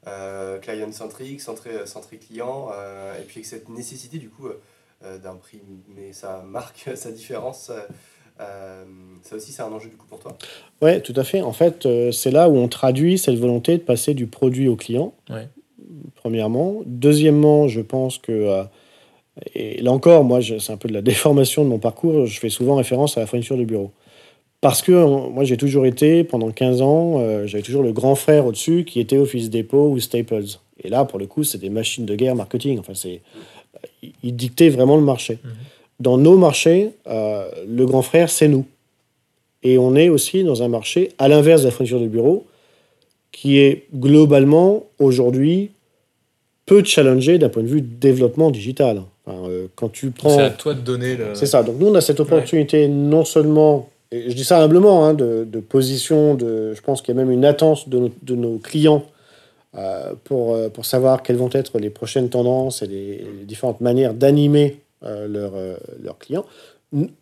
euh, 0.06 0.10
euh, 0.10 0.58
client-centric, 0.58 1.40
centré, 1.40 1.70
centré 1.86 2.16
client, 2.16 2.70
euh, 2.74 3.18
et 3.18 3.22
puis 3.22 3.38
avec 3.38 3.46
cette 3.46 3.68
nécessité, 3.68 4.18
du 4.18 4.28
coup, 4.28 4.48
euh, 5.04 5.18
d'imprimer 5.18 6.12
sa 6.12 6.42
marque, 6.42 6.90
sa 6.94 7.10
différence. 7.10 7.70
ça 8.38 9.36
aussi, 9.36 9.52
c'est 9.52 9.62
un 9.62 9.72
enjeu 9.72 9.88
du 9.88 9.96
coup 9.96 10.06
pour 10.06 10.18
toi 10.18 10.36
Oui, 10.80 11.00
tout 11.02 11.14
à 11.16 11.24
fait. 11.24 11.40
En 11.42 11.52
fait, 11.52 11.86
c'est 12.12 12.30
là 12.30 12.48
où 12.48 12.56
on 12.56 12.68
traduit 12.68 13.18
cette 13.18 13.38
volonté 13.38 13.78
de 13.78 13.82
passer 13.82 14.14
du 14.14 14.26
produit 14.26 14.68
au 14.68 14.76
client, 14.76 15.14
premièrement. 16.16 16.82
Deuxièmement, 16.86 17.68
je 17.68 17.80
pense 17.80 18.18
que 18.18 18.64
et 19.54 19.80
là 19.80 19.92
encore, 19.92 20.24
moi, 20.24 20.40
c'est 20.42 20.72
un 20.72 20.76
peu 20.76 20.88
de 20.88 20.94
la 20.94 21.02
déformation 21.12 21.64
de 21.64 21.68
mon 21.68 21.78
parcours. 21.78 22.26
Je 22.26 22.38
fais 22.38 22.48
souvent 22.50 22.74
référence 22.74 23.16
à 23.16 23.20
la 23.20 23.26
fourniture 23.26 23.56
de 23.56 23.64
bureau. 23.64 23.92
Parce 24.62 24.80
que 24.80 24.92
moi, 25.28 25.42
j'ai 25.42 25.56
toujours 25.56 25.86
été, 25.86 26.22
pendant 26.22 26.50
15 26.50 26.82
ans, 26.82 27.18
euh, 27.18 27.46
j'avais 27.48 27.64
toujours 27.64 27.82
le 27.82 27.92
grand 27.92 28.14
frère 28.14 28.46
au-dessus 28.46 28.84
qui 28.84 29.00
était 29.00 29.18
Office 29.18 29.50
Depot 29.50 29.90
ou 29.90 29.98
Staples. 29.98 30.44
Et 30.82 30.88
là, 30.88 31.04
pour 31.04 31.18
le 31.18 31.26
coup, 31.26 31.42
c'est 31.42 31.58
des 31.58 31.68
machines 31.68 32.06
de 32.06 32.14
guerre 32.14 32.36
marketing. 32.36 32.78
Enfin, 32.78 32.94
c'est, 32.94 33.22
ils 34.22 34.36
dictaient 34.36 34.68
vraiment 34.68 34.96
le 34.96 35.02
marché. 35.02 35.38
Mhm. 35.42 35.50
Dans 35.98 36.16
nos 36.16 36.38
marchés, 36.38 36.90
euh, 37.08 37.50
le 37.68 37.86
grand 37.86 38.02
frère, 38.02 38.30
c'est 38.30 38.46
nous. 38.46 38.64
Et 39.64 39.78
on 39.78 39.96
est 39.96 40.08
aussi 40.08 40.44
dans 40.44 40.62
un 40.62 40.68
marché, 40.68 41.10
à 41.18 41.26
l'inverse 41.26 41.62
de 41.62 41.66
la 41.66 41.72
fourniture 41.72 42.00
de 42.00 42.06
bureau, 42.06 42.46
qui 43.32 43.58
est 43.58 43.86
globalement, 43.92 44.84
aujourd'hui, 45.00 45.72
peu 46.66 46.84
challengé 46.84 47.38
d'un 47.38 47.48
point 47.48 47.64
de 47.64 47.68
vue 47.68 47.82
développement 47.82 48.52
digital. 48.52 49.02
Euh, 49.28 49.66
quand 49.74 49.90
tu 49.90 50.12
prends... 50.12 50.36
C'est 50.36 50.42
à 50.42 50.50
toi 50.50 50.74
de 50.74 50.80
donner 50.80 51.16
le... 51.16 51.34
C'est 51.34 51.46
ça. 51.46 51.62
Donc 51.62 51.76
nous, 51.78 51.88
on 51.88 51.94
a 51.94 52.00
cette 52.00 52.20
opportunité 52.20 52.86
non 52.88 53.24
seulement, 53.24 53.88
et 54.12 54.30
je 54.30 54.36
dis 54.36 54.44
ça 54.44 54.62
humblement, 54.62 55.06
hein, 55.06 55.14
de, 55.14 55.44
de, 55.44 55.60
position, 55.60 56.34
de, 56.34 56.74
je 56.74 56.80
pense 56.82 57.02
qu'il 57.02 57.14
y 57.14 57.18
a 57.18 57.20
même 57.20 57.32
une 57.32 57.44
attente 57.44 57.88
de, 57.88 58.10
de 58.22 58.34
nos 58.34 58.58
clients 58.58 59.04
euh, 59.76 60.12
pour, 60.24 60.54
euh, 60.54 60.68
pour 60.68 60.84
savoir 60.84 61.22
quelles 61.22 61.36
vont 61.36 61.50
être 61.52 61.78
les 61.78 61.90
prochaines 61.90 62.28
tendances 62.28 62.82
et 62.82 62.86
les, 62.86 63.24
différentes 63.44 63.80
manières 63.80 64.14
d'animer 64.14 64.80
leurs 65.02 65.54
leurs 66.00 66.16
clients. 66.18 66.44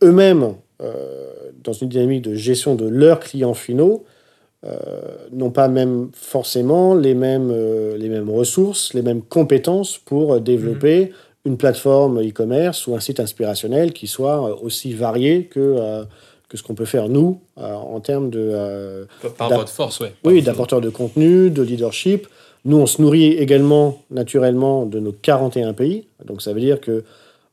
Eux-mêmes, 0.03 0.55
dans 1.65 1.73
une 1.73 1.89
dynamique 1.89 2.21
de 2.21 2.35
gestion 2.35 2.75
de 2.75 2.87
leurs 2.87 3.21
clients 3.21 3.55
finaux, 3.55 4.05
n'ont 5.33 5.51
pas 5.51 5.69
même 5.69 6.11
forcément 6.13 6.95
les 6.95 7.15
mêmes, 7.15 7.51
les 7.97 8.11
mêmes 8.11 8.29
ressources, 8.29 8.93
les 8.93 9.01
mêmes 9.01 9.23
compétences 9.23 9.97
pour 9.97 10.41
développer... 10.43 11.07
Mhm 11.07 11.15
une 11.45 11.57
plateforme 11.57 12.21
e-commerce 12.21 12.87
ou 12.87 12.95
un 12.95 13.01
site 13.01 13.21
inspirationnel 13.21 13.93
qui 13.93 14.07
soit 14.07 14.47
euh, 14.47 14.55
aussi 14.63 14.93
varié 14.93 15.45
que, 15.45 15.61
euh, 15.61 16.05
que 16.51 16.59
ce 16.59 16.63
qu'on 16.63 16.75
peut 16.75 16.85
faire 16.85 17.09
nous 17.09 17.41
euh, 17.59 17.73
en 17.73 18.01
termes 18.01 18.29
de... 18.29 19.07
Par 19.39 19.49
votre 19.49 19.71
force, 19.71 20.01
oui. 20.01 20.09
Oui, 20.25 20.43
d'apporteurs 20.43 20.83
de 20.83 20.91
contenu, 20.91 21.49
de 21.49 21.63
leadership. 21.63 22.27
Nous, 22.67 22.77
on 22.77 22.87
se 22.87 23.01
nourrit 23.01 23.33
également 23.33 24.03
naturellement 24.11 24.85
de 24.85 24.99
nos 24.99 25.13
41 25.13 25.73
pays. 25.73 26.09
Donc 26.27 26.43
ça 26.43 26.53
veut 26.53 26.61
dire 26.61 26.81
que 26.81 27.05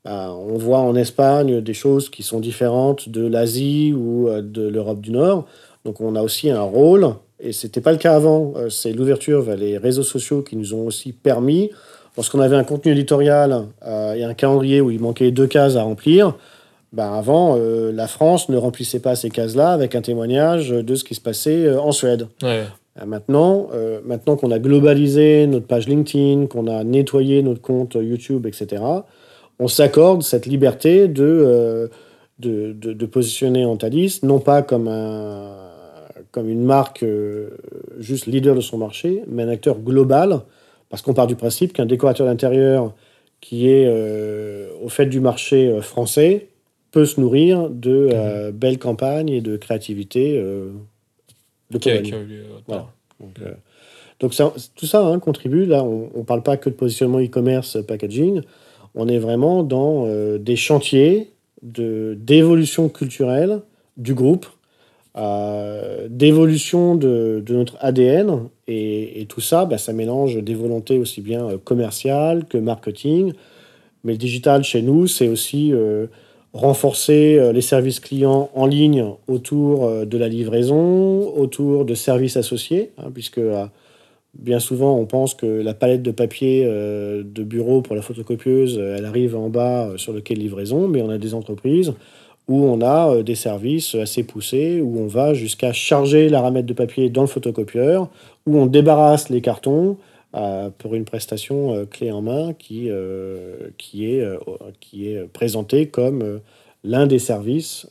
bah, 0.04 0.34
on 0.34 0.58
voit 0.58 0.80
en 0.80 0.96
Espagne 0.96 1.62
des 1.62 1.74
choses 1.74 2.10
qui 2.10 2.24
sont 2.24 2.42
différentes 2.42 3.08
de 3.08 3.26
l'Asie 3.26 3.94
ou 3.94 4.30
de 4.30 4.68
l'Europe 4.68 5.00
du 5.00 5.12
Nord. 5.12 5.46
Donc 5.86 6.02
on 6.02 6.16
a 6.16 6.22
aussi 6.22 6.50
un 6.50 6.62
rôle, 6.62 7.14
et 7.40 7.54
ce 7.54 7.68
n'était 7.68 7.80
pas 7.80 7.94
le 7.94 7.98
cas 7.98 8.16
avant, 8.16 8.54
c'est 8.70 8.92
l'ouverture 8.92 9.42
vers 9.42 9.56
les 9.56 9.78
réseaux 9.78 10.04
sociaux 10.04 10.42
qui 10.42 10.58
nous 10.58 10.74
ont 10.74 10.86
aussi 10.86 11.14
permis 11.14 11.72
lorsqu'on 12.18 12.40
avait 12.40 12.56
un 12.56 12.64
contenu 12.64 12.92
éditorial 12.92 13.68
euh, 13.86 14.14
et 14.16 14.24
un 14.24 14.34
calendrier 14.34 14.82
où 14.82 14.92
il 14.92 15.00
manquait 15.00 15.32
deux 15.32 15.48
cases 15.48 15.76
à 15.76 15.84
remplir, 15.84 16.36
ben 16.94 17.14
avant, 17.14 17.56
euh, 17.58 17.92
la 17.92 18.08
France 18.08 18.50
ne 18.50 18.58
remplissait 18.58 19.00
pas 19.00 19.16
ces 19.16 19.30
cases-là 19.30 19.72
avec 19.72 19.96
un 19.96 20.02
témoignage 20.02 20.70
de 20.70 20.96
ce 20.96 21.04
qui 21.04 21.16
se 21.16 21.22
passait 21.22 21.66
euh, 21.66 21.80
en 21.80 21.92
Suède. 21.92 22.28
Maintenant, 23.06 23.68
maintenant 24.06 24.38
qu'on 24.38 24.50
a 24.50 24.58
globalisé 24.58 25.46
notre 25.46 25.68
page 25.68 25.88
LinkedIn, 25.88 26.48
qu'on 26.48 26.66
a 26.66 26.84
nettoyé 26.84 27.44
notre 27.44 27.62
compte 27.62 27.94
YouTube, 27.94 28.48
etc., 28.48 28.82
on 29.60 29.68
s'accorde 29.68 30.24
cette 30.24 30.48
liberté 30.48 31.08
de, 31.08 31.92
de, 32.40 32.74
de, 32.74 33.06
positionner 33.06 33.66
Antalis, 33.66 34.22
non 34.24 34.40
pas 34.40 34.64
comme, 34.64 34.88
un, 34.88 35.52
comme 36.32 36.50
une 36.50 36.64
marque 36.64 37.06
juste 38.00 38.26
leader 38.26 38.56
de 38.56 38.62
son 38.62 38.80
marché, 38.80 39.22
mais 39.28 39.44
un 39.44 39.50
acteur 39.50 39.78
global 39.78 40.42
parce 40.90 41.02
qu'on 41.02 41.14
part 41.14 41.28
du 41.28 41.36
principe 41.36 41.74
qu'un 41.74 41.86
décorateur 41.86 42.28
d'intérieur 42.28 42.94
qui 43.42 43.70
est 43.70 43.86
euh, 43.88 44.70
au 44.82 44.90
fait 44.90 45.06
du 45.06 45.20
marché 45.20 45.68
euh, 45.68 45.82
français 45.82 46.48
peut 46.92 47.06
se 47.06 47.20
nourrir 47.20 47.70
de 47.70 48.10
euh, 48.12 48.48
mhm. 48.48 48.58
belles 48.58 48.80
campagnes 48.80 49.30
et 49.30 49.42
de 49.42 49.58
créativité 49.58 50.38
de 50.38 51.78
Cologne. 51.78 52.16
Voilà. 52.68 52.88
Donc, 54.20 54.34
ça, 54.34 54.54
tout 54.76 54.86
ça 54.86 55.06
hein, 55.06 55.20
contribue. 55.20 55.66
Là, 55.66 55.84
on 55.84 56.10
ne 56.16 56.24
parle 56.24 56.42
pas 56.42 56.58
que 56.58 56.70
de 56.70 56.76
positionnement 56.76 57.20
e-commerce, 57.20 57.78
packaging. 57.86 58.42
On 58.96 59.08
est 59.08 59.20
vraiment 59.20 59.64
dans 59.64 60.08
des 60.38 60.56
chantiers 60.56 61.32
d'évolution 61.62 62.90
culturelle 62.90 63.62
du 63.98 64.14
groupe 64.14 64.48
d'évolution 66.10 66.96
de, 66.96 67.44
de, 67.46 67.56
notre 67.56 67.78
ADN. 67.80 68.50
Et, 68.68 69.26
tout 69.30 69.42
ça, 69.42 69.66
bah, 69.66 69.78
ça 69.78 69.94
mélange 69.94 70.36
des 70.38 70.54
volontés 70.54 71.00
aussi 71.00 71.22
bien 71.22 71.48
euh, 71.48 71.58
commerciales 71.58 72.46
que 72.46 72.58
marketing. 72.58 73.34
Mais 74.04 74.14
le 74.14 74.18
digital, 74.18 74.64
chez 74.64 74.82
nous, 74.82 75.08
c'est 75.08 75.28
aussi 75.28 75.74
euh, 75.74 76.08
renforcer 76.54 77.38
euh, 77.38 77.52
les 77.52 77.62
services 77.62 78.00
clients 78.00 78.50
en 78.56 78.66
ligne 78.66 79.06
autour 79.28 80.06
de 80.06 80.18
la 80.18 80.28
livraison, 80.28 81.34
autour 81.36 81.86
de 81.86 81.94
services 81.94 82.38
associés, 82.38 82.92
hein, 82.98 83.12
puisque 83.14 83.42
bien 84.34 84.60
souvent, 84.60 84.96
on 84.98 85.06
pense 85.06 85.34
que 85.34 85.46
la 85.46 85.74
palette 85.74 86.04
de 86.04 86.12
papier 86.12 86.64
de 86.66 87.44
bureau 87.44 87.82
pour 87.82 87.96
la 87.96 88.04
photocopieuse, 88.04 88.78
elle 88.78 89.06
arrive 89.06 89.36
en 89.36 89.50
bas 89.50 89.94
sur 89.98 90.14
le 90.14 90.22
quai 90.22 90.36
de 90.36 90.40
livraison, 90.40 90.88
mais 90.88 91.02
on 91.02 91.10
a 91.10 91.18
des 91.18 91.34
entreprises 91.34 91.94
où 92.48 92.64
on 92.66 92.82
a 92.82 93.10
euh, 93.10 93.24
des 93.24 93.36
services 93.36 93.96
assez 93.96 94.24
poussés, 94.24 94.82
où 94.82 95.00
on 95.00 95.08
va 95.08 95.34
jusqu'à 95.34 95.74
charger 95.74 96.30
la 96.30 96.42
ramette 96.42 96.66
de 96.66 96.74
papier 96.74 97.10
dans 97.10 97.22
le 97.22 97.28
photocopieur, 97.28 98.10
où 98.46 98.58
on 98.58 98.66
débarrasse 98.66 99.30
les 99.30 99.42
cartons 99.42 99.98
euh, 100.38 100.70
pour 100.70 100.96
une 100.96 101.06
prestation 101.06 101.74
euh, 101.74 101.86
clé 101.86 102.12
en 102.12 102.22
main 102.22 102.54
qui, 102.54 102.90
qui, 103.78 104.06
est, 104.06 104.26
qui 104.80 105.10
est 105.10 105.28
présentée 105.28 105.88
comme 105.88 106.42
l'un 106.84 107.08
des 107.08 107.20
services 107.20 107.88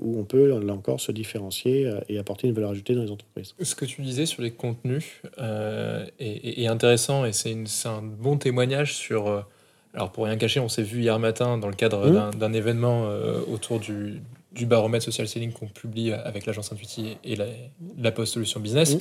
où 0.00 0.18
on 0.18 0.24
peut, 0.24 0.58
là 0.60 0.72
encore, 0.72 1.00
se 1.00 1.12
différencier 1.12 1.90
et 2.08 2.18
apporter 2.18 2.48
une 2.48 2.54
valeur 2.54 2.70
ajoutée 2.70 2.94
dans 2.94 3.02
les 3.02 3.10
entreprises. 3.10 3.54
Ce 3.60 3.74
que 3.74 3.84
tu 3.84 4.02
disais 4.02 4.26
sur 4.26 4.42
les 4.42 4.52
contenus 4.52 5.22
est, 5.38 6.62
est, 6.62 6.66
intéressant 6.66 7.24
et 7.24 7.32
c'est 7.32 7.54
un 7.86 8.02
bon 8.02 8.38
témoignage 8.38 8.94
sur 8.94 9.44
alors 9.94 10.12
pour 10.12 10.24
rien 10.24 10.36
cacher, 10.36 10.60
on 10.60 10.68
s'est 10.68 10.82
vu 10.82 11.00
hier 11.00 11.18
matin 11.18 11.58
dans 11.58 11.68
le 11.68 11.74
cadre 11.74 12.08
mmh. 12.08 12.38
d'un 12.38 12.52
événement 12.52 13.06
euh, 13.06 13.40
autour 13.50 13.80
du, 13.80 14.20
baromètre 14.60 15.04
social 15.04 15.28
selling 15.28 15.52
qu'on 15.52 15.66
publie 15.66 16.12
avec 16.12 16.46
l'agence 16.46 16.72
Intuiti 16.72 17.16
et 17.24 17.36
la, 17.36 18.12
Post 18.12 18.34
Solution 18.34 18.60
Business, 18.60 18.94
mmh. 18.94 18.98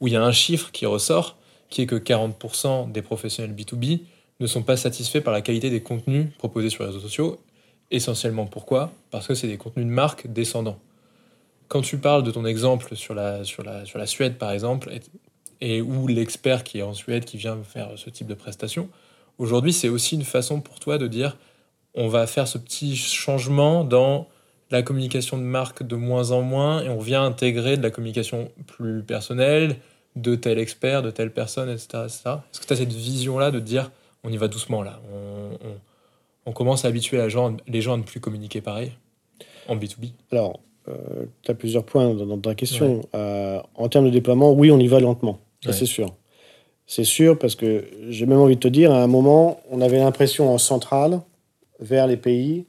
où 0.00 0.08
il 0.08 0.14
y 0.14 0.16
a 0.16 0.22
un 0.22 0.32
chiffre 0.32 0.70
qui 0.72 0.86
ressort, 0.86 1.36
qui 1.70 1.82
est 1.82 1.86
que 1.86 1.96
40% 1.96 2.92
des 2.92 3.02
professionnels 3.02 3.54
B2B 3.54 4.00
ne 4.40 4.46
sont 4.46 4.62
pas 4.62 4.76
satisfaits 4.76 5.20
par 5.20 5.32
la 5.32 5.40
qualité 5.40 5.70
des 5.70 5.82
contenus 5.82 6.26
proposés 6.38 6.70
sur 6.70 6.82
les 6.82 6.88
réseaux 6.88 7.00
sociaux. 7.00 7.40
Essentiellement 7.90 8.46
pourquoi? 8.46 8.92
Parce 9.10 9.26
que 9.26 9.34
c'est 9.34 9.48
des 9.48 9.56
contenus 9.56 9.86
de 9.86 9.90
marque 9.90 10.26
descendants. 10.26 10.78
Quand 11.68 11.82
tu 11.82 11.98
parles 11.98 12.24
de 12.24 12.30
ton 12.30 12.44
exemple 12.44 12.96
sur 12.96 13.14
la, 13.14 13.44
Suède, 14.06 14.38
par 14.38 14.50
exemple, 14.50 14.90
et, 15.60 15.82
l'expert 16.08 16.64
qui 16.64 16.78
est 16.78 16.82
en 16.82 16.94
Suède, 16.94 17.24
qui 17.24 17.36
vient 17.36 17.58
faire 17.62 17.90
ce 17.96 18.10
type 18.10 18.26
de 18.26 18.34
prestation, 18.34 18.88
Aujourd'hui, 19.40 19.72
c'est 19.72 19.88
aussi 19.88 20.16
une 20.16 20.24
façon 20.24 20.60
pour 20.60 20.80
toi 20.80 20.98
de 20.98 21.06
dire 21.06 21.38
on 21.94 22.08
va 22.08 22.26
faire 22.26 22.46
ce 22.46 22.58
petit 22.58 22.94
changement 22.94 23.84
dans 23.84 24.28
la 24.70 24.82
communication 24.82 25.38
de 25.38 25.42
marque 25.42 25.82
de 25.82 25.96
moins 25.96 26.30
en 26.32 26.42
moins 26.42 26.82
et 26.82 26.90
on 26.90 26.98
vient 26.98 27.24
intégrer 27.24 27.78
de 27.78 27.82
la 27.82 27.88
communication 27.88 28.52
plus 28.66 29.02
personnelle, 29.02 29.76
de 30.16 30.34
tel 30.34 30.58
expert, 30.58 31.02
de 31.02 31.10
telle 31.10 31.32
personne, 31.32 31.70
etc. 31.70 31.88
Est-ce 32.06 32.60
que 32.60 32.66
tu 32.66 32.72
as 32.72 32.76
cette 32.76 32.92
vision-là 32.92 33.50
de 33.50 33.60
dire 33.60 33.90
on 34.24 34.30
y 34.30 34.36
va 34.36 34.48
doucement 34.48 34.82
là 34.82 35.00
on, 36.46 36.52
commence 36.52 36.84
à 36.84 36.88
habituer 36.88 37.16
les 37.16 37.30
gens, 37.30 37.56
les 37.68 37.80
gens 37.80 37.94
à 37.94 37.96
ne 37.96 38.02
plus 38.02 38.18
communiquer 38.18 38.60
pareil 38.60 38.92
en 39.68 39.76
B2B 39.76 40.12
Alors, 40.32 40.58
euh, 40.88 41.26
tu 41.42 41.50
as 41.50 41.54
plusieurs 41.54 41.84
points 41.84 42.12
dans, 42.12 42.38
ta 42.38 42.56
question. 42.56 43.02
Euh, 43.14 43.60
en 43.76 43.88
termes 43.88 44.06
de 44.06 44.10
déploiement, 44.10 44.52
oui, 44.52 44.72
on 44.72 44.78
y 44.78 44.88
va 44.88 44.98
lentement, 44.98 45.38
ça 45.64 45.72
c'est 45.72 45.86
sûr. 45.86 46.12
C'est 46.86 47.04
sûr, 47.04 47.38
parce 47.38 47.54
que 47.54 47.84
j'ai 48.08 48.26
même 48.26 48.40
envie 48.40 48.56
de 48.56 48.60
te 48.60 48.66
dire, 48.66 48.92
à 48.92 49.00
un 49.00 49.06
moment, 49.06 49.60
on 49.70 49.80
avait 49.80 49.98
l'impression 49.98 50.52
en 50.52 50.58
centrale, 50.58 51.20
vers 51.78 52.08
les 52.08 52.16
pays, 52.16 52.64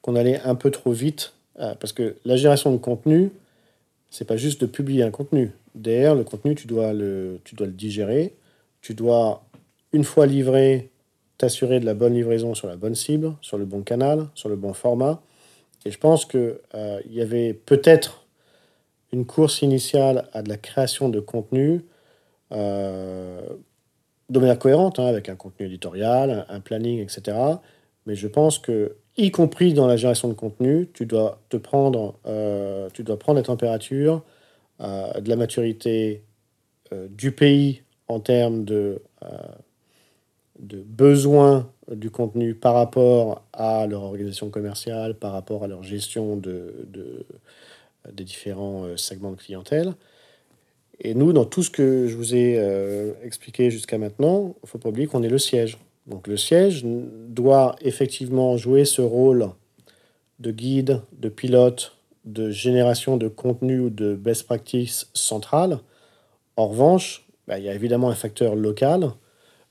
qu'on 0.00 0.16
allait 0.16 0.40
un 0.40 0.56
peu 0.56 0.72
trop 0.72 0.90
vite. 0.90 1.32
Euh, 1.60 1.74
parce 1.78 1.92
que 1.92 2.16
la 2.24 2.36
génération 2.36 2.72
de 2.72 2.78
contenu, 2.78 3.30
c'est 4.10 4.26
pas 4.26 4.36
juste 4.36 4.60
de 4.60 4.66
publier 4.66 5.04
un 5.04 5.10
contenu. 5.10 5.52
Derrière, 5.74 6.14
le 6.14 6.24
contenu, 6.24 6.54
tu 6.54 6.66
dois 6.66 6.92
le, 6.92 7.40
tu 7.44 7.54
dois 7.54 7.66
le 7.66 7.72
digérer. 7.72 8.36
Tu 8.80 8.94
dois, 8.94 9.44
une 9.92 10.04
fois 10.04 10.26
livré, 10.26 10.90
t'assurer 11.38 11.80
de 11.80 11.86
la 11.86 11.94
bonne 11.94 12.14
livraison 12.14 12.54
sur 12.54 12.68
la 12.68 12.76
bonne 12.76 12.94
cible, 12.94 13.34
sur 13.40 13.58
le 13.58 13.64
bon 13.64 13.82
canal, 13.82 14.28
sur 14.34 14.48
le 14.48 14.56
bon 14.56 14.74
format. 14.74 15.22
Et 15.84 15.90
je 15.90 15.98
pense 15.98 16.24
qu'il 16.24 16.56
euh, 16.74 17.00
y 17.10 17.20
avait 17.20 17.54
peut-être 17.54 18.26
une 19.12 19.26
course 19.26 19.62
initiale 19.62 20.28
à 20.32 20.42
de 20.42 20.48
la 20.48 20.56
création 20.56 21.08
de 21.08 21.20
contenu 21.20 21.84
euh, 22.52 23.42
de 24.30 24.38
manière 24.38 24.58
cohérente, 24.58 24.98
hein, 24.98 25.06
avec 25.06 25.28
un 25.28 25.36
contenu 25.36 25.66
éditorial, 25.66 26.46
un, 26.48 26.60
planning, 26.60 27.00
etc. 27.00 27.36
Mais 28.06 28.14
je 28.14 28.28
pense 28.28 28.58
qu'il 28.58 28.90
y 29.16 29.30
compris 29.30 29.74
dans 29.74 29.86
la 29.86 29.96
génération 29.96 30.28
de 30.28 30.34
contenu, 30.34 30.88
tu 30.94 31.06
dois 31.06 31.40
te 31.48 31.56
prendre, 31.56 32.18
euh, 32.26 32.88
tu 32.94 33.02
dois 33.02 33.18
prendre 33.18 33.38
la 33.38 33.44
température 33.44 34.22
de 34.82 35.28
la 35.28 35.36
maturité 35.36 36.22
euh, 36.92 37.06
du 37.08 37.32
pays 37.32 37.82
en 38.08 38.20
termes 38.20 38.64
de, 38.64 39.00
de 40.58 40.82
besoins 40.82 41.70
du 41.90 42.10
contenu 42.10 42.54
par 42.54 42.74
rapport 42.74 43.44
à 43.52 43.86
leur 43.86 44.02
organisation 44.02 44.50
commerciale, 44.50 45.14
par 45.14 45.32
rapport 45.32 45.64
à 45.64 45.66
leur 45.66 45.82
gestion 45.82 46.36
de 46.36 46.88
des 48.12 48.24
différents 48.24 48.96
segments 48.96 49.30
de 49.30 49.36
clientèle. 49.36 49.94
Et 51.00 51.14
nous, 51.14 51.32
dans 51.32 51.44
tout 51.44 51.62
ce 51.62 51.70
que 51.70 52.08
je 52.08 52.16
vous 52.16 52.34
ai 52.34 52.60
expliqué 53.22 53.70
jusqu'à 53.70 53.96
maintenant, 53.96 54.56
il 54.56 54.64
ne 54.64 54.68
faut 54.68 54.78
pas 54.78 54.88
oublier 54.88 55.06
qu'on 55.06 55.22
est 55.22 55.28
le 55.28 55.38
siège. 55.38 55.78
Donc 56.06 56.26
le 56.26 56.36
siège 56.36 56.84
doit 56.84 57.76
effectivement 57.80 58.56
jouer 58.56 58.84
ce 58.84 59.00
rôle 59.02 59.50
de 60.40 60.50
guide, 60.50 61.00
de 61.12 61.28
pilote, 61.28 61.96
de 62.24 62.50
génération 62.50 63.16
de 63.16 63.28
contenu 63.28 63.80
ou 63.80 63.90
de 63.90 64.14
best 64.14 64.46
practice 64.46 65.08
centrale. 65.14 65.78
En 66.56 66.68
revanche, 66.68 67.24
bah, 67.48 67.58
il 67.58 67.64
y 67.64 67.68
a 67.68 67.74
évidemment 67.74 68.10
un 68.10 68.14
facteur 68.14 68.54
local 68.54 69.12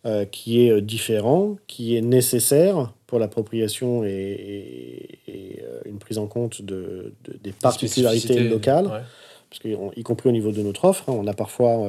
euh, 0.05 0.25
qui 0.25 0.65
est 0.65 0.71
euh, 0.71 0.81
différent, 0.81 1.57
qui 1.67 1.95
est 1.95 2.01
nécessaire 2.01 2.91
pour 3.05 3.19
l'appropriation 3.19 4.03
et, 4.03 5.19
euh, 5.29 5.79
une 5.85 5.99
prise 5.99 6.17
en 6.17 6.25
compte 6.25 6.63
de, 6.63 7.13
des 7.43 7.51
particularités 7.51 8.39
locales, 8.39 9.05
parce 9.49 9.59
que, 9.61 9.67
y 9.95 10.01
compris 10.01 10.29
au 10.29 10.31
niveau 10.31 10.51
de 10.51 10.63
notre 10.63 10.85
offre, 10.85 11.07
hein, 11.07 11.13
on 11.15 11.27
a 11.27 11.33
parfois 11.33 11.85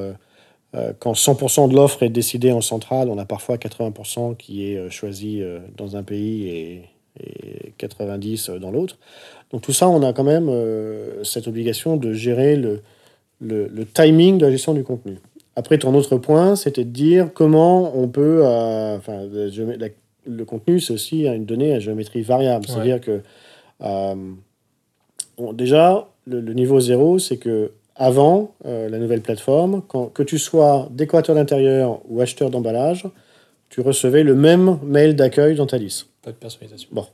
euh, 0.75 0.93
quand 0.99 1.13
100% 1.13 1.69
de 1.69 1.75
l'offre 1.75 2.03
est 2.03 2.09
décidée 2.09 2.51
en 2.51 2.61
centrale, 2.61 3.09
on 3.09 3.17
a 3.17 3.25
parfois 3.25 3.57
80% 3.57 4.37
qui 4.37 4.65
est 4.65 4.89
choisi 4.91 5.41
dans 5.75 5.95
un 5.95 6.03
pays 6.03 6.47
et, 6.49 6.83
90% 7.79 8.59
dans 8.59 8.71
l'autre. 8.71 8.97
Donc 9.53 9.61
tout 9.61 9.71
ça, 9.71 9.87
on 9.87 10.03
a 10.03 10.11
quand 10.11 10.25
même 10.25 10.51
cette 11.23 11.47
obligation 11.47 11.95
de 11.95 12.11
gérer 12.11 12.57
le, 12.57 12.81
le, 13.39 13.85
timing 13.85 14.37
de 14.39 14.45
la 14.45 14.51
gestion 14.51 14.73
du 14.73 14.83
contenu. 14.83 15.19
Après, 15.55 15.77
ton 15.77 15.93
autre 15.93 16.17
point, 16.17 16.55
c'était 16.55 16.83
de 16.83 16.89
dire 16.89 17.29
comment 17.33 17.95
on 17.95 18.07
peut... 18.07 18.43
enfin, 18.43 19.27
le 20.25 20.43
contenu, 20.43 20.79
c'est 20.79 20.93
aussi 20.93 21.27
une 21.27 21.45
donnée 21.45 21.73
à 21.73 21.79
géométrie 21.79 22.23
variable. 22.23 22.65
C'est-à-dire 22.67 22.99
que... 22.99 23.21
déjà, 25.53 26.09
le, 26.25 26.41
le, 26.41 26.53
niveau 26.53 26.79
zéro, 26.79 27.19
c'est 27.19 27.37
que 27.37 27.71
avant 27.95 28.55
euh, 28.65 28.89
la 28.89 28.97
nouvelle 28.97 29.21
plateforme, 29.21 29.81
quand, 29.87 30.07
que 30.07 30.23
tu 30.23 30.39
sois 30.39 30.87
décorateur 30.91 31.35
d'intérieur 31.35 32.01
ou 32.09 32.21
acheteur 32.21 32.49
d'emballage, 32.49 33.05
tu 33.69 33.81
recevais 33.81 34.23
le 34.23 34.35
même 34.35 34.79
mail 34.83 35.15
d'accueil 35.15 35.55
dans 35.55 35.67
ta 35.67 35.77
liste. 35.77 36.07
Pas 36.21 36.31
de 36.31 36.37
personnalisation. 36.37 36.89
Bon. 36.91 37.05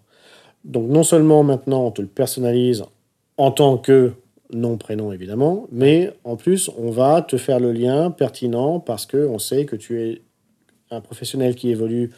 Donc 0.63 0.89
non 0.89 1.03
seulement 1.03 1.43
maintenant 1.43 1.85
on 1.85 1.91
te 1.91 2.01
le 2.01 2.07
personnalise 2.07 2.83
en 3.37 3.51
tant 3.51 3.77
que 3.77 4.13
nom, 4.51 4.77
prénom 4.77 5.11
évidemment, 5.11 5.67
mais 5.71 6.11
en 6.23 6.35
plus 6.35 6.69
on 6.77 6.89
va 6.89 7.21
te 7.21 7.37
faire 7.37 7.59
le 7.59 7.71
lien 7.71 8.11
pertinent 8.11 8.79
parce 8.79 9.05
qu'on 9.05 9.39
sait 9.39 9.65
que 9.65 9.75
tu 9.75 10.01
es 10.01 10.21
un 10.91 11.01
professionnel 11.01 11.55
qui 11.55 11.69
évolue 11.69 12.11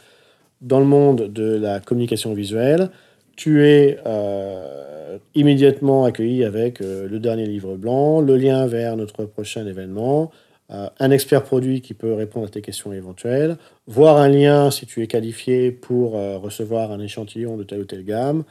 dans 0.61 0.79
le 0.79 0.85
monde 0.85 1.27
de 1.31 1.55
la 1.55 1.79
communication 1.79 2.33
visuelle, 2.33 2.89
tu 3.35 3.65
es 3.65 3.99
euh, 4.05 5.17
immédiatement 5.35 6.05
accueilli 6.05 6.43
avec 6.43 6.81
euh, 6.81 7.07
le 7.07 7.19
dernier 7.19 7.45
livre 7.45 7.75
blanc, 7.75 8.21
le 8.21 8.37
lien 8.37 8.67
vers 8.67 8.95
notre 8.95 9.25
prochain 9.25 9.65
événement, 9.65 10.31
un 10.71 11.11
expert 11.11 11.43
produit 11.43 11.81
qui 11.81 11.93
peut 11.93 12.13
répondre 12.13 12.47
à 12.47 12.49
tes 12.49 12.61
questions 12.61 12.93
éventuelles, 12.93 13.57
voir 13.87 14.17
un 14.17 14.29
lien 14.29 14.71
si 14.71 14.85
tu 14.85 15.01
es 15.03 15.07
qualifié 15.07 15.71
pour 15.71 16.13
recevoir 16.13 16.91
un 16.91 16.99
échantillon 16.99 17.57
de 17.57 17.63
telle 17.63 17.81
ou 17.81 17.85
telle 17.85 18.05
gamme, 18.05 18.45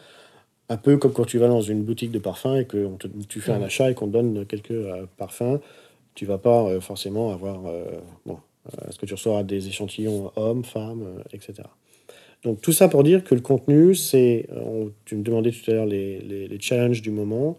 un 0.69 0.77
peu 0.77 0.99
comme 0.99 1.13
quand 1.13 1.25
tu 1.25 1.39
vas 1.39 1.49
dans 1.49 1.63
une 1.63 1.83
boutique 1.83 2.11
de 2.11 2.19
parfums 2.19 2.57
et 2.57 2.65
que 2.67 2.91
tu 3.29 3.41
fais 3.41 3.53
un 3.53 3.63
achat 3.63 3.91
et 3.91 3.95
qu'on 3.95 4.07
te 4.07 4.13
donne 4.13 4.45
quelques 4.45 4.75
parfums, 5.17 5.61
tu 6.15 6.27
vas 6.27 6.39
pas 6.39 6.79
forcément 6.81 7.33
avoir... 7.33 7.61
bon, 8.27 8.39
est-ce 8.87 8.99
que 8.99 9.07
tu 9.07 9.15
recevras 9.15 9.43
des 9.43 9.69
échantillons 9.69 10.31
hommes, 10.37 10.65
femmes, 10.65 11.23
etc. 11.33 11.63
Donc 12.43 12.61
tout 12.61 12.73
ça 12.73 12.89
pour 12.89 13.03
dire 13.03 13.23
que 13.23 13.35
le 13.35 13.41
contenu, 13.41 13.95
c'est, 13.95 14.47
euh, 14.53 14.89
tu 15.05 15.17
me 15.17 15.23
demandais 15.23 15.51
tout 15.51 15.71
à 15.71 15.75
l'heure 15.75 15.87
les, 15.87 16.21
les, 16.21 16.61
challenges 16.61 17.03
du 17.03 17.11
moment. 17.11 17.59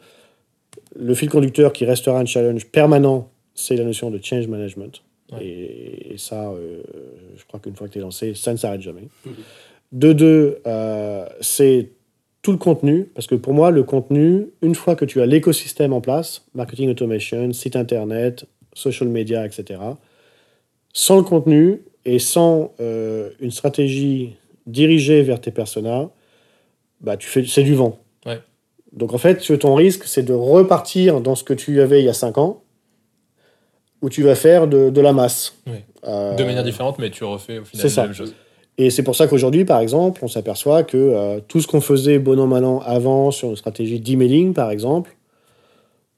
Le 0.95 1.14
fil 1.14 1.30
conducteur 1.30 1.72
qui 1.72 1.86
restera 1.86 2.20
un 2.20 2.26
challenge 2.26 2.66
permanent, 2.66 3.30
c'est 3.56 3.76
la 3.76 3.84
notion 3.84 4.10
de 4.10 4.20
change 4.22 4.47
management. 4.47 5.02
Et, 5.39 6.16
ça, 6.18 6.52
euh, 6.52 6.82
je 7.38 7.45
crois 7.45 7.60
qu'une 7.62 7.76
fois 7.76 7.88
que 7.88 7.93
tu 7.93 7.99
es 7.99 8.02
lancé, 8.02 8.34
ça 8.34 8.52
ne 8.52 8.58
s'arrête 8.58 8.82
jamais. 8.82 9.08
Mhm. 9.26 9.34
De 9.93 10.14
deux, 10.14 10.58
euh, 10.68 11.26
c'est 11.39 11.89
tout 12.41 12.52
le 12.52 12.58
contenu, 12.58 13.06
parce 13.14 13.28
que 13.28 13.36
pour 13.36 13.54
moi, 13.54 13.72
le 13.72 13.84
contenu, 13.84 14.47
une 14.62 14.76
fois 14.76 14.95
que 14.95 15.06
tu 15.06 15.22
as 15.22 15.26
l'écosystème 15.26 15.93
en 15.93 16.02
place, 16.02 16.45
marketing 16.54 16.89
automation, 16.89 17.54
site 17.54 17.76
internet, 17.76 18.45
social 18.74 19.10
media, 19.10 19.45
etc., 19.45 19.80
sans 20.93 21.18
le 21.18 21.24
contenu 21.24 21.82
et 22.04 22.20
sans 22.20 22.74
une 22.80 23.52
stratégie 23.52 24.36
dirigé 24.66 25.22
vers 25.22 25.39
tes 25.39 25.52
personas, 25.52 26.10
bah, 26.99 27.16
tu 27.16 27.28
fais, 27.28 27.45
c'est 27.45 27.64
du 27.64 27.76
vent. 27.76 27.99
Donc 28.91 29.14
en 29.14 29.18
fait, 29.18 29.58
ton 29.58 29.76
risque, 29.76 30.04
c'est 30.04 30.24
de 30.24 30.34
repartir 30.34 31.22
dans 31.22 31.36
ce 31.36 31.43
que 31.43 31.54
tu 31.54 31.80
avais 31.80 32.02
il 32.02 32.06
y 32.06 32.10
a 32.10 32.14
5 32.14 32.38
ans, 32.38 32.64
où 34.02 34.10
tu 34.10 34.24
vas 34.24 34.36
faire 34.36 34.68
de, 34.68 35.02
la 35.02 35.14
masse. 35.14 35.56
Euh, 36.04 36.36
de 36.36 36.43
manière 36.43 36.64
différente, 36.64 36.97
mais 36.99 37.10
tu 37.10 37.24
refais 37.24 37.60
au 37.60 37.66
final 37.66 37.88
la 37.95 38.04
même 38.04 38.14
chose. 38.14 38.36
Et 38.78 38.89
c'est 38.89 39.04
pour 39.04 39.16
ça 39.16 39.28
qu'aujourd'hui, 39.28 39.66
par 39.66 39.80
exemple, 39.80 40.24
on 40.24 40.28
s'aperçoit 40.28 40.84
que 40.84 40.97
euh, 40.97 41.39
tout 41.47 41.62
ce 41.62 41.68
qu'on 41.68 41.82
faisait 41.82 42.20
bon 42.20 42.39
an, 42.39 42.47
mal 42.47 42.66
an 42.66 42.80
avant 42.80 43.30
sur 43.30 43.49
une 43.49 43.56
stratégie 43.56 43.99
d'emailing, 43.99 44.54
par 44.54 44.72
exemple, 44.72 45.16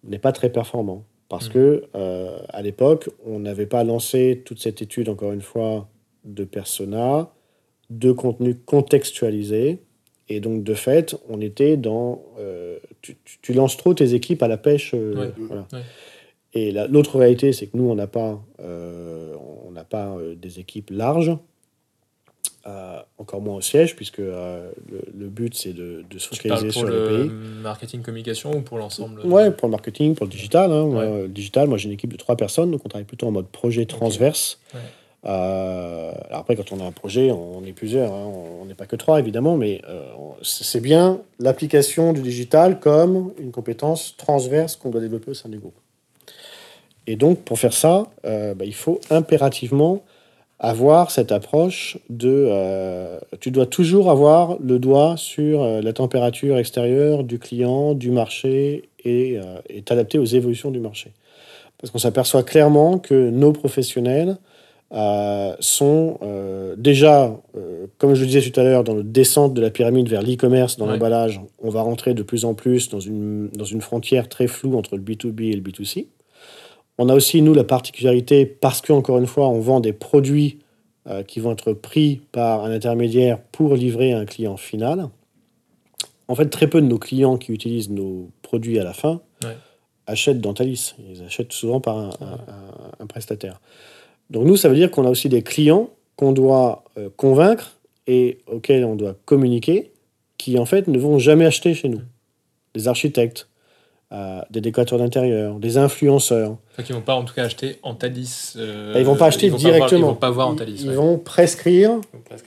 n'est 0.03 0.19
pas 0.19 0.31
très 0.31 0.49
performant. 0.49 1.03
Parce 1.29 1.49
hmm. 1.49 1.53
que 1.53 1.83
euh, 1.95 2.37
à 2.49 2.61
l'époque, 2.61 3.09
on 3.25 3.39
n'avait 3.39 3.65
pas 3.65 3.83
lancé 3.83 4.43
toute 4.45 4.59
cette 4.59 4.81
étude, 4.81 5.09
encore 5.09 5.33
une 5.33 5.41
fois, 5.41 5.89
de 6.23 6.43
persona, 6.45 7.31
de 7.89 8.11
contenu 8.11 8.55
contextualisé. 8.55 9.79
Et 10.29 10.39
donc, 10.39 10.63
de 10.63 10.73
fait, 10.73 11.17
on 11.27 11.41
était 11.41 11.75
dans. 11.75 12.23
Tu, 13.41 13.53
lances 13.53 13.75
trop 13.75 13.93
tes 13.93 14.13
équipes 14.13 14.41
à 14.41 14.47
la 14.47 14.57
pêche. 14.57 14.91
Euh, 14.93 15.31
voilà. 15.37 15.67
Et 16.53 16.71
l'autre 16.71 17.17
réalité, 17.17 17.51
c'est 17.51 17.67
que 17.67 17.77
nous, 17.77 17.89
on 17.89 17.95
n'a 17.95 18.07
pas, 18.07 18.39
euh, 18.59 19.33
on 19.65 19.71
n'a 19.71 19.83
pas 19.83 20.15
des 20.35 20.59
équipes 20.59 20.89
larges, 20.91 21.35
encore 23.17 23.41
moins 23.41 23.55
au 23.55 23.61
siège, 23.61 23.95
puisque 23.95 24.19
le, 24.19 25.29
but, 25.29 25.55
c'est 25.55 25.73
de, 25.73 26.05
de, 26.09 26.19
se 26.19 26.29
focaliser 26.29 26.71
sur 26.71 26.85
le, 26.85 27.07
pays. 27.07 27.31
marketing 27.61 28.01
communication 28.01 28.55
ou 28.55 28.61
pour 28.61 28.77
l'ensemble 28.77 29.21
Ouais, 29.25 29.51
pour 29.51 29.67
le 29.67 29.71
marketing, 29.71 30.15
pour 30.15 30.25
le 30.25 30.31
digital. 30.31 30.71
Hein. 30.71 30.85
Moi, 30.85 31.27
digital, 31.27 31.67
moi, 31.67 31.77
j'ai 31.77 31.87
une 31.87 31.93
équipe 31.93 32.11
de 32.11 32.17
trois 32.17 32.37
personnes, 32.37 32.71
donc 32.71 32.81
on 32.85 32.89
travaille 32.89 33.05
plutôt 33.05 33.27
en 33.27 33.31
mode 33.31 33.47
projet 33.47 33.85
transverse. 33.85 34.59
Euh, 35.25 36.11
alors 36.27 36.41
après, 36.41 36.55
quand 36.55 36.71
on 36.71 36.79
a 36.81 36.83
un 36.83 36.91
projet, 36.91 37.31
on 37.31 37.63
est 37.63 37.71
plusieurs, 37.71 38.11
hein. 38.11 38.31
on 38.61 38.65
n'est 38.65 38.73
pas 38.73 38.85
que 38.85 38.95
trois 38.95 39.19
évidemment, 39.19 39.55
mais 39.55 39.81
euh, 39.87 40.11
c'est 40.41 40.81
bien 40.81 41.21
l'application 41.39 42.11
du 42.11 42.21
digital 42.21 42.79
comme 42.79 43.31
une 43.39 43.51
compétence 43.51 44.15
transverse 44.17 44.75
qu'on 44.75 44.89
doit 44.89 45.01
développer 45.01 45.31
au 45.31 45.33
sein 45.33 45.49
du 45.49 45.59
groupe. 45.59 45.77
Et 47.07 47.15
donc, 47.15 47.39
pour 47.39 47.59
faire 47.59 47.73
ça, 47.73 48.07
euh, 48.25 48.53
bah, 48.53 48.65
il 48.65 48.73
faut 48.73 48.99
impérativement 49.09 50.03
avoir 50.59 51.11
cette 51.11 51.33
approche 51.33 51.97
de... 52.09 52.49
tu 53.41 53.51
dois 53.51 53.65
toujours 53.65 54.09
avoir 54.09 54.55
le 54.61 54.79
doigt 54.79 55.15
sur 55.17 55.65
la 55.65 55.91
température 55.91 56.57
extérieure 56.57 57.25
du 57.25 57.37
client, 57.37 57.95
du 57.95 58.11
marché, 58.11 58.87
et, 59.03 59.37
t'adapter 59.83 60.19
aux 60.19 60.25
évolutions 60.25 60.71
du 60.71 60.79
marché. 60.79 61.11
Parce 61.77 61.91
qu'on 61.91 61.99
s'aperçoit 61.99 62.43
clairement 62.43 62.97
que 62.97 63.29
nos 63.29 63.51
professionnels 63.51 64.37
euh, 64.93 65.55
sont 65.59 66.19
euh, 66.21 66.75
déjà, 66.77 67.35
euh, 67.57 67.87
comme 67.97 68.13
je 68.13 68.21
le 68.21 68.27
disais 68.27 68.47
tout 68.47 68.59
à 68.59 68.63
l'heure, 68.63 68.83
dans 68.83 68.93
le 68.93 69.03
descente 69.03 69.55
de 69.55 69.61
la 69.61 69.71
pyramide 69.71 70.07
vers 70.07 70.21
l'e-commerce, 70.21 70.77
dans 70.77 70.85
l'emballage, 70.85 71.41
on 71.63 71.69
va 71.69 71.81
rentrer 71.81 72.13
de 72.13 72.21
plus 72.21 72.45
en 72.45 72.53
plus 72.53 72.89
dans 72.89 72.99
une, 72.99 73.49
dans 73.55 73.65
une 73.65 73.81
frontière 73.81 74.29
très 74.29 74.45
floue 74.45 74.77
entre 74.77 74.95
le 74.95 75.01
B2B 75.01 75.51
et 75.51 75.55
le 75.55 75.61
B2C. 75.61 76.05
On 76.97 77.09
a 77.09 77.15
aussi, 77.15 77.41
nous, 77.41 77.53
la 77.53 77.63
particularité, 77.63 78.45
parce 78.45 78.81
qu'encore 78.81 79.17
une 79.17 79.27
fois, 79.27 79.47
on 79.47 79.59
vend 79.59 79.79
des 79.79 79.93
produits 79.93 80.59
qui 81.27 81.41
vont 81.41 81.51
être 81.51 81.73
pris 81.73 82.21
par 82.31 82.63
un 82.63 82.71
intermédiaire 82.71 83.41
pour 83.51 83.75
livrer 83.75 84.13
à 84.13 84.19
un 84.19 84.25
client 84.25 84.55
final. 84.55 85.09
En 86.29 86.35
fait, 86.35 86.45
très 86.45 86.67
peu 86.67 86.81
de 86.81 86.87
nos 86.87 86.97
clients 86.97 87.37
qui 87.37 87.51
utilisent 87.51 87.89
nos 87.89 88.29
produits 88.41 88.79
à 88.79 88.83
la 88.85 88.93
fin 88.93 89.21
achètent 90.07 90.39
Dentalis. 90.39 90.95
Ils 91.09 91.23
achètent 91.23 91.51
souvent 91.51 91.81
par 91.81 91.97
un, 91.97 92.11
un 92.99 93.07
prestataire. 93.07 93.59
Donc 94.29 94.45
nous, 94.45 94.55
ça 94.55 94.69
veut 94.69 94.75
dire 94.75 94.91
qu'on 94.91 95.05
a 95.05 95.09
aussi 95.09 95.29
des 95.29 95.41
clients 95.41 95.89
qu'on 96.15 96.31
doit 96.31 96.83
euh, 96.97 97.09
convaincre 97.15 97.77
et 98.07 98.39
auxquels 98.47 98.85
on 98.85 98.95
doit 98.95 99.15
communiquer, 99.25 99.91
qui 100.37 100.57
en 100.59 100.65
fait 100.65 100.87
ne 100.87 100.97
vont 100.97 101.19
jamais 101.19 101.45
acheter 101.45 101.73
chez 101.73 101.89
nous. 101.89 102.01
Des 102.73 102.87
architectes, 102.87 103.47
euh, 103.47 103.52
des 104.49 104.61
décorateurs 104.61 104.99
d'intérieur, 104.99 105.55
des 105.59 105.77
influenceurs. 105.77 106.57
Enfin, 106.71 106.83
qui 106.83 106.93
vont 106.93 107.01
pas 107.01 107.15
en 107.15 107.23
tout 107.23 107.33
cas 107.33 107.45
acheter 107.45 107.79
Antalis. 107.83 108.53
euh, 108.57 108.93
Bah, 108.93 108.99
ils 108.99 109.05
vont 109.05 109.15
pas 109.15 109.25
acheter 109.27 109.49
vont 109.49 109.57
directement. 109.57 109.87
voir- 109.87 109.99
ils 109.99 110.13
vont 110.13 110.15
pas 110.15 110.29
voir 110.29 110.47
Ils- 110.47 110.51
Antalis. 110.51 110.81
Ils, 110.83 110.89
ouais. 110.89 110.95
vont 110.95 111.17
prescrire, 111.17 111.91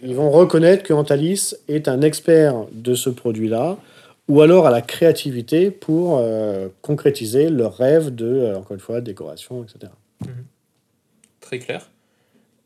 Ils 0.02 0.14
vont 0.14 0.30
ils 0.30 0.34
reconnaître 0.36 0.82
que 0.84 0.92
Antalis 0.92 1.54
est 1.68 1.88
un 1.88 2.02
expert 2.02 2.54
de 2.72 2.94
ce 2.94 3.10
produit-là, 3.10 3.76
ou 4.28 4.42
alors 4.42 4.66
à 4.66 4.70
la 4.70 4.80
créativité 4.82 5.70
pour 5.70 6.18
euh, 6.20 6.68
concrétiser 6.82 7.48
leur 7.48 7.76
rêve 7.76 8.14
de, 8.14 8.26
euh, 8.26 8.56
encore 8.58 8.72
une 8.74 8.80
fois, 8.80 9.00
décoration, 9.00 9.64
etc. 9.64 9.92
Très 11.40 11.58
clair. 11.58 11.88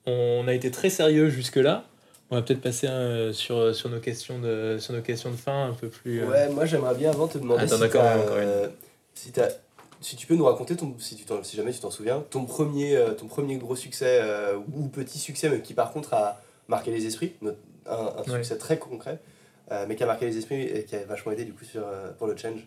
On 0.06 0.44
a 0.48 0.54
été 0.54 0.70
très 0.70 0.90
sérieux 0.90 1.28
jusque-là. 1.28 1.84
On 2.30 2.36
va 2.36 2.42
peut-être 2.42 2.60
passer 2.60 2.86
euh, 2.86 3.32
sur, 3.32 3.74
sur, 3.74 3.90
nos 3.90 3.98
questions 3.98 4.38
de, 4.38 4.76
sur 4.78 4.94
nos 4.94 5.00
questions 5.02 5.30
de 5.30 5.36
fin 5.36 5.66
un 5.68 5.72
peu 5.72 5.88
plus. 5.88 6.22
euh, 6.22 6.26
Ouais, 6.28 6.48
moi 6.48 6.64
j'aimerais 6.64 6.94
bien 6.94 7.10
avant 7.10 7.26
te 7.26 7.38
demander 7.38 7.64
Attends, 7.64 7.76
si, 7.76 7.82
si, 9.14 10.16
tu 10.16 10.26
peux 10.26 10.34
nous 10.34 10.44
raconter, 10.44 10.76
ton, 10.76 10.94
si, 10.98 11.16
tu 11.16 11.24
t'en- 11.24 11.42
si 11.42 11.56
jamais 11.56 11.72
tu 11.72 11.80
t'en 11.80 11.90
souviens, 11.90 12.24
ton 12.30 12.44
premier, 12.44 12.96
euh, 12.96 13.12
ton 13.12 13.26
premier 13.26 13.56
gros 13.56 13.76
succès 13.76 14.20
euh, 14.22 14.56
ou 14.74 14.88
petit 14.88 15.18
succès, 15.18 15.48
mais 15.50 15.60
qui 15.60 15.74
par 15.74 15.92
contre 15.92 16.14
a 16.14 16.40
marqué 16.68 16.90
les 16.90 17.06
esprits, 17.06 17.32
un, 17.44 17.48
un 17.90 18.30
Ouais. 18.32 18.38
succès 18.38 18.56
très 18.56 18.78
concret, 18.78 19.18
euh, 19.72 19.84
mais 19.88 19.96
qui 19.96 20.02
a 20.02 20.06
marqué 20.06 20.26
les 20.26 20.36
esprits 20.38 20.62
et 20.62 20.84
qui 20.84 20.96
a 20.96 21.04
vachement 21.04 21.32
aidé 21.32 21.44
du 21.44 21.52
coup 21.52 21.64
sur, 21.64 21.82
euh, 21.84 22.10
pour 22.18 22.26
le 22.26 22.36
change. 22.36 22.66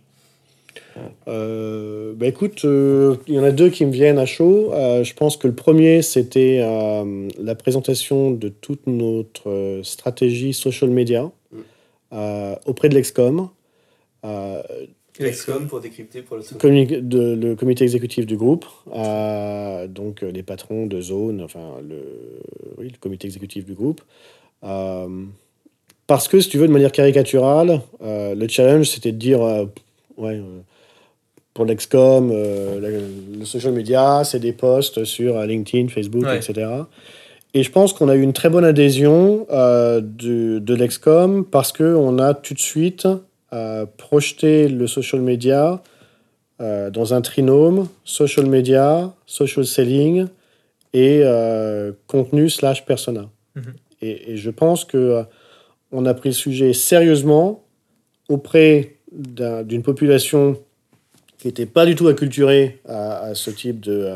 Euh, 1.27 2.13
bah 2.15 2.25
écoute, 2.27 2.65
euh, 2.65 3.15
il 3.27 3.35
y 3.35 3.39
en 3.39 3.43
a 3.43 3.51
deux 3.51 3.69
qui 3.69 3.85
me 3.85 3.91
viennent 3.91 4.17
à 4.19 4.25
chaud. 4.25 4.71
Euh, 4.73 5.03
je 5.03 5.13
pense 5.13 5.37
que 5.37 5.47
le 5.47 5.53
premier, 5.55 6.01
c'était 6.01 6.59
euh, 6.61 7.29
la 7.39 7.55
présentation 7.55 8.31
de 8.31 8.49
toute 8.49 8.85
notre 8.87 9.81
stratégie 9.83 10.53
social 10.53 10.89
media 10.89 11.31
Mm. 11.51 11.57
euh, 12.13 12.55
auprès 12.65 12.89
de 12.89 12.95
l'Excom. 12.95 13.49
Euh, 15.21 15.25
Excom 15.27 15.67
pour 15.67 15.79
décrypter 15.79 16.21
pour 16.23 16.37
le 16.37 17.01
de- 17.01 17.35
le 17.35 17.55
comité 17.55 17.83
exécutif 17.83 18.25
du 18.25 18.35
groupe, 18.35 18.65
euh, 18.95 19.87
donc 19.87 20.23
euh, 20.23 20.31
les 20.31 20.41
patrons 20.43 20.87
de 20.87 21.01
zone, 21.01 21.41
enfin 21.43 21.75
le, 21.87 22.01
oui, 22.79 22.89
le 22.89 22.97
comité 22.99 23.27
exécutif 23.27 23.63
du 23.65 23.73
groupe. 23.73 24.01
Euh, 24.63 25.07
parce 26.07 26.27
que, 26.27 26.39
si 26.39 26.49
tu 26.49 26.57
veux, 26.57 26.67
de 26.67 26.71
manière 26.73 26.91
caricaturale, 26.91 27.81
euh, 28.01 28.33
le 28.35 28.47
challenge, 28.47 28.89
c'était 28.89 29.11
de 29.11 29.17
dire, 29.17 29.39
ouais, 30.17 30.41
pour 31.53 31.65
l'Excom, 31.65 32.29
le 32.31 33.45
social 33.45 33.73
media, 33.73 34.23
c'est 34.23 34.39
des 34.39 34.53
posts 34.53 35.03
sur 35.05 35.39
LinkedIn, 35.41 35.89
Facebook, 35.89 36.23
Ouais. 36.25 36.37
etc. 36.37 36.67
Et 37.53 37.61
je 37.61 37.71
pense 37.71 37.93
qu'on 37.93 38.09
a 38.09 38.15
eu 38.15 38.21
une 38.21 38.33
très 38.33 38.49
bonne 38.49 38.65
adhésion 38.65 39.45
de, 39.51 40.57
de 40.59 40.73
l'Excom 40.75 41.45
parce 41.45 41.71
qu'on 41.71 42.17
a 42.17 42.33
tout 42.33 42.55
de 42.55 42.59
suite 42.59 43.07
projeté 43.97 44.67
le 44.67 44.87
social 44.87 45.21
media 45.21 45.81
euh, 46.61 46.89
dans 46.89 47.13
un 47.13 47.21
trinôme 47.21 47.87
social 48.03 48.45
media, 48.47 49.13
social 49.25 49.65
selling 49.65 50.27
et 50.93 51.21
euh, 51.23 51.91
contenu 52.07 52.49
slash 52.49 52.85
persona. 52.85 53.29
Mhm. 53.55 53.73
et, 54.01 54.31
et 54.31 54.37
je 54.37 54.49
pense 54.51 54.83
que 54.85 54.97
euh, 54.97 55.23
on 55.91 56.05
a 56.05 56.13
pris 56.13 56.29
le 56.29 56.35
sujet 56.35 56.73
sérieusement 56.73 57.63
auprès 58.29 58.95
d'un- 59.11 59.63
d'une 59.63 59.83
population 59.83 60.57
qui 61.37 61.47
n'était 61.47 61.65
pas 61.67 61.85
du 61.85 61.93
tout 61.95 62.07
acculturée 62.07 62.79
à, 62.87 63.19
à 63.29 63.35
ce 63.35 63.51
type 63.51 63.79
de, 63.79 64.07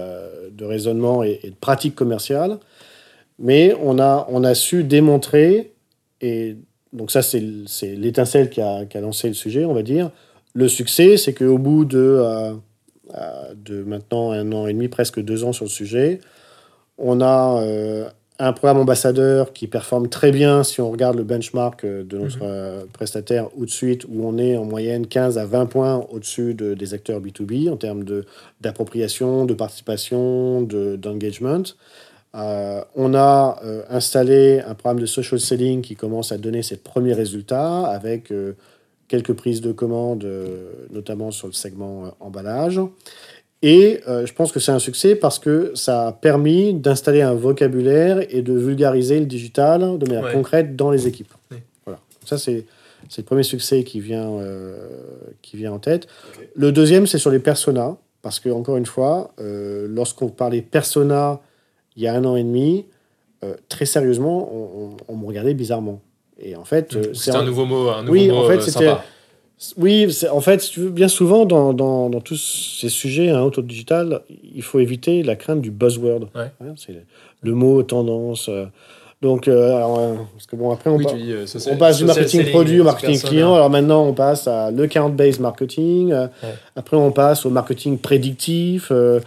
de 0.52 0.66
raisonnement 0.66 1.24
et, 1.24 1.40
et 1.44 1.50
de 1.50 1.56
pratique 1.60 1.94
commerciale. 1.94 2.58
Mais 3.38 3.76
on 3.84 4.00
a, 4.00 4.26
on 4.32 4.44
a 4.44 4.56
su 4.56 4.84
démontrer, 4.84 5.74
et 6.22 6.56
donc 6.98 7.12
ça 7.12 7.22
c'est 7.22 7.40
l'étincelle 7.96 8.50
qui 8.50 8.62
a, 8.62 8.86
qui 8.86 8.98
a 8.98 9.02
lancé 9.02 9.28
le 9.28 9.34
sujet, 9.34 9.64
on 9.66 9.74
va 9.74 9.84
dire. 9.84 10.12
Le 10.54 10.68
succès, 10.68 11.18
c'est 11.18 11.34
qu'au 11.34 11.58
bout 11.58 11.86
de, 11.86 11.98
euh, 12.00 12.54
euh, 13.16 13.54
de 13.56 13.84
maintenant 13.84 14.32
un 14.32 14.52
an 14.52 14.68
et 14.68 14.74
demi, 14.74 14.88
presque 14.88 15.20
deux 15.22 15.44
ans 15.44 15.54
sur 15.54 15.66
le 15.66 15.70
sujet, 15.70 16.20
on 16.98 17.22
a 17.22 17.62
euh, 17.62 18.10
un 18.40 18.54
programme 18.54 18.78
ambassadeur 18.78 19.54
qui 19.54 19.68
performe 19.68 20.10
très 20.10 20.32
bien 20.32 20.64
si 20.64 20.80
on 20.82 20.90
regarde 20.92 21.16
le 21.18 21.24
benchmark 21.24 21.86
de 21.86 22.18
notre 22.18 22.38
Mhm. 22.44 22.88
prestataire 22.94 23.50
ou 23.56 23.66
de 23.66 23.70
suite, 23.72 24.06
où 24.06 24.28
on 24.28 24.38
est 24.38 24.58
en 24.58 24.66
moyenne 24.66 25.06
15 25.08 25.38
à 25.38 25.46
20 25.46 25.66
points 25.68 26.06
au-dessus 26.12 26.54
de- 26.54 26.74
des 26.76 26.94
acteurs 26.94 27.20
B2B 27.20 27.70
en 27.70 27.78
termes 27.78 28.04
d'appropriation, 28.62 29.46
de, 29.46 29.54
participation, 29.54 30.62
de- 30.62 30.96
d'engagement. 30.96 31.64
Euh, 32.38 32.84
on 32.96 33.16
a 33.16 33.60
euh, 33.64 33.82
installé 33.90 34.60
un 34.60 34.76
programme 34.76 35.00
de 35.00 35.06
social 35.06 35.40
selling 35.40 35.82
qui 35.82 35.96
commence 35.96 36.32
à 36.32 36.38
donner 36.38 36.62
ses 36.62 36.78
premiers 36.78 37.14
résultats 37.14 37.88
avec 37.88 38.32
euh, 38.32 38.54
quelques 39.08 39.34
prises 39.34 39.62
de 39.62 39.72
commandes, 39.72 40.28
notamment 40.92 41.32
sur 41.32 41.48
le 41.48 41.54
segment 41.54 42.14
emballage. 42.20 42.82
Et 43.64 44.02
je 44.06 44.34
pense 44.34 44.52
que 44.52 44.60
c'est 44.60 44.74
un 44.74 44.80
succès 44.80 45.16
parce 45.16 45.40
que 45.40 45.72
ça 45.76 46.08
a 46.08 46.12
permis 46.12 46.74
d'installer 46.74 47.22
un 47.22 47.34
vocabulaire 47.34 48.20
et 48.30 48.42
de 48.42 48.54
vulgariser 48.54 49.18
le 49.20 49.26
digital 49.26 49.98
de 49.98 50.06
manière 50.06 50.26
Ouais. 50.26 50.34
concrète 50.34 50.76
dans 50.76 50.92
les 50.92 51.08
équipes. 51.08 51.34
Voilà. 51.86 52.02
Ça, 52.26 52.38
c'est 52.38 52.66
le 53.18 53.24
premier 53.24 53.44
succès 53.44 53.86
qui 53.86 54.02
vient, 54.02 54.30
qui 55.42 55.56
vient 55.56 55.72
en 55.72 55.80
tête. 55.80 56.08
Le 56.54 56.74
deuxième, 56.74 57.08
c'est 57.08 57.18
sur 57.18 57.32
les 57.32 57.40
personas. 57.40 57.96
Parce 58.22 58.42
que, 58.42 58.50
encore 58.50 58.76
une 58.76 58.86
fois, 58.86 59.34
lorsqu'on 59.40 60.28
parlait 60.28 60.62
persona 60.62 61.40
il 61.98 62.04
y 62.04 62.08
a 62.08 62.14
un 62.14 62.24
an 62.26 62.36
et 62.38 62.44
demi, 62.44 62.86
euh, 63.44 63.56
très 63.70 63.86
sérieusement, 63.86 64.50
on, 64.54 64.86
on- 64.86 64.98
on 65.14 65.18
me 65.18 65.26
regardait 65.28 65.54
bizarrement. 65.54 66.00
Et 66.40 66.56
en 66.56 66.64
fait, 66.64 66.96
euh, 66.96 67.14
C'est 67.14 67.36
un 67.36 67.44
nouveau 67.44 67.66
mot, 67.66 67.90
un 67.90 68.02
nouveau 68.04 68.14
Oui, 68.14 68.30
mot 68.30 68.38
en 68.38 68.48
fait, 68.48 68.58
euh, 68.58 68.62
sympa. 68.62 69.04
oui, 69.78 70.08
en 70.32 70.40
fait, 70.42 70.62
si 70.62 70.72
tu 70.72 70.80
veux, 70.82 70.90
bien 70.92 71.08
souvent, 71.08 71.46
dans, 71.46 71.74
dans, 71.74 72.10
dans 72.12 72.22
tous 72.22 72.80
ces 72.80 72.90
sujets 72.90 73.30
hein, 73.32 73.42
autour 73.42 73.64
du 73.64 73.70
digital, 73.70 74.22
il 74.56 74.62
faut 74.62 74.80
éviter 74.80 75.24
la 75.24 75.36
crainte 75.36 75.62
du 75.62 75.72
buzzword. 75.72 76.30
Ouais. 76.36 76.52
Hein, 76.62 76.74
c'est 76.76 76.94
le, 76.94 77.02
le 77.42 77.54
mot 77.56 77.82
tendance. 77.82 78.50
euh. 78.50 78.66
donc, 79.24 79.48
euh, 79.48 79.76
alors, 79.76 79.98
euh, 80.00 80.14
parce 80.34 80.46
que 80.46 80.56
bon, 80.56 80.70
après, 80.72 80.92
on, 80.92 80.98
Oui, 80.98 81.06
pa- 81.06 81.12
tu 81.14 81.18
dis, 81.18 81.32
euh, 81.32 81.48
social- 81.48 81.74
on 81.74 81.78
passe 81.80 81.98
du 81.98 82.06
marketing 82.06 82.46
produit 82.52 82.78
au 82.80 82.82
euh, 82.82 82.86
marketing 82.86 83.14
persona. 83.14 83.30
client. 83.32 83.56
Alors 83.56 83.72
maintenant, 83.72 84.04
on 84.06 84.14
passe 84.14 84.48
à 84.48 84.70
le 84.70 84.86
count-based 84.86 85.40
marketing. 85.42 86.12
euh, 86.12 86.28
Ouais. 86.44 86.54
Après, 86.76 86.98
on 86.98 87.12
passe 87.12 87.44
au 87.48 87.50
marketing 87.50 87.98
prédictif. 87.98 88.90
euh. 88.92 89.20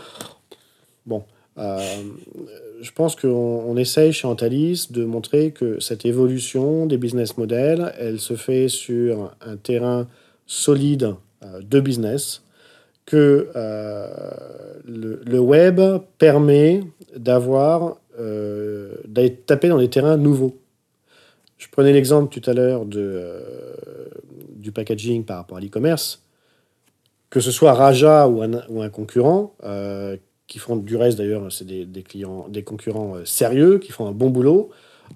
bon, 1.06 1.24
euh, 1.26 1.39
je 1.60 2.90
pense 2.94 3.16
qu'on 3.16 3.28
on 3.28 3.76
essaye 3.76 4.12
chez 4.12 4.26
Antalis 4.26 4.88
de 4.90 5.04
montrer 5.04 5.50
que 5.50 5.78
cette 5.80 6.06
évolution 6.06 6.86
des 6.86 6.96
business 6.96 7.36
models, 7.36 7.92
elle 7.98 8.18
se 8.18 8.34
fait 8.34 8.68
sur 8.68 9.34
un 9.40 9.56
terrain 9.56 10.06
solide 10.46 11.14
euh, 11.44 11.60
de 11.62 11.80
business, 11.80 12.42
que 13.06 13.48
euh, 13.56 14.08
le, 14.84 15.38
web 15.38 15.80
permet 16.18 16.82
d'avoir, 17.16 17.96
euh, 18.18 18.94
d'aller 19.06 19.34
taper 19.34 19.68
dans 19.68 19.78
des 19.78 19.90
terrains 19.90 20.16
nouveaux. 20.16 20.56
Je 21.58 21.68
prenais 21.68 21.92
l'exemple 21.92 22.32
tout 22.32 22.48
à 22.48 22.54
l'heure 22.54 22.86
euh, 22.94 23.42
du 24.54 24.72
packaging 24.72 25.24
par 25.24 25.36
rapport 25.36 25.58
à 25.58 25.60
l'e-commerce. 25.60 26.22
Que 27.28 27.40
ce 27.40 27.50
soit 27.50 27.74
Raja 27.74 28.28
ou 28.28 28.42
un, 28.42 28.88
concurrent, 28.88 29.54
euh, 29.62 30.16
qui 30.50 30.58
font 30.58 30.76
du 30.76 30.96
reste 30.96 31.16
d'ailleurs, 31.16 31.50
c'est 31.50 31.64
des, 31.66 31.86
des 31.86 32.02
clients, 32.02 32.46
des 32.50 32.64
concurrents 32.64 33.14
euh, 33.14 33.24
sérieux, 33.24 33.78
qui 33.78 33.92
font 33.92 34.06
un 34.08 34.12
bon 34.12 34.30
boulot. 34.30 34.70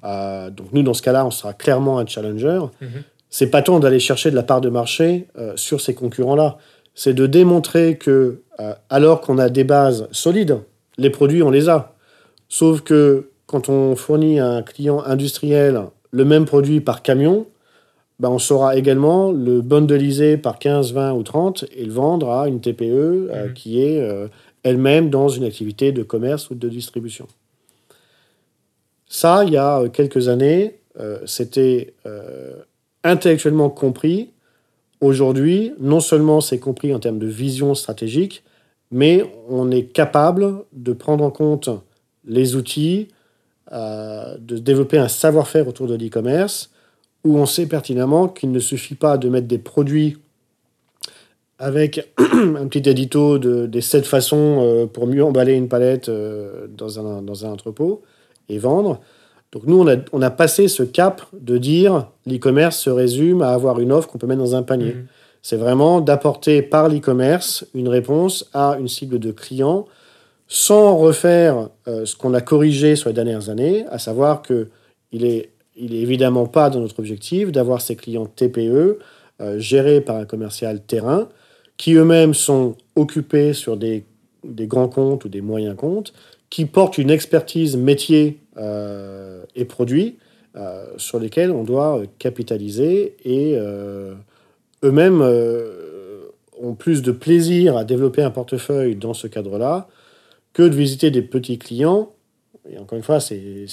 Euh, 0.05 0.49
donc 0.49 0.68
nous, 0.72 0.82
dans 0.85 0.95
ce 0.95 1.03
cas-là, 1.03 1.26
on 1.26 1.32
sera 1.32 1.53
clairement 1.53 1.99
un 1.99 2.07
challenger. 2.07 2.61
Mhm. 2.80 2.89
C'est 3.30 3.49
pas 3.49 3.61
tant 3.61 3.80
d'aller 3.80 3.99
chercher 3.99 4.30
de 4.30 4.37
la 4.37 4.45
part 4.45 4.61
de 4.61 4.68
marché 4.70 5.26
euh, 5.37 5.53
sur 5.57 5.80
ces 5.80 5.93
concurrents-là. 5.95 6.57
C'est 6.95 7.14
de 7.14 7.26
démontrer 7.26 7.99
que, 7.99 8.43
euh, 8.61 8.74
alors 8.91 9.20
qu'on 9.20 9.39
a 9.39 9.49
des 9.49 9.64
bases 9.64 10.07
solides, 10.12 10.59
les 10.99 11.11
produits, 11.11 11.43
on 11.43 11.51
les 11.51 11.68
a. 11.68 11.95
Sauf 12.49 12.82
que 12.82 13.30
quand 13.47 13.68
on 13.68 13.97
fournit 13.97 14.39
à 14.39 14.49
un 14.49 14.62
client 14.62 15.03
industriel 15.05 15.80
le 16.12 16.24
même 16.24 16.45
produit 16.45 16.80
par 16.80 17.03
camion, 17.03 17.47
ben 18.20 18.28
on 18.30 18.39
saura 18.39 18.76
également 18.76 19.32
le 19.32 19.61
bundliser 19.62 20.37
par 20.37 20.61
15, 20.61 20.93
20 20.93 21.12
ou 21.14 21.24
30 21.24 21.64
et 21.76 21.85
le 21.85 21.93
vendre 21.93 22.30
à 22.30 22.47
une 22.47 22.61
TPE 22.61 22.82
euh, 22.85 23.47
Mhm. 23.49 23.53
qui 23.55 23.82
est 23.82 24.01
euh, 24.01 24.28
elle-même 24.65 25.11
dans 25.11 25.29
une 25.29 25.45
activité 25.45 25.93
de 25.93 26.03
commerce 26.03 26.51
ou 26.51 26.55
de 26.55 26.69
distribution. 26.69 27.29
Ça, 29.07 29.45
il 29.45 29.53
y 29.53 29.57
a 29.57 29.81
euh, 29.81 29.89
quelques 29.89 30.29
années, 30.29 30.81
euh, 30.99 31.21
c'était 31.27 31.95
euh, 32.07 32.55
intellectuellement 33.05 33.71
compris. 33.71 34.31
Aujourd'hui, 35.01 35.73
non 35.79 36.01
seulement 36.01 36.41
c'est 36.41 36.59
compris 36.59 36.93
en 36.95 36.99
termes 36.99 37.19
de 37.19 37.27
vision 37.27 37.75
stratégique, 37.75 38.43
mais 38.91 39.25
on 39.49 39.71
est 39.71 39.85
capable 39.85 40.65
de 40.73 40.93
prendre 40.93 41.23
en 41.23 41.31
compte 41.31 41.69
les 42.25 42.57
outils, 42.57 43.09
de 43.71 44.57
développer 44.59 44.99
un 44.99 45.09
savoir-faire 45.09 45.67
autour 45.67 45.89
de 45.89 45.95
l'e-commerce, 45.95 46.71
où 47.25 47.37
on 47.37 47.45
sait 47.45 47.67
pertinemment 47.67 48.29
qu'il 48.29 48.53
ne 48.53 48.61
suffit 48.61 48.95
pas 48.95 49.19
de 49.19 49.29
mettre 49.29 49.49
des 49.49 49.59
produits 49.59 50.19
avec 51.59 52.12
un 52.18 52.66
petit 52.66 52.88
édito 52.88 53.38
de, 53.38 53.66
des 53.66 53.80
sept 53.80 54.07
façons 54.07 54.61
euh, 54.61 54.86
pour 54.86 55.07
mieux 55.07 55.24
emballer 55.24 55.55
une 55.55 55.68
palette 55.68 56.09
euh, 56.09 56.66
dans, 56.68 56.98
un, 56.98 57.22
dans 57.22 57.46
un 57.46 57.50
entrepôt 57.50 58.02
et 58.48 58.59
vendre. 58.59 59.00
Donc 59.52 59.64
nous, 59.66 59.80
on 59.80 59.88
a, 59.88 59.96
on 60.12 60.20
a 60.20 60.30
passé 60.30 60.66
ce 60.66 60.82
cap 60.82 61.22
de 61.32 61.59
dire 61.59 62.09
l'e-commerce 62.26 62.76
se 62.76 62.90
résume 62.90 63.40
à 63.42 63.50
avoir 63.50 63.78
une 63.78 63.92
offre 63.92 64.09
qu'on 64.09 64.18
peut 64.18 64.26
mettre 64.26 64.40
dans 64.40 64.57
un 64.57 64.62
panier. 64.62 64.94
Mhm. 64.94 65.07
C'est 65.42 65.57
vraiment 65.57 66.00
d'apporter 66.00 66.62
par 66.62 66.88
l'e-commerce 66.88 67.66
une 67.74 67.88
réponse 67.88 68.48
à 68.52 68.76
une 68.80 68.88
cible 68.88 69.18
de 69.18 69.30
clients 69.30 69.86
sans 70.48 70.96
refaire 70.96 71.68
euh, 71.88 72.05
ce 72.05 72.16
qu'on 72.16 72.34
a 72.34 72.40
corrigé 72.40 72.96
sur 72.96 73.09
les 73.09 73.14
dernières 73.14 73.48
années, 73.48 73.86
à 73.90 73.98
savoir 73.98 74.42
que 74.42 74.68
il 75.12 75.24
est, 75.24 75.50
il 75.76 75.94
est 75.94 76.00
évidemment 76.00 76.46
pas 76.46 76.70
dans 76.70 76.80
notre 76.80 76.98
objectif 76.98 77.52
d'avoir 77.52 77.80
ces 77.80 77.94
clients 77.94 78.26
TPE 78.26 78.98
euh, 79.40 79.59
gérés 79.59 80.00
par 80.00 80.16
un 80.16 80.24
commercial 80.24 80.80
terrain 80.80 81.28
qui 81.77 81.95
eux-mêmes 81.95 82.35
sont 82.35 82.77
occupés 82.97 83.53
sur 83.53 83.77
des, 83.77 84.05
grands 84.45 84.89
comptes 84.89 85.25
ou 85.25 85.29
des 85.29 85.41
moyens 85.41 85.77
comptes, 85.77 86.12
qui 86.51 86.66
portent 86.66 86.99
une 86.99 87.11
expertise 87.11 87.77
métier 87.77 88.39
euh, 88.57 89.43
et 89.55 89.64
produit 89.64 90.18
sur 90.99 91.18
lesquels 91.18 91.51
on 91.51 91.64
doit 91.64 92.03
capitaliser 92.20 93.16
et 93.25 93.57
eux-mêmes 94.85 95.20
ont 96.61 96.75
plus 96.75 97.03
de 97.03 97.11
plaisir 97.11 97.77
à 97.77 97.85
développer 97.85 98.22
un 98.22 98.31
portefeuille 98.31 98.95
dans 98.95 99.14
ce 99.14 99.27
cadre-là 99.27 99.89
que 100.53 100.62
de 100.62 100.75
visiter 100.75 101.11
des 101.11 101.22
petits 101.22 101.59
clients, 101.59 102.11
et 102.70 102.79
encore 102.79 102.97
une 102.97 103.05
fois, 103.05 103.20
c'est 103.20 103.66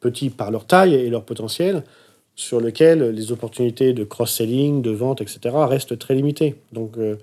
petits 0.00 0.30
par 0.30 0.50
leur 0.50 0.66
taille 0.66 0.94
et 0.94 1.08
leur 1.08 1.24
potentiel, 1.24 1.84
sur 2.40 2.58
lequel 2.58 3.10
les 3.10 3.32
opportunités 3.32 3.92
de 3.92 4.02
cross-selling, 4.02 4.80
de 4.80 4.90
vente, 4.90 5.20
etc., 5.20 5.54
restent 5.68 5.98
très 5.98 6.14
limitées. 6.14 6.54
Donc, 6.72 6.96
euh, 6.96 7.16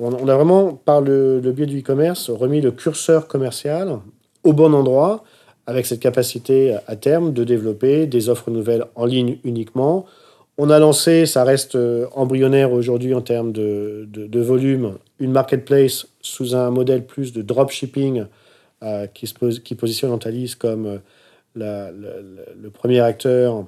on, 0.00 0.26
a 0.26 0.34
vraiment, 0.34 0.74
par 0.74 1.00
le, 1.00 1.40
biais 1.40 1.66
du 1.66 1.78
e-commerce, 1.78 2.28
remis 2.28 2.60
le 2.60 2.72
curseur 2.72 3.28
commercial 3.28 4.00
au 4.42 4.52
bon 4.52 4.74
endroit, 4.74 5.22
avec 5.68 5.86
cette 5.86 6.00
capacité 6.00 6.76
à 6.88 6.96
terme 6.96 7.32
de 7.32 7.44
développer 7.44 8.06
des 8.06 8.28
offres 8.28 8.50
nouvelles 8.50 8.84
en 8.96 9.06
ligne 9.06 9.38
uniquement. 9.44 10.06
On 10.58 10.70
a 10.70 10.80
lancé, 10.80 11.24
ça 11.24 11.44
reste 11.44 11.76
euh, 11.76 12.06
embryonnaire 12.12 12.72
aujourd'hui 12.72 13.14
en 13.14 13.20
termes 13.20 13.52
de, 13.52 14.08
de, 14.10 14.40
volume, 14.40 14.94
une 15.20 15.30
marketplace 15.30 16.08
sous 16.20 16.56
un 16.56 16.70
modèle 16.70 17.06
plus 17.06 17.32
de 17.32 17.42
dropshipping 17.42 18.24
euh, 18.82 19.06
qui, 19.06 19.28
se 19.28 19.60
qui 19.60 19.76
positionne 19.76 20.10
Antalis 20.10 20.56
comme 20.58 20.98
le 21.54 22.68
premier 22.70 22.98
acteur 22.98 23.66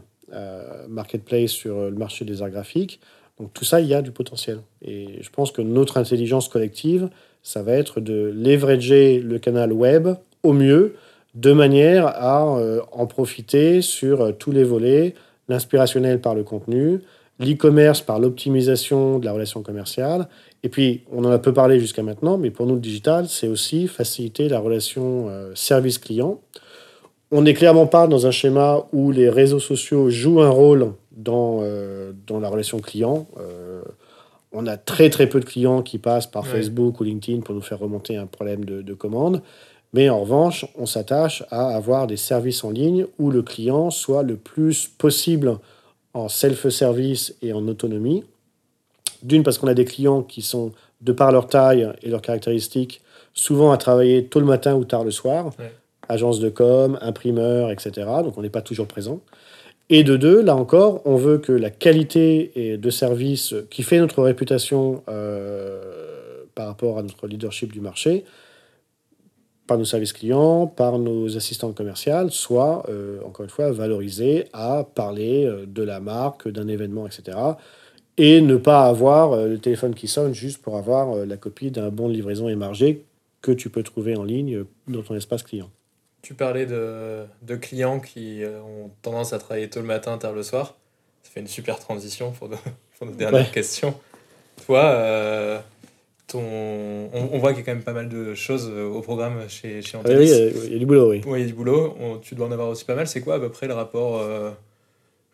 marketplace 0.88 1.50
sur 1.50 1.82
le 1.82 1.96
marché 1.96 2.24
des 2.24 2.42
arts 2.42 2.50
graphiques. 2.50 3.00
Donc 3.38 3.52
tout 3.52 3.64
ça, 3.64 3.80
il 3.80 3.86
y 3.86 3.94
a 3.94 4.02
du 4.02 4.10
potentiel. 4.10 4.60
Et 4.82 5.18
je 5.20 5.30
pense 5.30 5.52
que 5.52 5.62
notre 5.62 5.98
intelligence 5.98 6.48
collective, 6.48 7.08
ça 7.42 7.62
va 7.62 7.72
être 7.72 8.00
de 8.00 8.32
leverager 8.34 9.20
le 9.20 9.38
canal 9.38 9.72
web 9.72 10.08
au 10.42 10.52
mieux, 10.52 10.94
de 11.34 11.52
manière 11.52 12.06
à 12.06 12.44
en 12.44 13.06
profiter 13.06 13.82
sur 13.82 14.36
tous 14.38 14.52
les 14.52 14.64
volets, 14.64 15.14
l'inspirationnel 15.48 16.20
par 16.20 16.34
le 16.34 16.42
contenu, 16.42 17.00
l'e-commerce 17.38 18.00
par 18.00 18.18
l'optimisation 18.18 19.18
de 19.18 19.24
la 19.24 19.32
relation 19.32 19.62
commerciale. 19.62 20.28
Et 20.62 20.68
puis, 20.68 21.02
on 21.12 21.24
en 21.24 21.30
a 21.30 21.38
peu 21.38 21.52
parlé 21.52 21.78
jusqu'à 21.78 22.02
maintenant, 22.02 22.38
mais 22.38 22.50
pour 22.50 22.66
nous, 22.66 22.74
le 22.74 22.80
digital, 22.80 23.28
c'est 23.28 23.48
aussi 23.48 23.86
faciliter 23.88 24.48
la 24.48 24.58
relation 24.58 25.28
euh, 25.28 25.52
service-client. 25.54 26.40
On 27.32 27.42
n'est 27.42 27.54
clairement 27.54 27.86
pas 27.86 28.06
dans 28.06 28.26
un 28.26 28.30
schéma 28.30 28.86
où 28.92 29.10
les 29.10 29.28
réseaux 29.28 29.58
sociaux 29.58 30.10
jouent 30.10 30.42
un 30.42 30.50
rôle 30.50 30.92
dans, 31.10 31.58
euh, 31.62 32.12
dans 32.26 32.38
la 32.38 32.48
relation 32.48 32.78
client. 32.78 33.26
Euh, 33.38 33.82
on 34.52 34.66
a 34.66 34.76
très 34.76 35.10
très 35.10 35.28
peu 35.28 35.40
de 35.40 35.44
clients 35.44 35.82
qui 35.82 35.98
passent 35.98 36.28
par 36.28 36.46
Facebook 36.46 37.00
ou 37.00 37.04
LinkedIn 37.04 37.40
pour 37.40 37.54
nous 37.54 37.60
faire 37.60 37.80
remonter 37.80 38.16
un 38.16 38.26
problème 38.26 38.64
de, 38.64 38.80
de 38.80 38.94
commande. 38.94 39.42
Mais 39.92 40.08
en 40.08 40.20
revanche, 40.20 40.66
on 40.76 40.86
s'attache 40.86 41.42
à 41.50 41.74
avoir 41.74 42.06
des 42.06 42.16
services 42.16 42.64
en 42.64 42.70
ligne 42.70 43.06
où 43.18 43.30
le 43.30 43.42
client 43.42 43.90
soit 43.90 44.22
le 44.22 44.36
plus 44.36 44.86
possible 44.86 45.58
en 46.14 46.28
self-service 46.28 47.34
et 47.42 47.52
en 47.52 47.66
autonomie. 47.68 48.24
D'une, 49.22 49.42
parce 49.42 49.58
qu'on 49.58 49.68
a 49.68 49.74
des 49.74 49.84
clients 49.84 50.22
qui 50.22 50.42
sont, 50.42 50.72
de 51.00 51.12
par 51.12 51.32
leur 51.32 51.48
taille 51.48 51.90
et 52.02 52.08
leurs 52.08 52.22
caractéristiques, 52.22 53.00
souvent 53.34 53.72
à 53.72 53.76
travailler 53.76 54.26
tôt 54.26 54.40
le 54.40 54.46
matin 54.46 54.74
ou 54.74 54.84
tard 54.84 55.04
le 55.04 55.10
soir, 55.10 55.52
agence 56.08 56.40
de 56.40 56.48
com, 56.48 56.98
imprimeur, 57.00 57.70
etc. 57.70 58.06
Donc 58.22 58.38
on 58.38 58.42
n'est 58.42 58.50
pas 58.50 58.62
toujours 58.62 58.86
présent. 58.86 59.20
Et 59.88 60.02
de 60.02 60.16
deux, 60.16 60.42
là 60.42 60.56
encore, 60.56 61.00
on 61.04 61.14
veut 61.14 61.38
que 61.38 61.52
la 61.52 61.70
qualité 61.70 62.76
de 62.76 62.90
service 62.90 63.54
qui 63.70 63.84
fait 63.84 64.00
notre 64.00 64.20
réputation 64.22 65.04
euh, 65.08 66.42
par 66.56 66.66
rapport 66.66 66.98
à 66.98 67.02
notre 67.02 67.26
leadership 67.28 67.72
du 67.72 67.80
marché 67.80 68.24
par 69.68 69.78
nos 69.78 69.84
services 69.84 70.12
clients, 70.12 70.68
par 70.68 71.00
nos 71.00 71.36
assistantes 71.36 71.74
commerciales, 71.74 72.30
soit, 72.30 72.88
euh, 72.88 73.18
encore 73.24 73.42
une 73.42 73.50
fois, 73.50 73.72
valorisé 73.72 74.44
à 74.52 74.84
parler 74.84 75.44
euh, 75.44 75.66
de 75.66 75.82
la 75.82 75.98
marque, 75.98 76.48
d'un 76.48 76.68
événement, 76.68 77.04
etc. 77.04 77.36
Et 78.16 78.40
ne 78.40 78.56
pas 78.56 78.86
avoir 78.86 79.36
le 79.36 79.58
téléphone 79.58 79.94
qui 79.94 80.06
sonne 80.06 80.34
juste 80.34 80.62
pour 80.62 80.76
avoir 80.76 81.26
la 81.26 81.36
copie 81.36 81.72
d'un 81.72 81.90
bon 81.90 82.08
de 82.08 82.14
livraison 82.14 82.48
émargé 82.48 83.04
que 83.42 83.50
tu 83.50 83.68
peux 83.68 83.82
trouver 83.82 84.16
en 84.16 84.22
ligne 84.22 84.64
dans 84.86 85.02
ton 85.02 85.16
espace 85.16 85.42
client. 85.42 85.68
Tu 86.26 86.34
parlais 86.34 86.66
de, 86.66 87.24
de 87.42 87.54
clients 87.54 88.00
qui 88.00 88.42
ont 88.44 88.90
tendance 89.02 89.32
à 89.32 89.38
travailler 89.38 89.70
tôt 89.70 89.80
le 89.80 89.86
matin, 89.86 90.18
tard 90.18 90.32
le 90.32 90.42
soir. 90.42 90.74
Ça 91.22 91.30
fait 91.30 91.40
une 91.40 91.46
super 91.46 91.78
transition 91.78 92.32
pour, 92.32 92.48
nos, 92.48 93.12
dernières 93.12 93.52
questions. 93.52 93.94
Toi, 94.66 95.62
on, 96.34 97.38
voit 97.38 97.50
qu'il 97.50 97.60
y 97.60 97.62
a 97.62 97.66
quand 97.66 97.74
même 97.74 97.84
pas 97.84 97.92
mal 97.92 98.08
de 98.08 98.34
choses 98.34 98.70
euh, 98.72 98.88
au 98.88 99.00
programme 99.00 99.48
chez, 99.48 99.82
chez 99.82 99.98
Oui, 99.98 100.28
il 100.66 100.72
y 100.72 100.76
a 100.76 100.78
du 100.78 100.86
boulot, 100.86 101.10
oui. 101.10 101.20
Oui, 101.26 101.40
il 101.40 101.42
y 101.42 101.44
a 101.44 101.48
du 101.48 101.54
boulot. 101.54 101.96
tu 102.22 102.34
dois 102.34 102.46
en 102.46 102.52
avoir 102.52 102.68
aussi 102.68 102.84
pas 102.84 102.94
mal. 102.94 103.06
C'est 103.06 103.20
quoi 103.20 103.36
à 103.36 103.38
peu 103.38 103.48
près 103.48 103.68
le 103.68 103.74
rapport 103.74 104.20
euh, 104.20 104.50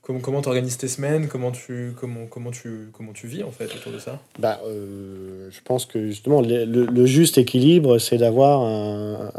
Comment 0.03 0.43
tu 0.43 0.49
organises 0.49 0.77
tes 0.77 0.89
semaines? 0.89 1.29
Comment 1.29 1.53
tu, 1.53 1.93
comment, 1.99 2.27
comment, 2.27 2.51
tu, 2.51 2.89
comment 2.93 3.13
tu 3.13 3.29
vis 3.29 3.45
en 3.45 3.53
fait 3.53 3.67
autour 3.67 3.93
de 3.93 4.01
ça? 4.01 4.21
Bah, 4.39 4.61
euh, 4.67 5.49
Je 5.51 5.61
pense 5.65 5.87
que 5.87 6.07
justement, 6.09 6.43
le, 6.43 7.07
juste 7.07 7.39
équilibre, 7.39 7.99
c'est 7.99 8.19
d'avoir 8.19 8.63
un, 8.63 9.31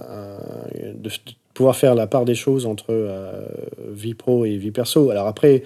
de 0.95 1.09
pouvoir 1.53 1.75
faire 1.75 1.95
la 1.95 2.07
part 2.07 2.25
des 2.25 2.35
choses 2.35 2.65
entre 2.65 2.93
vie 3.91 4.13
pro 4.13 4.45
et 4.45 4.57
vie 4.57 4.71
perso. 4.71 5.09
Alors 5.09 5.27
après, 5.27 5.63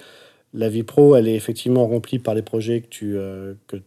la 0.53 0.69
vie 0.69 0.83
pro, 0.83 1.15
elle 1.15 1.27
est 1.27 1.35
effectivement 1.35 1.88
remplie 1.88 2.19
par 2.19 2.35
les 2.35 2.41
projets 2.41 2.81
que 2.81 2.88
tu, 2.88 3.17
que 3.67 3.77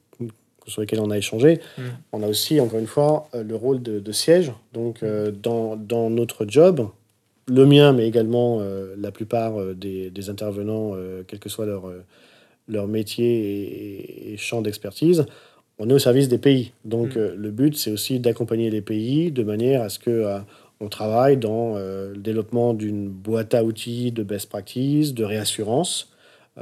sur 0.71 0.81
lesquels 0.81 1.01
on 1.01 1.11
a 1.11 1.19
échangé. 1.19 1.61
Mm. 1.77 1.83
On 2.13 2.23
a 2.23 2.27
aussi, 2.27 2.61
encore 2.61 2.79
une 2.79 2.87
fois, 2.87 3.29
euh, 3.35 3.43
le 3.43 3.57
rôle 3.57 3.83
de, 3.83 4.13
siège. 4.13 4.53
Donc, 4.73 5.03
euh, 5.03 5.31
dans, 5.31 5.77
dans, 5.77 6.09
notre 6.11 6.47
job, 6.49 6.89
le 7.47 7.67
mien, 7.67 7.93
mais 7.93 8.07
également 8.07 8.59
euh, 8.61 8.95
la 8.99 9.11
plupart 9.11 9.55
des, 9.75 10.11
des 10.11 10.31
intervenants, 10.31 10.95
quel 11.27 11.39
que 11.39 11.49
soit 11.49 11.67
leur, 11.67 11.91
leur 12.69 12.87
métier 12.87 14.33
et, 14.33 14.37
champ 14.37 14.63
d'expertise, 14.63 15.27
on 15.79 15.89
est 15.89 15.95
au 15.95 15.99
service 15.99 16.29
des 16.29 16.39
pays. 16.39 16.73
Donc, 16.85 17.17
mm. 17.17 17.35
le 17.37 17.51
but, 17.51 17.77
c'est 17.77 17.91
aussi 17.91 18.21
d'accompagner 18.21 18.71
les 18.71 18.83
pays 18.83 19.31
de 19.31 19.43
manière 19.43 19.83
à 19.83 19.89
ce 19.89 19.99
que 19.99 20.41
on 20.81 20.89
travaille 20.89 21.37
dans 21.37 21.77
le 21.77 22.17
développement 22.17 22.75
d'une 22.75 23.09
boîte 23.09 23.55
à 23.55 23.65
outils 23.65 24.13
de 24.13 24.23
best 24.23 24.49
practice, 24.49 25.15
de 25.15 25.25
réassurance. 25.25 26.13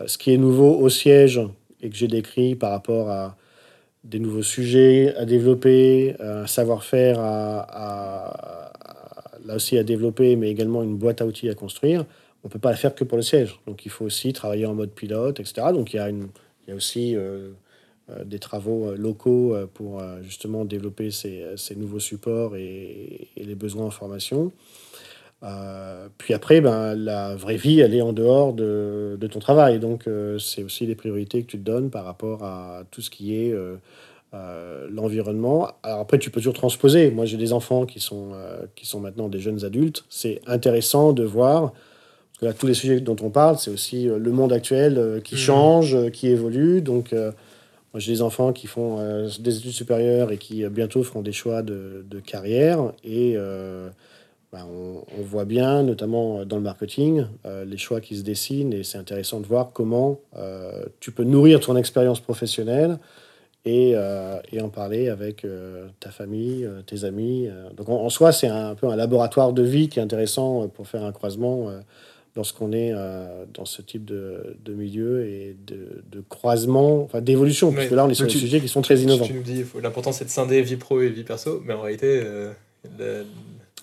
ce 0.07 0.19
qui 0.19 0.33
est 0.33 0.37
nouveau 0.37 0.77
au 0.77 0.89
siège 0.89 1.41
et 1.81 1.89
que 1.89 1.97
j'ai 1.97 2.09
décrit 2.09 2.55
par 2.55 2.71
rapport 2.71 3.11
à 3.11 3.37
des 4.05 4.19
nouveaux 4.19 4.43
sujets 4.43 5.15
à 5.17 5.25
développer, 5.25 6.17
un 6.21 6.47
savoir-faire 6.47 7.19
à, 7.21 8.73
là 9.45 9.57
aussi 9.57 9.79
à 9.79 9.83
développer, 9.85 10.37
mais 10.37 10.51
également 10.51 10.83
une 10.83 10.97
boîte 10.97 11.21
à 11.21 11.27
outils 11.27 11.49
à 11.49 11.55
construire, 11.55 12.05
on 12.45 12.49
ne 12.49 12.53
peut 12.53 12.59
pas 12.59 12.71
la 12.71 12.77
faire 12.77 12.95
que 12.95 13.05
pour 13.05 13.17
le 13.17 13.23
siège. 13.23 13.59
Donc 13.67 13.85
il 13.85 13.91
faut 13.91 14.05
aussi 14.05 14.33
travailler 14.33 14.67
en 14.67 14.75
mode 14.75 14.91
pilote, 14.91 15.41
etc. 15.41 15.69
Donc 15.73 15.93
il 15.93 15.97
y 15.97 16.73
a, 16.73 16.75
aussi 16.75 17.17
euh, 17.17 17.21
euh, 17.21 17.51
des 18.25 18.39
travaux 18.39 18.89
euh, 18.89 18.97
locaux 18.97 19.57
pour 19.75 20.03
justement 20.23 20.65
développer 20.65 21.11
ces, 21.11 21.45
ces 21.57 21.77
nouveaux 21.77 22.01
supports 22.01 22.57
et, 22.57 23.29
et, 23.37 23.45
les 23.45 23.55
besoins 23.55 23.87
en 23.87 23.91
formation. 23.91 24.53
puis 26.19 26.35
après, 26.35 26.61
ben, 26.61 26.95
la 26.95 27.37
vraie 27.37 27.57
vie, 27.57 27.81
elle 27.81 27.95
est 27.95 28.03
en 28.03 28.13
dehors 28.13 28.53
de, 28.53 29.17
de 29.21 29.27
ton 29.27 29.39
travail. 29.39 29.79
Donc, 29.79 30.09
c'est 30.39 30.63
aussi 30.63 30.87
les 30.87 30.95
priorités 30.95 31.43
que 31.43 31.51
tu 31.51 31.59
te 31.59 31.65
donnes 31.65 31.91
par 31.91 32.05
rapport 32.05 32.43
à 32.45 32.85
tout 32.91 33.03
ce 33.03 33.11
qui 33.11 33.35
est 33.35 33.55
euh, 34.35 34.87
l'environnement. 34.91 35.71
Alors 35.83 36.01
après, 36.01 36.19
tu 36.19 36.29
peux 36.29 36.41
toujours 36.41 36.53
transposer. 36.53 37.11
Moi, 37.11 37.25
j'ai 37.25 37.39
des 37.39 37.55
enfants 37.55 37.87
qui 37.87 37.99
sont, 37.99 38.33
euh, 38.35 38.67
qui 38.77 38.85
sont 38.85 39.01
maintenant 39.01 39.29
des 39.29 39.41
jeunes 39.41 39.65
adultes. 39.65 40.05
C'est 40.11 40.43
intéressant 40.47 41.15
de 41.15 41.25
voir, 41.25 41.73
que 42.39 42.45
là, 42.45 42.53
tous 42.53 42.67
les 42.67 42.75
sujets 42.75 43.01
dont 43.01 43.17
on 43.23 43.31
parle, 43.31 43.57
c'est 43.57 43.71
aussi 43.71 44.07
euh, 44.07 44.19
le 44.19 44.31
monde 44.31 44.53
actuel 44.53 45.23
qui 45.25 45.35
mmh. 45.35 45.39
change, 45.39 46.11
qui 46.11 46.29
évolue. 46.29 46.83
Donc, 46.83 47.15
moi, 47.93 48.01
j'ai 48.01 48.13
des 48.13 48.23
enfants 48.23 48.53
qui 48.53 48.67
font 48.67 48.99
des 49.39 49.59
études 49.59 49.73
supérieures 49.73 50.31
et 50.31 50.39
qui 50.39 50.67
bientôt 50.69 51.03
feront 51.03 51.23
des 51.23 51.33
choix 51.33 51.63
de, 51.63 52.21
carrière. 52.25 52.93
Et 53.03 53.35
ben, 54.53 54.67
on, 54.71 55.05
on, 55.19 55.23
voit 55.23 55.47
bien, 55.47 55.83
notamment 55.83 56.45
dans 56.45 56.57
le 56.57 56.63
marketing, 56.63 57.25
les 57.67 57.79
choix 57.79 58.01
qui 58.03 58.17
se 58.17 58.23
dessinent. 58.23 58.75
Et 58.75 58.83
c'est 58.83 58.99
intéressant 58.99 59.41
de 59.41 59.47
voir 59.47 59.71
comment 59.73 60.21
tu 61.01 61.13
peux 61.13 61.25
nourrir 61.25 61.61
ton 61.61 61.77
expérience 61.77 62.21
professionnelle 62.21 62.99
et, 63.69 63.93
euh, 63.95 64.41
en 64.61 64.69
parler 64.69 65.09
avec 65.09 65.45
euh, 65.45 65.89
ta 66.01 66.11
famille, 66.11 66.65
euh, 66.65 66.83
tes 66.83 67.05
amis. 67.05 67.49
Donc 67.77 67.89
en, 67.89 68.09
soi, 68.09 68.33
c'est 68.33 68.49
un, 68.49 68.75
peu 68.75 68.89
un 68.89 68.97
laboratoire 68.97 69.53
de 69.53 69.63
vie 69.63 69.89
qui 69.89 69.99
est 69.99 70.03
intéressant 70.03 70.69
pour 70.69 70.89
faire 70.89 71.05
un 71.05 71.13
croisement 71.13 71.71
lorsqu'on 72.39 72.73
est 72.73 72.95
dans 73.53 73.67
ce 73.67 73.83
type 73.83 74.07
de, 74.07 74.57
de, 74.65 74.73
milieu 74.73 75.27
et 75.27 75.55
de, 75.67 76.03
de 76.11 76.23
croisement, 76.27 77.03
enfin 77.03 77.21
d'évolution, 77.21 77.73
parce 77.73 77.89
que 77.89 77.95
là 77.95 78.07
on 78.07 78.09
est 78.09 78.15
sur 78.15 78.27
des 78.27 78.33
sujets 78.33 78.61
qui 78.61 78.69
sont 78.69 78.81
très 78.81 78.99
innovants. 79.01 79.27
Tu 79.27 79.35
nous 79.35 79.43
dis 79.43 79.65
l'important 79.83 80.13
c'est 80.13 80.25
de 80.25 80.31
scinder 80.31 80.63
vie 80.63 80.77
pro 80.77 81.03
et 81.03 81.11
vie 81.11 81.25
perso, 81.25 81.63
mais 81.67 81.75
en 81.75 81.83
réalité. 81.83 82.23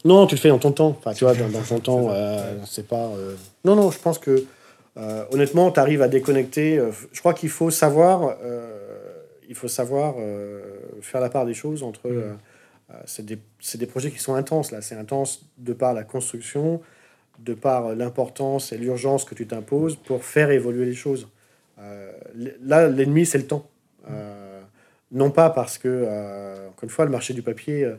Non, 0.04 0.26
tu 0.28 0.36
le 0.36 0.40
fais 0.40 0.50
dans 0.50 0.60
ton 0.60 0.72
temps. 0.72 0.96
Enfin, 0.98 1.14
tu 1.14 1.24
vois, 1.24 1.34
dans, 1.34 1.62
ton 1.62 1.80
temps, 1.80 2.10
c'est 2.66 2.88
pas. 2.88 3.12
Non, 3.64 3.76
non, 3.76 3.92
je 3.92 4.00
pense 4.00 4.18
que 4.18 4.46
honnêtement, 5.32 5.72
tu 5.72 5.80
arrives 5.80 6.02
à 6.02 6.08
déconnecter. 6.08 6.82
je 7.12 7.20
crois 7.20 7.36
qu'il 7.36 7.50
faut 7.50 7.70
savoir 7.70 8.36
il 9.50 9.56
faut 9.56 9.68
savoir 9.68 10.16
euh, 10.18 10.62
faire 11.02 11.22
la 11.22 11.30
part 11.30 11.46
des 11.46 11.54
choses 11.54 11.84
entre. 11.84 12.08
Mm. 12.10 12.18
Euh, 12.18 12.34
euh, 12.92 12.94
c'est 13.06 13.26
des, 13.26 13.40
des, 13.76 13.86
projets 13.88 14.12
qui 14.12 14.20
sont 14.20 14.36
intenses, 14.36 14.72
là. 14.72 14.82
C'est 14.82 14.96
intense 14.96 15.44
de 15.58 15.74
par 15.74 15.94
la 15.96 16.04
construction, 16.04 16.82
de 17.40 17.54
par 17.54 17.96
l'importance 17.96 18.72
et 18.72 18.78
l'urgence 18.78 19.26
que 19.26 19.36
tu 19.36 19.48
t'imposes 19.48 19.96
pour 19.96 20.24
faire 20.24 20.52
évoluer 20.52 20.86
les 20.86 20.94
choses. 20.94 21.28
là, 22.64 22.88
l'ennemi, 22.88 23.26
c'est 23.26 23.38
le 23.38 23.48
temps. 23.48 23.70
non 25.12 25.32
pas 25.32 25.50
parce 25.50 25.78
que, 25.78 26.04
encore 26.70 26.84
une 26.84 26.90
fois, 26.90 27.06
le 27.06 27.12
marché 27.12 27.34
du 27.34 27.42
papier, 27.42 27.92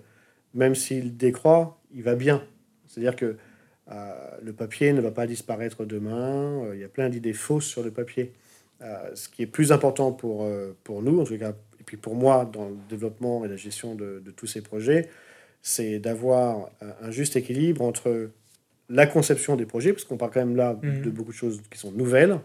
même 0.54 0.74
s'il 0.74 1.16
décroît, 1.16 1.78
il 1.94 2.02
va 2.02 2.14
bien. 2.14 2.42
C'est-à-dire 2.86 3.16
que 3.16 3.36
le 4.42 4.52
papier 4.52 4.92
ne 4.92 5.00
va 5.00 5.10
pas 5.10 5.26
disparaître 5.26 5.84
demain. 5.84 6.72
Il 6.72 6.80
y 6.80 6.84
a 6.84 6.88
plein 6.88 7.08
d'idées 7.08 7.34
fausses 7.34 7.66
sur 7.66 7.82
le 7.82 7.90
papier. 7.90 8.32
Euh, 8.82 9.14
ce 9.14 9.28
qui 9.28 9.42
est 9.42 9.46
plus 9.46 9.72
important 9.72 10.12
pour, 10.12 10.44
euh, 10.44 10.76
pour 10.84 11.02
nous, 11.02 11.20
en 11.20 11.24
tout 11.24 11.38
cas, 11.38 11.52
et 11.80 11.82
puis 11.84 11.96
pour 11.96 12.14
moi, 12.14 12.44
dans 12.44 12.68
le 12.68 12.76
développement 12.90 13.44
et 13.44 13.48
la 13.48 13.56
gestion 13.56 13.94
de 13.94 14.22
tous 14.36 14.46
ces 14.46 14.60
projets, 14.60 15.08
c'est 15.62 15.98
d'avoir 15.98 16.70
un 17.00 17.10
juste 17.10 17.36
équilibre 17.36 17.82
entre 17.82 18.30
la 18.88 19.06
conception 19.06 19.56
des 19.56 19.66
projets, 19.66 19.92
parce 19.92 20.04
qu'on 20.04 20.16
parle 20.16 20.30
quand 20.32 20.40
même 20.40 20.56
là 20.56 20.78
mhm. 20.82 21.02
de 21.02 21.10
beaucoup 21.10 21.32
de 21.32 21.36
choses 21.36 21.62
qui 21.70 21.78
sont 21.78 21.92
nouvelles, 21.92 22.38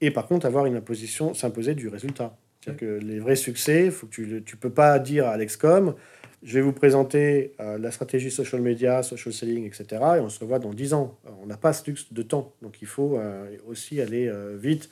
et 0.00 0.10
par 0.10 0.26
contre 0.26 0.46
avoir 0.46 0.66
une 0.66 0.76
imposition, 0.76 1.34
s'imposer 1.34 1.74
du 1.74 1.88
résultat. 1.88 2.36
C'est-à-dire 2.60 2.80
que 2.80 3.04
les 3.04 3.18
vrais 3.18 3.36
succès, 3.36 3.90
faut 3.90 4.06
que 4.06 4.12
tu 4.12 4.26
ne 4.26 4.40
peux 4.40 4.70
pas 4.70 4.98
dire 4.98 5.26
à 5.26 5.36
l'Excom, 5.36 5.94
je 6.42 6.54
vais 6.54 6.60
vous 6.60 6.72
présenter 6.72 7.54
euh, 7.60 7.78
la 7.78 7.90
stratégie 7.90 8.30
social 8.30 8.60
media, 8.60 9.02
social 9.02 9.32
selling, 9.32 9.64
etc. 9.64 9.86
Et 10.16 10.20
on 10.20 10.28
se 10.28 10.40
revoit 10.40 10.58
dans 10.58 10.74
10 10.74 10.92
ans. 10.92 11.18
on 11.42 11.46
n'a 11.46 11.56
pas 11.56 11.72
ce 11.72 11.86
luxe 11.86 12.12
de 12.12 12.22
temps. 12.22 12.52
Donc 12.60 12.82
il 12.82 12.86
faut 12.86 13.18
aussi 13.66 14.00
aller 14.00 14.30
vite. 14.56 14.90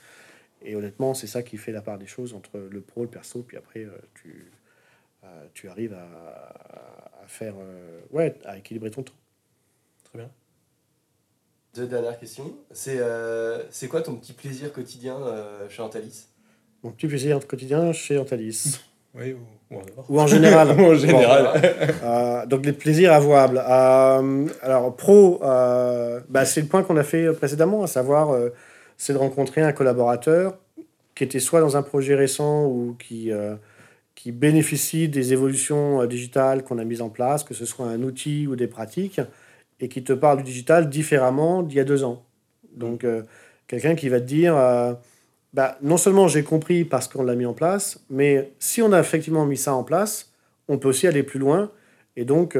Et 0.65 0.77
honnêtement, 0.77 1.15
c'est 1.15 1.27
ça 1.27 1.43
qui 1.43 1.57
fait 1.57 1.73
la 1.73 1.83
part 1.83 1.99
des 1.99 2.07
choses 2.07 2.35
entre 2.35 2.59
le 2.59 2.81
pro, 2.81 3.03
le 3.03 3.09
perso, 3.09 3.43
puis 3.43 3.57
après, 3.57 3.81
euh, 3.81 3.91
tu, 4.15 4.53
euh, 5.25 5.47
tu 5.55 5.69
arrives 5.69 5.95
à, 5.95 7.23
à 7.23 7.27
faire, 7.27 7.55
euh, 7.59 8.01
ouais, 8.11 8.35
à 8.45 8.59
équilibrer 8.59 8.91
ton 8.91 9.03
temps. 9.03 9.15
Très 10.05 10.19
bien. 10.19 10.31
Deux 11.75 11.87
dernières 11.87 12.19
questions. 12.19 12.53
C'est 12.71 13.01
c'est 13.71 13.89
quoi 13.89 14.03
ton 14.03 14.15
petit 14.15 14.33
plaisir 14.33 14.73
quotidien 14.73 15.17
chez 15.69 15.83
Antalis? 15.83 16.27
Mon 16.83 16.91
petit 16.91 17.07
plaisir 17.07 17.47
quotidien 17.47 17.93
chez 17.93 18.19
Antalis. 18.19 18.81
Oui, 19.15 19.37
ou, 19.71 19.77
ou, 20.09 20.21
en 20.23 20.27
général. 20.27 20.71
en 20.71 20.95
général. 20.95 22.47
donc 22.49 22.65
les 22.65 22.73
plaisirs 22.73 23.13
avouables. 23.13 23.59
alors 23.59 24.97
pro, 24.97 25.39
bah, 25.43 26.47
c'est 26.47 26.63
le 26.63 26.67
point 26.67 26.83
qu'on 26.83 26.97
a 26.97 27.03
fait 27.03 27.31
précédemment, 27.35 27.83
à 27.83 27.87
savoir 27.87 28.35
c'est 28.97 29.13
de 29.13 29.19
rencontrer 29.19 29.61
un 29.61 29.73
collaborateur 29.73 30.57
qui 31.15 31.25
était 31.25 31.41
soit 31.41 31.61
dans 31.61 31.77
un 31.77 31.83
projet 31.83 32.15
récent 32.15 32.67
ou 32.67 32.97
qui, 32.99 33.33
euh, 33.33 33.57
qui 34.15 34.33
bénéficie 34.33 35.09
des 35.09 35.33
évolutions 35.33 36.03
euh, 36.03 36.07
digitales 36.07 36.63
qu'on 36.63 36.79
a 36.79 36.85
mises 36.85 37.03
en 37.03 37.11
place, 37.11 37.45
que 37.45 37.55
ce 37.55 37.65
soit 37.65 37.87
un 37.87 38.03
outil 38.03 38.47
ou 38.47 38.57
des 38.57 38.69
pratiques, 38.69 39.21
et 39.83 39.89
qui 39.89 40.03
te 40.03 40.15
parle 40.15 40.39
du 40.39 40.45
digital 40.45 40.89
différemment 40.89 41.63
d'il 41.63 41.77
y 41.77 41.81
a 41.81 41.85
deux 41.85 42.05
ans. 42.05 42.25
Donc, 42.75 43.05
euh, 43.05 43.23
quelqu'un 43.67 43.95
qui 43.95 44.09
va 44.09 44.21
te 44.21 44.25
dire, 44.25 44.55
bah, 45.53 45.77
non 45.83 45.99
seulement 45.99 46.29
j'ai 46.29 46.43
compris 46.43 46.85
parce 46.85 47.09
qu'on 47.09 47.23
l'a 47.23 47.35
mis 47.35 47.45
en 47.45 47.53
place, 47.53 48.03
mais 48.09 48.51
si 48.59 48.81
on 48.81 48.93
a 48.93 49.01
effectivement 49.01 49.45
mis 49.45 49.59
ça 49.59 49.75
en 49.75 49.85
place, 49.85 50.33
on 50.69 50.79
peut 50.79 50.89
aussi 50.89 51.07
aller 51.07 51.23
plus 51.23 51.39
loin. 51.39 51.71
Et 52.17 52.25
donc, 52.25 52.57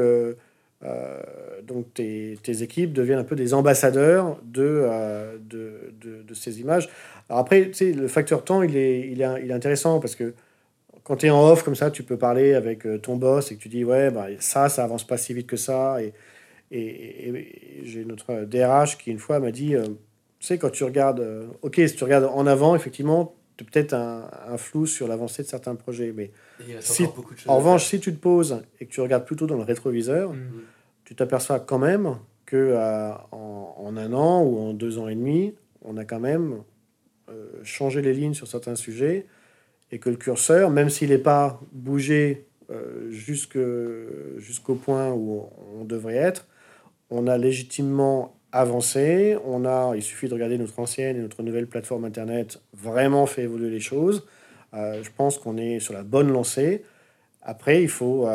euh, 0.85 1.21
donc 1.63 1.93
tes, 1.93 2.37
équipes 2.61 2.93
deviennent 2.93 3.19
un 3.19 3.23
peu 3.23 3.35
des 3.35 3.53
ambassadeurs 3.53 4.37
euh, 4.57 5.37
de, 5.39 5.93
de, 6.01 6.23
de, 6.23 6.33
ces 6.33 6.59
images. 6.59 6.89
Alors 7.29 7.39
après, 7.39 7.71
le 7.79 8.07
facteur 8.07 8.43
temps, 8.43 8.61
il 8.63 8.75
est, 8.75 9.07
il 9.09 9.21
est, 9.21 9.43
il 9.43 9.51
est 9.51 9.53
intéressant 9.53 9.99
parce 9.99 10.15
que 10.15 10.33
quand 11.03 11.17
tu 11.17 11.27
es 11.27 11.29
en 11.29 11.47
off 11.49 11.63
comme 11.63 11.75
ça, 11.75 11.89
tu 11.91 12.03
peux 12.03 12.17
parler 12.17 12.53
avec 12.53 12.85
euh, 12.85 12.97
ton 12.97 13.15
boss 13.15 13.51
et 13.51 13.55
que 13.55 13.61
tu 13.61 13.69
dis, 13.69 13.85
ouais, 13.85 14.11
bah, 14.11 14.27
ça, 14.39 14.69
ça 14.69 14.83
avance 14.83 15.05
pas 15.05 15.17
si 15.17 15.33
vite 15.33 15.47
que 15.47 15.57
ça. 15.57 16.01
Et, 16.01 16.13
et, 16.77 17.81
j'ai 17.83 18.05
notre 18.05 18.45
DRH 18.45 18.97
qui, 18.97 19.11
une 19.11 19.19
fois, 19.19 19.39
m'a 19.39 19.51
dit, 19.51 19.75
tu 20.39 20.47
sais, 20.47 20.57
quand 20.57 20.71
tu 20.71 20.83
regardes, 20.83 21.25
ok, 21.61 21.75
si 21.75 21.95
tu 21.95 22.03
regardes 22.03 22.25
en 22.25 22.47
avant, 22.47 22.75
effectivement, 22.75 23.35
tu 23.57 23.63
as 23.63 23.67
peut-être 23.67 23.93
un, 23.93 24.29
un, 24.47 24.57
flou 24.57 24.85
sur 24.85 25.07
l'avancée 25.07 25.43
de 25.43 25.47
certains 25.47 25.75
projets. 25.75 26.11
Mais 26.15 26.31
si, 26.79 27.05
en 27.45 27.57
revanche, 27.57 27.85
si 27.85 27.99
tu 27.99 28.13
te 28.13 28.19
poses 28.19 28.63
et 28.79 28.85
que 28.85 28.91
tu 28.91 29.01
regardes 29.01 29.25
plutôt 29.25 29.45
dans 29.45 29.57
le 29.57 29.63
rétroviseur, 29.63 30.33
mmh 30.33 30.39
tu 31.03 31.15
t'aperçois 31.15 31.59
quand 31.59 31.79
même 31.79 32.17
que 32.45 32.55
euh, 32.55 33.11
en, 33.31 33.95
un 33.97 34.13
an 34.13 34.41
ou 34.41 34.57
en 34.59 34.73
deux 34.73 34.97
ans 34.97 35.07
et 35.07 35.15
demi, 35.15 35.53
on 35.83 35.97
a 35.97 36.05
quand 36.05 36.19
même 36.19 36.63
euh, 37.29 37.47
changé 37.63 38.01
les 38.01 38.13
lignes 38.13 38.33
sur 38.33 38.47
certains 38.47 38.75
sujets 38.75 39.25
et 39.91 39.99
que 39.99 40.09
le 40.09 40.15
curseur, 40.15 40.69
même 40.69 40.89
s'il 40.89 41.09
n'est 41.09 41.17
pas 41.17 41.59
bougé 41.71 42.45
euh, 42.69 43.11
jusqu'au 43.11 44.75
point 44.75 45.11
où 45.11 45.49
on 45.77 45.83
devrait 45.83 46.15
être, 46.15 46.47
on 47.13 47.27
a 47.27 47.37
légitimement 47.37 48.35
avancé. 48.51 49.37
On 49.45 49.65
a, 49.65 49.93
il 49.95 50.01
suffit 50.01 50.27
de 50.27 50.33
regarder 50.33 50.57
notre 50.57 50.77
ancienne 50.79 51.17
et 51.17 51.19
notre 51.19 51.43
nouvelle 51.43 51.67
plateforme 51.67 52.05
internet, 52.05 52.61
vraiment 52.73 53.25
fait 53.25 53.43
évoluer 53.43 53.69
les 53.69 53.79
choses. 53.79 54.25
je 54.73 55.09
pense 55.15 55.37
qu'on 55.37 55.57
est 55.57 55.79
sur 55.79 55.93
la 55.93 56.03
bonne 56.03 56.31
lancée. 56.31 56.83
Après, 57.41 57.81
il 57.81 57.89
faut, 57.89 58.27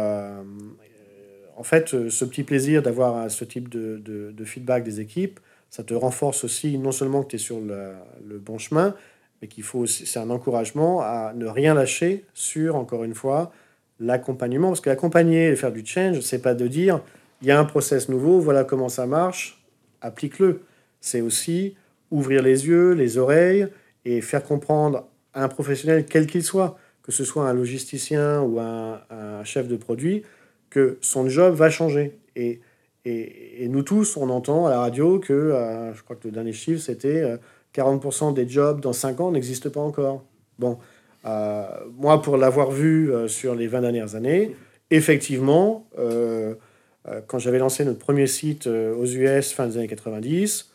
en 1.59 1.65
fait, 1.65 1.93
euh, 1.93 2.09
ce 2.09 2.25
petit 2.25 2.45
plaisir 2.45 2.83
d'avoir 2.83 3.17
euh, 3.17 3.29
ce 3.29 3.45
type 3.45 3.69
de, 3.69 4.45
feedback 4.45 4.85
des 4.85 5.01
équipes, 5.01 5.41
ça 5.71 5.83
te 5.83 5.93
renforce 5.93 6.45
aussi 6.45 6.79
non 6.79 6.93
seulement 6.93 7.23
que 7.23 7.31
tu 7.31 7.37
es 7.37 7.39
sur 7.39 7.61
le, 7.61 8.39
bon 8.39 8.59
chemin, 8.59 8.95
mais 9.43 9.49
qu'il 9.49 9.65
faut 9.65 9.85
c'est 9.87 10.19
un 10.19 10.31
encouragement 10.31 11.01
à 11.03 11.33
ne 11.35 11.47
rien 11.47 11.75
lâcher 11.75 12.25
sur, 12.33 12.77
encore 12.77 13.05
une 13.05 13.15
fois, 13.15 13.53
l'accompagnement. 13.99 14.69
Parce 14.69 14.81
qu'accompagner 14.81 15.49
et 15.49 15.57
faire 15.57 15.73
du 15.73 15.85
change, 15.85 16.21
c'est 16.21 16.41
pas 16.41 16.55
de 16.55 16.69
dire, 16.69 17.03
il 17.41 17.49
y 17.49 17.51
a 17.51 17.59
un 17.59 17.65
process 17.65 18.09
nouveau, 18.09 18.41
voilà 18.41 18.65
comment 18.65 18.89
ça 18.89 19.07
marche, 19.07 19.65
applique-le. 20.01 20.61
C'est 21.01 21.21
aussi 21.21 21.77
ouvrir 22.11 22.43
les 22.43 22.67
yeux, 22.67 22.93
les 22.93 23.19
oreilles 23.19 23.69
et 24.05 24.21
faire 24.21 24.43
comprendre 24.43 25.07
à 25.35 25.45
un 25.45 25.49
professionnel, 25.49 26.07
quel 26.07 26.27
qu'il 26.27 26.43
soit, 26.43 26.79
que 27.03 27.13
ce 27.13 27.25
soit 27.25 27.49
un 27.49 27.53
logisticien 27.53 28.41
ou 28.43 28.59
un, 28.59 29.01
chef 29.45 29.69
de 29.69 29.77
produit, 29.77 30.25
que 30.71 30.99
son 31.01 31.29
job 31.29 31.55
va 31.55 31.71
changer. 31.71 32.19
Et, 32.37 32.61
et, 33.05 33.69
nous 33.69 33.83
tous, 33.83 34.17
on 34.17 34.29
entend 34.31 34.67
à 34.67 34.71
la 34.71 34.81
radio 34.81 35.19
que, 35.19 35.33
euh, 35.33 35.95
je 35.95 36.03
crois 36.03 36.17
que 36.17 36.27
le 36.27 36.33
dernier 36.33 36.53
chiffre, 36.53 36.83
c'était 36.83 37.39
40% 37.75 38.31
euh, 38.31 38.33
des 38.33 38.49
jobs 38.49 38.81
dans 38.81 38.93
5 38.93 39.21
ans 39.21 39.31
n'existent 39.31 39.71
pas 39.71 39.81
encore. 39.81 40.25
Bon, 40.59 40.79
euh, 41.25 41.67
moi, 41.97 42.21
pour 42.21 42.37
l'avoir 42.37 42.71
vu 42.71 43.11
sur 43.29 43.55
les 43.55 43.69
20 43.69 43.81
dernières 43.83 44.15
années, 44.15 44.57
effectivement, 44.91 45.87
quand 47.27 47.39
j'avais 47.39 47.59
lancé 47.59 47.85
notre 47.85 47.99
premier 47.99 48.27
site 48.27 48.67
aux 48.67 49.07
US 49.07 49.53
fin 49.53 49.67
des 49.67 49.79
années 49.79 49.89
90, 49.89 50.71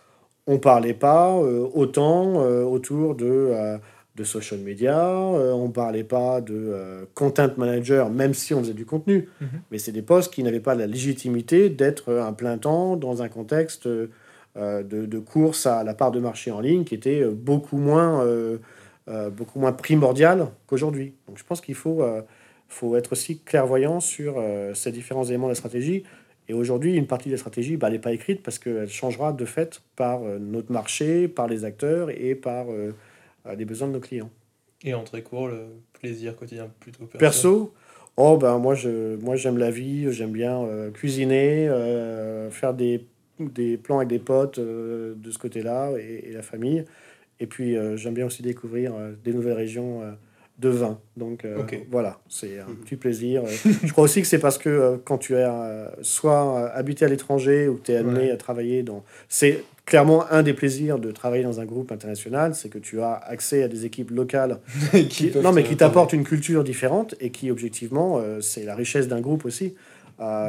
on 0.48 0.58
parlait 0.58 0.94
pas 0.94 1.36
autant 1.36 2.36
autour 2.66 3.16
de 3.16 3.80
de 4.16 4.24
social 4.24 4.60
media, 4.60 5.00
euh, 5.00 5.52
on 5.54 5.68
ne 5.68 5.74
parlait 5.74 6.04
pas 6.04 6.40
de 6.40 6.54
euh, 6.54 7.06
content 7.16 7.50
manager, 7.58 8.10
même 8.10 8.34
si 8.34 8.54
on 8.54 8.60
faisait 8.60 8.74
du 8.74 8.86
contenu, 8.86 9.28
mhm. 9.42 9.48
mais 9.72 9.80
c'est 9.80 9.92
des 9.92 10.04
postes 10.04 10.32
qui 10.32 10.44
n'avaient 10.44 10.60
pas 10.60 10.76
la 10.76 10.86
légitimité 10.86 11.70
d'être 11.70 12.14
un 12.14 12.34
plein 12.34 12.58
temps 12.58 12.96
dans 12.96 13.24
un 13.24 13.30
contexte 13.30 13.88
euh, 13.88 14.08
de, 14.56 15.20
course 15.20 15.66
à 15.66 15.84
la 15.84 15.96
part 15.96 16.12
de 16.12 16.20
marché 16.20 16.52
en 16.52 16.60
ligne 16.60 16.84
qui 16.84 16.94
était 16.94 17.26
beaucoup 17.26 17.78
moins, 17.78 18.24
beaucoup 19.32 19.60
moins 19.60 19.72
primordial 19.72 20.50
qu'aujourd'hui. 20.68 21.16
Donc 21.28 21.40
je 21.40 21.44
pense 21.44 21.60
qu'il 21.60 21.74
faut, 21.74 22.04
faut 22.68 22.96
être 22.96 23.14
aussi 23.14 23.40
clairvoyant 23.40 24.00
sur 24.00 24.36
ces 24.76 24.92
différents 24.92 25.24
éléments 25.24 25.48
de 25.48 25.54
la 25.54 25.56
stratégie. 25.56 26.04
Et 26.50 26.54
aujourd'hui, 26.54 26.96
une 26.96 27.08
partie 27.08 27.30
de 27.30 27.34
la 27.34 27.38
stratégie, 27.38 27.78
bah, 27.78 27.88
elle 27.88 27.94
n'est 27.94 28.00
pas 28.00 28.14
écrite 28.14 28.44
parce 28.44 28.60
qu'elle 28.60 28.90
changera 28.90 29.32
de 29.32 29.46
fait 29.46 29.82
par 29.96 30.22
notre 30.22 30.72
marché, 30.72 31.28
par 31.28 31.48
les 31.48 31.64
acteurs 31.64 32.10
et 32.10 32.36
par 32.36 32.66
des 33.56 33.66
besoins 33.66 33.88
de 33.88 33.94
nos 33.94 34.00
clients. 34.00 34.30
Et 34.84 34.94
en 34.94 35.04
très 35.04 35.22
court, 35.22 35.48
le 35.48 35.68
plaisir 35.94 36.36
quotidien 36.36 36.70
plutôt 36.80 37.06
perso, 37.06 37.20
perso 37.20 37.74
Oh 38.16 38.38
ben 38.38 38.60
moi 38.60 38.76
je 38.76 39.16
moi 39.18 39.36
j'aime 39.36 39.58
la 39.58 39.72
vie, 39.72 40.12
j'aime 40.12 40.32
bien 40.32 40.62
euh, 40.62 40.92
cuisiner, 40.92 41.68
euh, 41.68 42.52
faire 42.52 42.76
des, 42.76 43.08
des 43.40 43.78
plans 43.78 43.98
avec 43.98 44.10
des 44.10 44.20
potes 44.20 44.60
euh, 44.60 45.16
de 45.18 45.32
ce 45.32 45.40
côté-là 45.40 45.92
et, 45.98 46.32
la 46.32 46.44
famille. 46.44 46.86
Et 47.40 47.48
puis 47.48 47.76
j'aime 47.96 48.14
bien 48.14 48.26
aussi 48.26 48.42
découvrir 48.42 48.94
des 49.24 49.34
nouvelles 49.34 49.54
régions 49.54 50.02
de 50.60 50.70
vin. 50.70 51.00
Donc 51.18 51.46
euh, 51.46 51.58
voilà, 51.92 52.20
c'est 52.30 52.60
un 52.60 52.70
Mhm. 52.70 52.76
petit 52.84 52.96
plaisir. 52.96 53.44
Euh, 53.44 53.70
je 53.84 53.92
crois 53.92 54.04
aussi 54.04 54.22
que 54.22 54.28
c'est 54.28 54.38
parce 54.40 54.58
que 54.58 54.70
euh, 54.70 54.96
quand 55.04 55.18
tu 55.18 55.34
es 55.34 55.44
euh, 55.44 55.88
soit 56.04 56.70
habité 56.70 57.06
à 57.06 57.08
l'étranger 57.08 57.68
ou 57.68 57.76
que 57.76 57.86
tu 57.88 57.92
es 57.92 57.98
amené 57.98 58.26
Ouais. 58.26 58.32
à 58.32 58.38
travailler 58.38 58.84
dans... 58.84 59.04
C'est 59.30 59.64
clairement 59.86 60.26
un 60.32 60.44
des 60.44 60.54
plaisirs 60.54 61.00
de 61.00 61.12
travailler 61.12 61.44
dans 61.44 61.60
un 61.60 61.66
groupe 61.66 61.92
international, 61.92 62.54
c'est 62.56 62.70
que 62.70 62.78
tu 62.78 63.02
as 63.02 63.14
accès 63.16 63.64
à 63.64 63.68
des 63.68 63.86
équipes 63.86 64.12
locales 64.12 64.60
qui, 65.10 65.32
non, 65.42 65.52
mais 65.52 65.64
qui 65.64 65.76
t'apportent 65.76 66.14
une 66.14 66.24
culture 66.24 66.64
différente 66.64 67.16
et 67.20 67.32
qui, 67.32 67.50
objectivement, 67.52 68.22
c'est 68.40 68.64
la 68.64 68.76
richesse 68.76 69.08
d'un 69.08 69.20
groupe 69.22 69.44
aussi. 69.46 69.76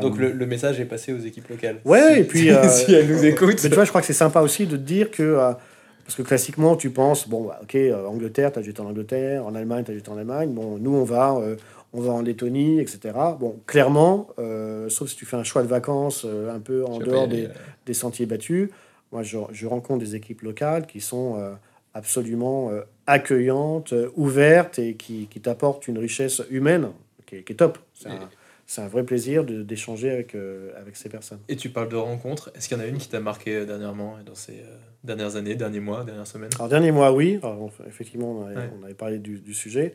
Donc 0.02 0.18
le, 0.18 0.30
le 0.30 0.46
message 0.46 0.78
est 0.78 0.84
passé 0.84 1.12
aux 1.12 1.18
équipes 1.18 1.48
locales. 1.48 1.80
Ouais, 1.84 2.14
Si- 2.14 2.20
et 2.20 2.24
puis, 2.24 2.50
si 2.68 2.94
elles 2.94 3.08
nous 3.08 3.24
écoutent. 3.24 3.60
Mais 3.64 3.68
tu 3.70 3.74
vois, 3.74 3.84
je 3.84 3.88
crois 3.88 4.02
que 4.02 4.06
c'est 4.06 4.12
sympa 4.12 4.40
aussi 4.40 4.66
de 4.66 4.76
te 4.76 4.82
dire 4.82 5.10
que. 5.10 5.52
Parce 6.04 6.16
que 6.16 6.22
classiquement, 6.22 6.76
tu 6.76 6.90
penses, 6.90 7.28
bon, 7.28 7.46
bah, 7.46 7.60
ok, 7.62 7.74
euh, 7.74 8.06
Angleterre, 8.06 8.52
tu 8.52 8.58
as 8.58 8.62
jeté 8.62 8.80
en 8.80 8.86
Angleterre, 8.86 9.46
en 9.46 9.54
Allemagne, 9.54 9.84
tu 9.84 9.90
as 9.90 9.94
jeté 9.94 10.10
en 10.10 10.18
Allemagne, 10.18 10.52
bon, 10.52 10.78
nous, 10.78 10.94
on 10.94 11.04
va, 11.04 11.36
euh, 11.36 11.56
on 11.92 12.00
va 12.00 12.12
en 12.12 12.20
Lettonie, 12.20 12.80
etc. 12.80 13.14
Bon, 13.40 13.58
clairement, 13.66 14.28
euh, 14.38 14.88
sauf 14.88 15.08
si 15.08 15.16
tu 15.16 15.24
fais 15.24 15.36
un 15.36 15.44
choix 15.44 15.62
de 15.62 15.68
vacances 15.68 16.24
euh, 16.26 16.54
un 16.54 16.60
peu 16.60 16.84
en 16.84 16.98
dehors 16.98 17.26
des, 17.26 17.94
sentiers 17.94 18.26
battus, 18.26 18.68
moi, 19.12 19.22
je, 19.22 19.38
je 19.52 19.66
rencontre 19.66 20.04
des 20.04 20.14
équipes 20.14 20.42
locales 20.42 20.86
qui 20.86 21.00
sont 21.00 21.38
absolument 21.92 22.72
accueillantes, 23.06 23.94
ouvertes 24.16 24.80
et 24.80 24.94
qui, 24.94 25.28
qui 25.28 25.40
t'apportent 25.40 25.86
une 25.86 25.98
richesse 25.98 26.42
humaine 26.50 26.88
qui 27.24 27.36
est, 27.36 27.42
qui 27.44 27.52
est 27.52 27.56
top. 27.56 27.78
C'est 27.92 28.08
c'est 28.66 28.80
un 28.80 28.88
vrai 28.88 29.04
plaisir 29.04 29.44
d'échanger 29.44 30.10
avec, 30.10 30.34
euh, 30.34 30.72
avec 30.80 30.96
ces 30.96 31.08
personnes. 31.08 31.40
Et 31.48 31.56
tu 31.56 31.68
parles 31.68 31.88
de 31.88 31.96
rencontres. 31.96 32.50
Est-ce 32.54 32.68
qu'il 32.68 32.76
y 32.78 32.80
en 32.80 32.84
a 32.84 32.86
une 32.86 32.98
qui 32.98 33.08
t'a 33.08 33.20
marqué 33.20 33.66
dernièrement, 33.66 34.16
dans 34.24 34.34
ces 34.34 34.52
euh, 34.52 34.76
dernières 35.04 35.36
années, 35.36 35.54
derniers 35.54 35.80
mois, 35.80 36.02
dernières 36.04 36.26
semaines 36.26 36.50
Alors, 36.56 36.68
dernier 36.68 36.90
mois, 36.92 37.12
oui. 37.12 37.38
Alors, 37.42 37.70
effectivement, 37.86 38.32
on 38.40 38.46
avait, 38.46 38.56
Ouais. 38.56 38.70
on 38.80 38.84
avait 38.84 38.94
parlé 38.94 39.18
du, 39.18 39.38
du 39.38 39.54
sujet. 39.54 39.94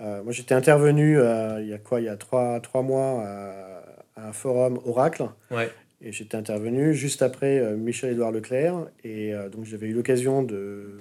Euh, 0.00 0.22
moi, 0.22 0.32
j'étais 0.32 0.54
intervenu 0.54 1.18
euh, 1.18 1.60
il 1.62 1.68
y 1.68 1.72
a 1.72 1.78
quoi 1.78 2.00
Il 2.00 2.04
y 2.04 2.08
a 2.08 2.16
trois, 2.16 2.60
trois 2.60 2.82
mois 2.82 3.22
à, 3.24 3.82
à 4.16 4.28
un 4.28 4.32
forum 4.32 4.78
Oracle. 4.84 5.24
Ouais. 5.50 5.70
Et 6.00 6.12
j'étais 6.12 6.36
intervenu 6.36 6.94
juste 6.94 7.22
après 7.22 7.58
euh, 7.58 7.76
Michel-Édouard 7.76 8.30
Leclerc. 8.32 8.86
Et 9.04 9.34
euh, 9.34 9.48
donc, 9.48 9.64
j'avais 9.64 9.86
eu 9.88 9.92
l'occasion 9.94 10.42
de, 10.42 11.00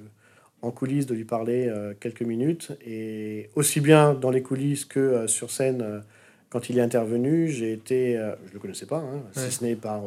en 0.64 0.72
coulisses 0.72 1.06
de 1.06 1.14
lui 1.14 1.26
parler 1.26 1.68
euh, 1.68 1.94
quelques 2.00 2.24
minutes. 2.24 2.72
Et 2.86 3.50
aussi 3.56 3.80
bien 3.82 4.14
dans 4.16 4.32
les 4.32 4.42
coulisses 4.42 4.86
que 4.86 5.00
euh, 5.00 5.28
sur 5.28 5.52
scène, 5.52 5.82
euh, 5.84 6.00
quand 6.50 6.70
il 6.70 6.78
est 6.80 6.82
intervenu, 6.82 7.48
j'ai 7.50 7.74
été. 7.74 8.18
euh, 8.18 8.32
je 8.46 8.50
ne 8.50 8.54
le 8.56 8.60
connaissais 8.60 8.86
pas, 8.88 8.98
hein, 8.98 9.22
Ouais. 9.36 9.44
si 9.44 9.52
ce 9.52 9.64
n'est 9.64 9.76
par. 9.76 10.06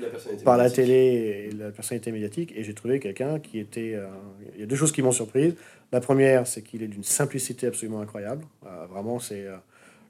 La 0.00 0.42
par 0.44 0.56
la 0.56 0.70
télé 0.70 1.48
et 1.48 1.52
la 1.52 1.70
personnalité 1.70 2.12
médiatique 2.12 2.52
et 2.56 2.64
j'ai 2.64 2.74
trouvé 2.74 2.98
quelqu'un 3.00 3.38
qui 3.38 3.58
était 3.58 3.94
euh, 3.94 4.06
il 4.54 4.60
y 4.60 4.62
a 4.62 4.66
deux 4.66 4.76
choses 4.76 4.92
qui 4.92 5.02
m'ont 5.02 5.12
surprise. 5.12 5.54
La 5.92 6.00
première 6.00 6.46
c'est 6.46 6.62
qu'il 6.62 6.82
est 6.82 6.88
d'une 6.88 7.02
simplicité 7.04 7.66
absolument 7.66 8.00
incroyable. 8.00 8.44
Euh, 8.66 8.86
vraiment 8.86 9.18
c'est 9.18 9.44
euh, 9.46 9.56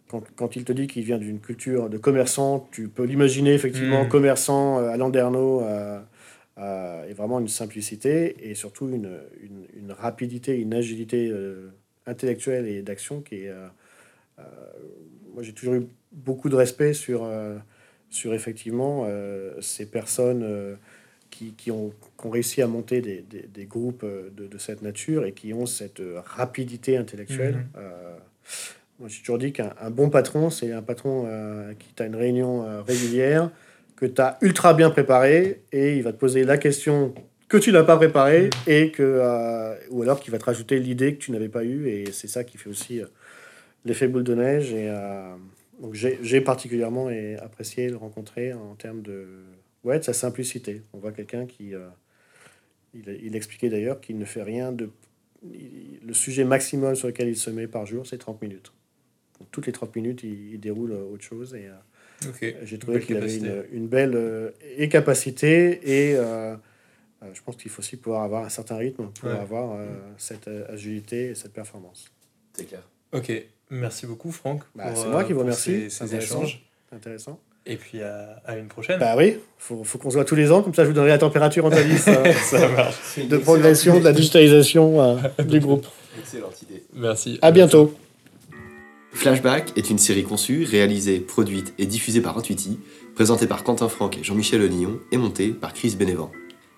quand, 0.09 0.22
quand 0.36 0.57
il 0.57 0.64
te 0.64 0.72
dit 0.72 0.86
qu'il 0.86 1.05
vient 1.05 1.18
d'une 1.18 1.41
culture 1.41 1.88
de 1.88 1.99
commerçant 1.99 2.68
tu 2.72 2.88
peux 2.88 3.05
l'imaginer 3.05 3.53
effectivement 3.55 4.05
Mm. 4.05 4.09
commerçant 4.09 4.78
euh, 4.78 4.88
à 4.91 4.97
Landerneau 4.97 5.62
euh, 5.62 6.01
euh, 6.59 7.09
et 7.09 7.12
vraiment 7.14 7.41
une 7.41 7.49
simplicité 7.49 8.51
et 8.51 8.55
surtout 8.55 8.88
une, 8.88 9.11
une, 9.43 9.66
une 9.82 9.93
rapidité 9.93 10.57
une 10.57 10.74
agilité 10.74 11.28
euh, 11.30 11.70
intellectuelle 12.07 12.66
et 12.66 12.82
d'action 12.82 13.20
qui 13.22 13.36
est 13.45 13.49
euh, 13.49 13.66
euh, 14.38 14.43
moi 15.34 15.43
j'ai 15.43 15.53
toujours 15.53 15.74
eu 15.74 15.86
beaucoup 16.12 16.49
de 16.49 16.57
respect 16.57 16.93
sur 16.93 17.22
euh, 17.24 17.57
sur 18.11 18.34
effectivement 18.34 19.04
euh, 19.06 19.52
ces 19.61 19.86
personnes 19.86 20.42
euh, 20.42 20.74
qui, 21.30 21.52
qui, 21.52 21.70
ont, 21.70 21.90
qui 22.18 22.26
ont 22.26 22.30
réussi 22.30 22.61
à 22.61 22.66
monter 22.66 23.00
des, 23.00 23.22
des, 23.22 23.42
des 23.42 23.64
groupes 23.64 24.02
euh, 24.04 24.30
de, 24.36 24.46
de 24.46 24.58
cette 24.58 24.82
nature 24.82 25.24
et 25.24 25.32
qui 25.32 25.54
ont 25.54 25.66
cette 25.66 26.02
rapidité 26.24 26.96
intellectuelle. 26.96 27.54
Mhm. 27.74 27.82
Moi, 28.98 29.08
j'ai 29.08 29.20
toujours 29.20 29.38
dit 29.38 29.52
qu'un 29.52 29.72
un 29.80 29.90
bon 29.90 30.11
patron, 30.11 30.50
c'est 30.50 30.72
un 30.72 30.82
patron 30.82 31.26
qui 31.78 31.94
t'a 31.94 32.04
une 32.04 32.16
réunion 32.16 32.82
régulière, 32.84 33.50
que 33.96 34.04
tu 34.04 34.20
as 34.20 34.36
ultra 34.42 34.74
bien 34.74 34.90
préparé 34.90 35.62
et 35.72 35.96
il 35.96 36.02
va 36.02 36.12
te 36.12 36.18
poser 36.18 36.44
la 36.44 36.58
question 36.58 37.14
que 37.48 37.56
tu 37.56 37.72
n'as 37.72 37.82
pas 37.82 37.96
préparée 37.96 38.44
Mhm. 38.44 38.50
et 38.66 38.90
que, 38.90 39.02
euh, 39.02 39.74
ou 39.90 40.02
alors 40.02 40.20
qu'il 40.20 40.32
va 40.32 40.38
te 40.38 40.44
rajouter 40.44 40.78
l'idée 40.78 41.14
que 41.14 41.18
tu 41.18 41.32
n'avais 41.32 41.48
pas 41.48 41.64
eue 41.64 41.88
et 41.88 42.12
c'est 42.12 42.28
ça 42.28 42.44
qui 42.44 42.58
fait 42.58 42.68
aussi 42.68 43.00
euh, 43.00 43.06
l'effet 43.86 44.06
boule 44.06 44.22
de 44.24 44.34
neige 44.34 44.72
et 44.72 44.88
euh, 44.88 45.34
donc 45.81 45.95
j'ai 45.95 46.41
particulièrement 46.41 47.09
apprécié 47.41 47.89
le 47.89 47.97
rencontrer 47.97 48.53
en 48.53 48.74
termes 48.74 49.03
de, 49.03 49.26
ouais, 49.85 49.99
de 49.99 50.05
sa 50.05 50.12
simplicité. 50.12 50.83
On 50.93 50.99
voit 50.99 51.12
quelqu'un 51.12 51.47
qui... 51.47 51.74
euh, 51.74 51.89
il, 52.95 53.09
il 53.22 53.37
expliquait 53.37 53.68
d'ailleurs 53.68 54.01
qu'il 54.01 54.18
ne 54.18 54.24
fait 54.24 54.43
rien 54.43 54.72
de... 54.72 54.91
il- 55.53 56.01
le 56.07 56.12
sujet 56.14 56.45
maximum 56.45 56.95
sur 56.97 57.07
lequel 57.09 57.28
il 57.28 57.37
se 57.37 57.51
met 57.51 57.66
par 57.66 57.87
jour, 57.87 58.07
c'est 58.07 58.18
30 58.18 58.43
minutes. 58.43 58.72
Donc, 59.39 59.49
toutes 59.53 59.66
les 59.66 59.72
30 59.72 59.95
minutes, 59.97 60.22
il, 60.22 60.55
il 60.55 60.61
déroule 60.61 60.93
autre 60.93 61.22
chose. 61.24 61.55
Et 61.55 61.68
euh, 61.68 62.53
j'ai 62.64 62.78
trouvé 62.78 63.01
qu'il 63.01 63.16
avait 63.16 63.35
une, 63.37 63.64
une 63.72 63.87
belle 63.89 64.14
euh, 64.16 64.51
et 64.76 64.89
capacité 64.89 65.81
et 66.11 66.16
euh, 66.16 66.55
euh, 67.22 67.31
je 67.33 67.41
pense 67.43 67.57
qu'il 67.57 67.70
faut 67.70 67.81
aussi 67.81 67.97
pouvoir 67.97 68.22
avoir 68.22 68.45
un 68.45 68.49
certain 68.51 68.76
rythme 68.76 69.09
pour 69.18 69.28
Ouais. 69.31 69.35
avoir 69.37 69.78
euh, 69.78 69.87
cette 70.18 70.49
agilité 70.49 71.28
et 71.31 71.35
cette 71.35 71.53
performance. 71.53 72.11
C'est 72.55 72.66
clair. 72.66 72.87
Ok. 73.12 73.31
Merci 73.70 74.06
beaucoup, 74.06 74.32
Franck. 74.32 74.62
Bah, 74.74 74.88
pour, 74.88 74.96
c'est 74.96 75.06
euh, 75.08 75.10
moi 75.10 75.24
qui 75.24 75.32
vous 75.32 75.40
remercie. 75.40 75.82
Ces, 75.82 75.90
ces 75.90 76.04
Intéressant. 76.04 76.38
échanges. 76.38 76.62
Intéressant. 76.92 77.40
Et 77.66 77.76
puis 77.76 78.02
à, 78.02 78.40
à 78.46 78.56
une 78.56 78.68
prochaine. 78.68 78.98
Bah 78.98 79.14
oui, 79.16 79.36
faut, 79.58 79.84
faut 79.84 79.98
qu'on 79.98 80.08
se 80.10 80.14
voit 80.14 80.24
tous 80.24 80.34
les 80.34 80.50
ans, 80.50 80.62
comme 80.62 80.74
ça 80.74 80.82
je 80.82 80.88
vous 80.88 80.94
donnerai 80.94 81.10
la 81.10 81.18
température 81.18 81.64
en 81.66 81.70
Thalys 81.70 82.02
euh, 82.08 82.32
Ça 82.32 82.68
marche. 82.68 83.18
De 83.18 83.36
progression 83.36 83.98
de 84.00 84.04
la 84.04 84.12
digitalisation 84.12 85.00
euh, 85.00 85.16
du 85.44 85.60
groupe. 85.60 85.86
Excellente 86.18 86.60
idée. 86.62 86.82
Merci. 86.94 87.38
À 87.42 87.50
bientôt. 87.52 87.94
Flashback 89.12 89.76
est 89.76 89.90
une 89.90 89.98
série 89.98 90.22
conçue, 90.22 90.64
réalisée, 90.64 91.20
produite 91.20 91.74
et 91.78 91.86
diffusée 91.86 92.20
par 92.20 92.38
Intuiti, 92.38 92.78
présentée 93.14 93.46
par 93.46 93.62
Quentin 93.64 93.88
Franck 93.88 94.18
et 94.18 94.24
Jean-Michel 94.24 94.62
Onillon 94.62 94.98
et 95.12 95.16
montée 95.16 95.48
par 95.48 95.74
Chris 95.74 95.96
Bénévent. 95.98 96.30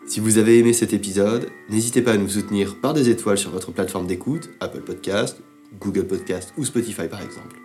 Si 0.06 0.18
vous 0.18 0.38
avez 0.38 0.58
aimé 0.58 0.72
cet 0.72 0.92
épisode, 0.92 1.48
n'hésitez 1.70 2.02
pas 2.02 2.12
à 2.12 2.16
nous 2.16 2.28
soutenir 2.28 2.80
par 2.80 2.92
des 2.92 3.08
étoiles 3.08 3.38
sur 3.38 3.50
votre 3.50 3.70
plateforme 3.70 4.06
d'écoute, 4.06 4.50
Apple 4.60 4.80
Podcast, 4.80 5.38
Google 5.80 6.06
Podcast 6.06 6.52
ou 6.56 6.64
Spotify 6.64 7.08
par 7.08 7.22
exemple. 7.22 7.56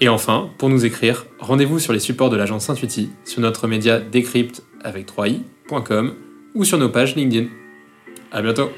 Et 0.00 0.08
enfin, 0.08 0.50
pour 0.58 0.68
nous 0.68 0.84
écrire, 0.84 1.26
rendez-vous 1.38 1.78
sur 1.78 1.92
les 1.92 2.00
supports 2.00 2.30
de 2.30 2.36
l'agence 2.36 2.68
Intuiti, 2.68 3.10
sur 3.24 3.40
notre 3.40 3.68
média 3.68 4.00
Decrypt 4.00 4.62
avec 4.82 5.06
3i.com 5.06 6.14
ou 6.54 6.64
sur 6.64 6.78
nos 6.78 6.88
pages 6.88 7.14
LinkedIn. 7.14 7.48
À 8.32 8.42
bientôt 8.42 8.70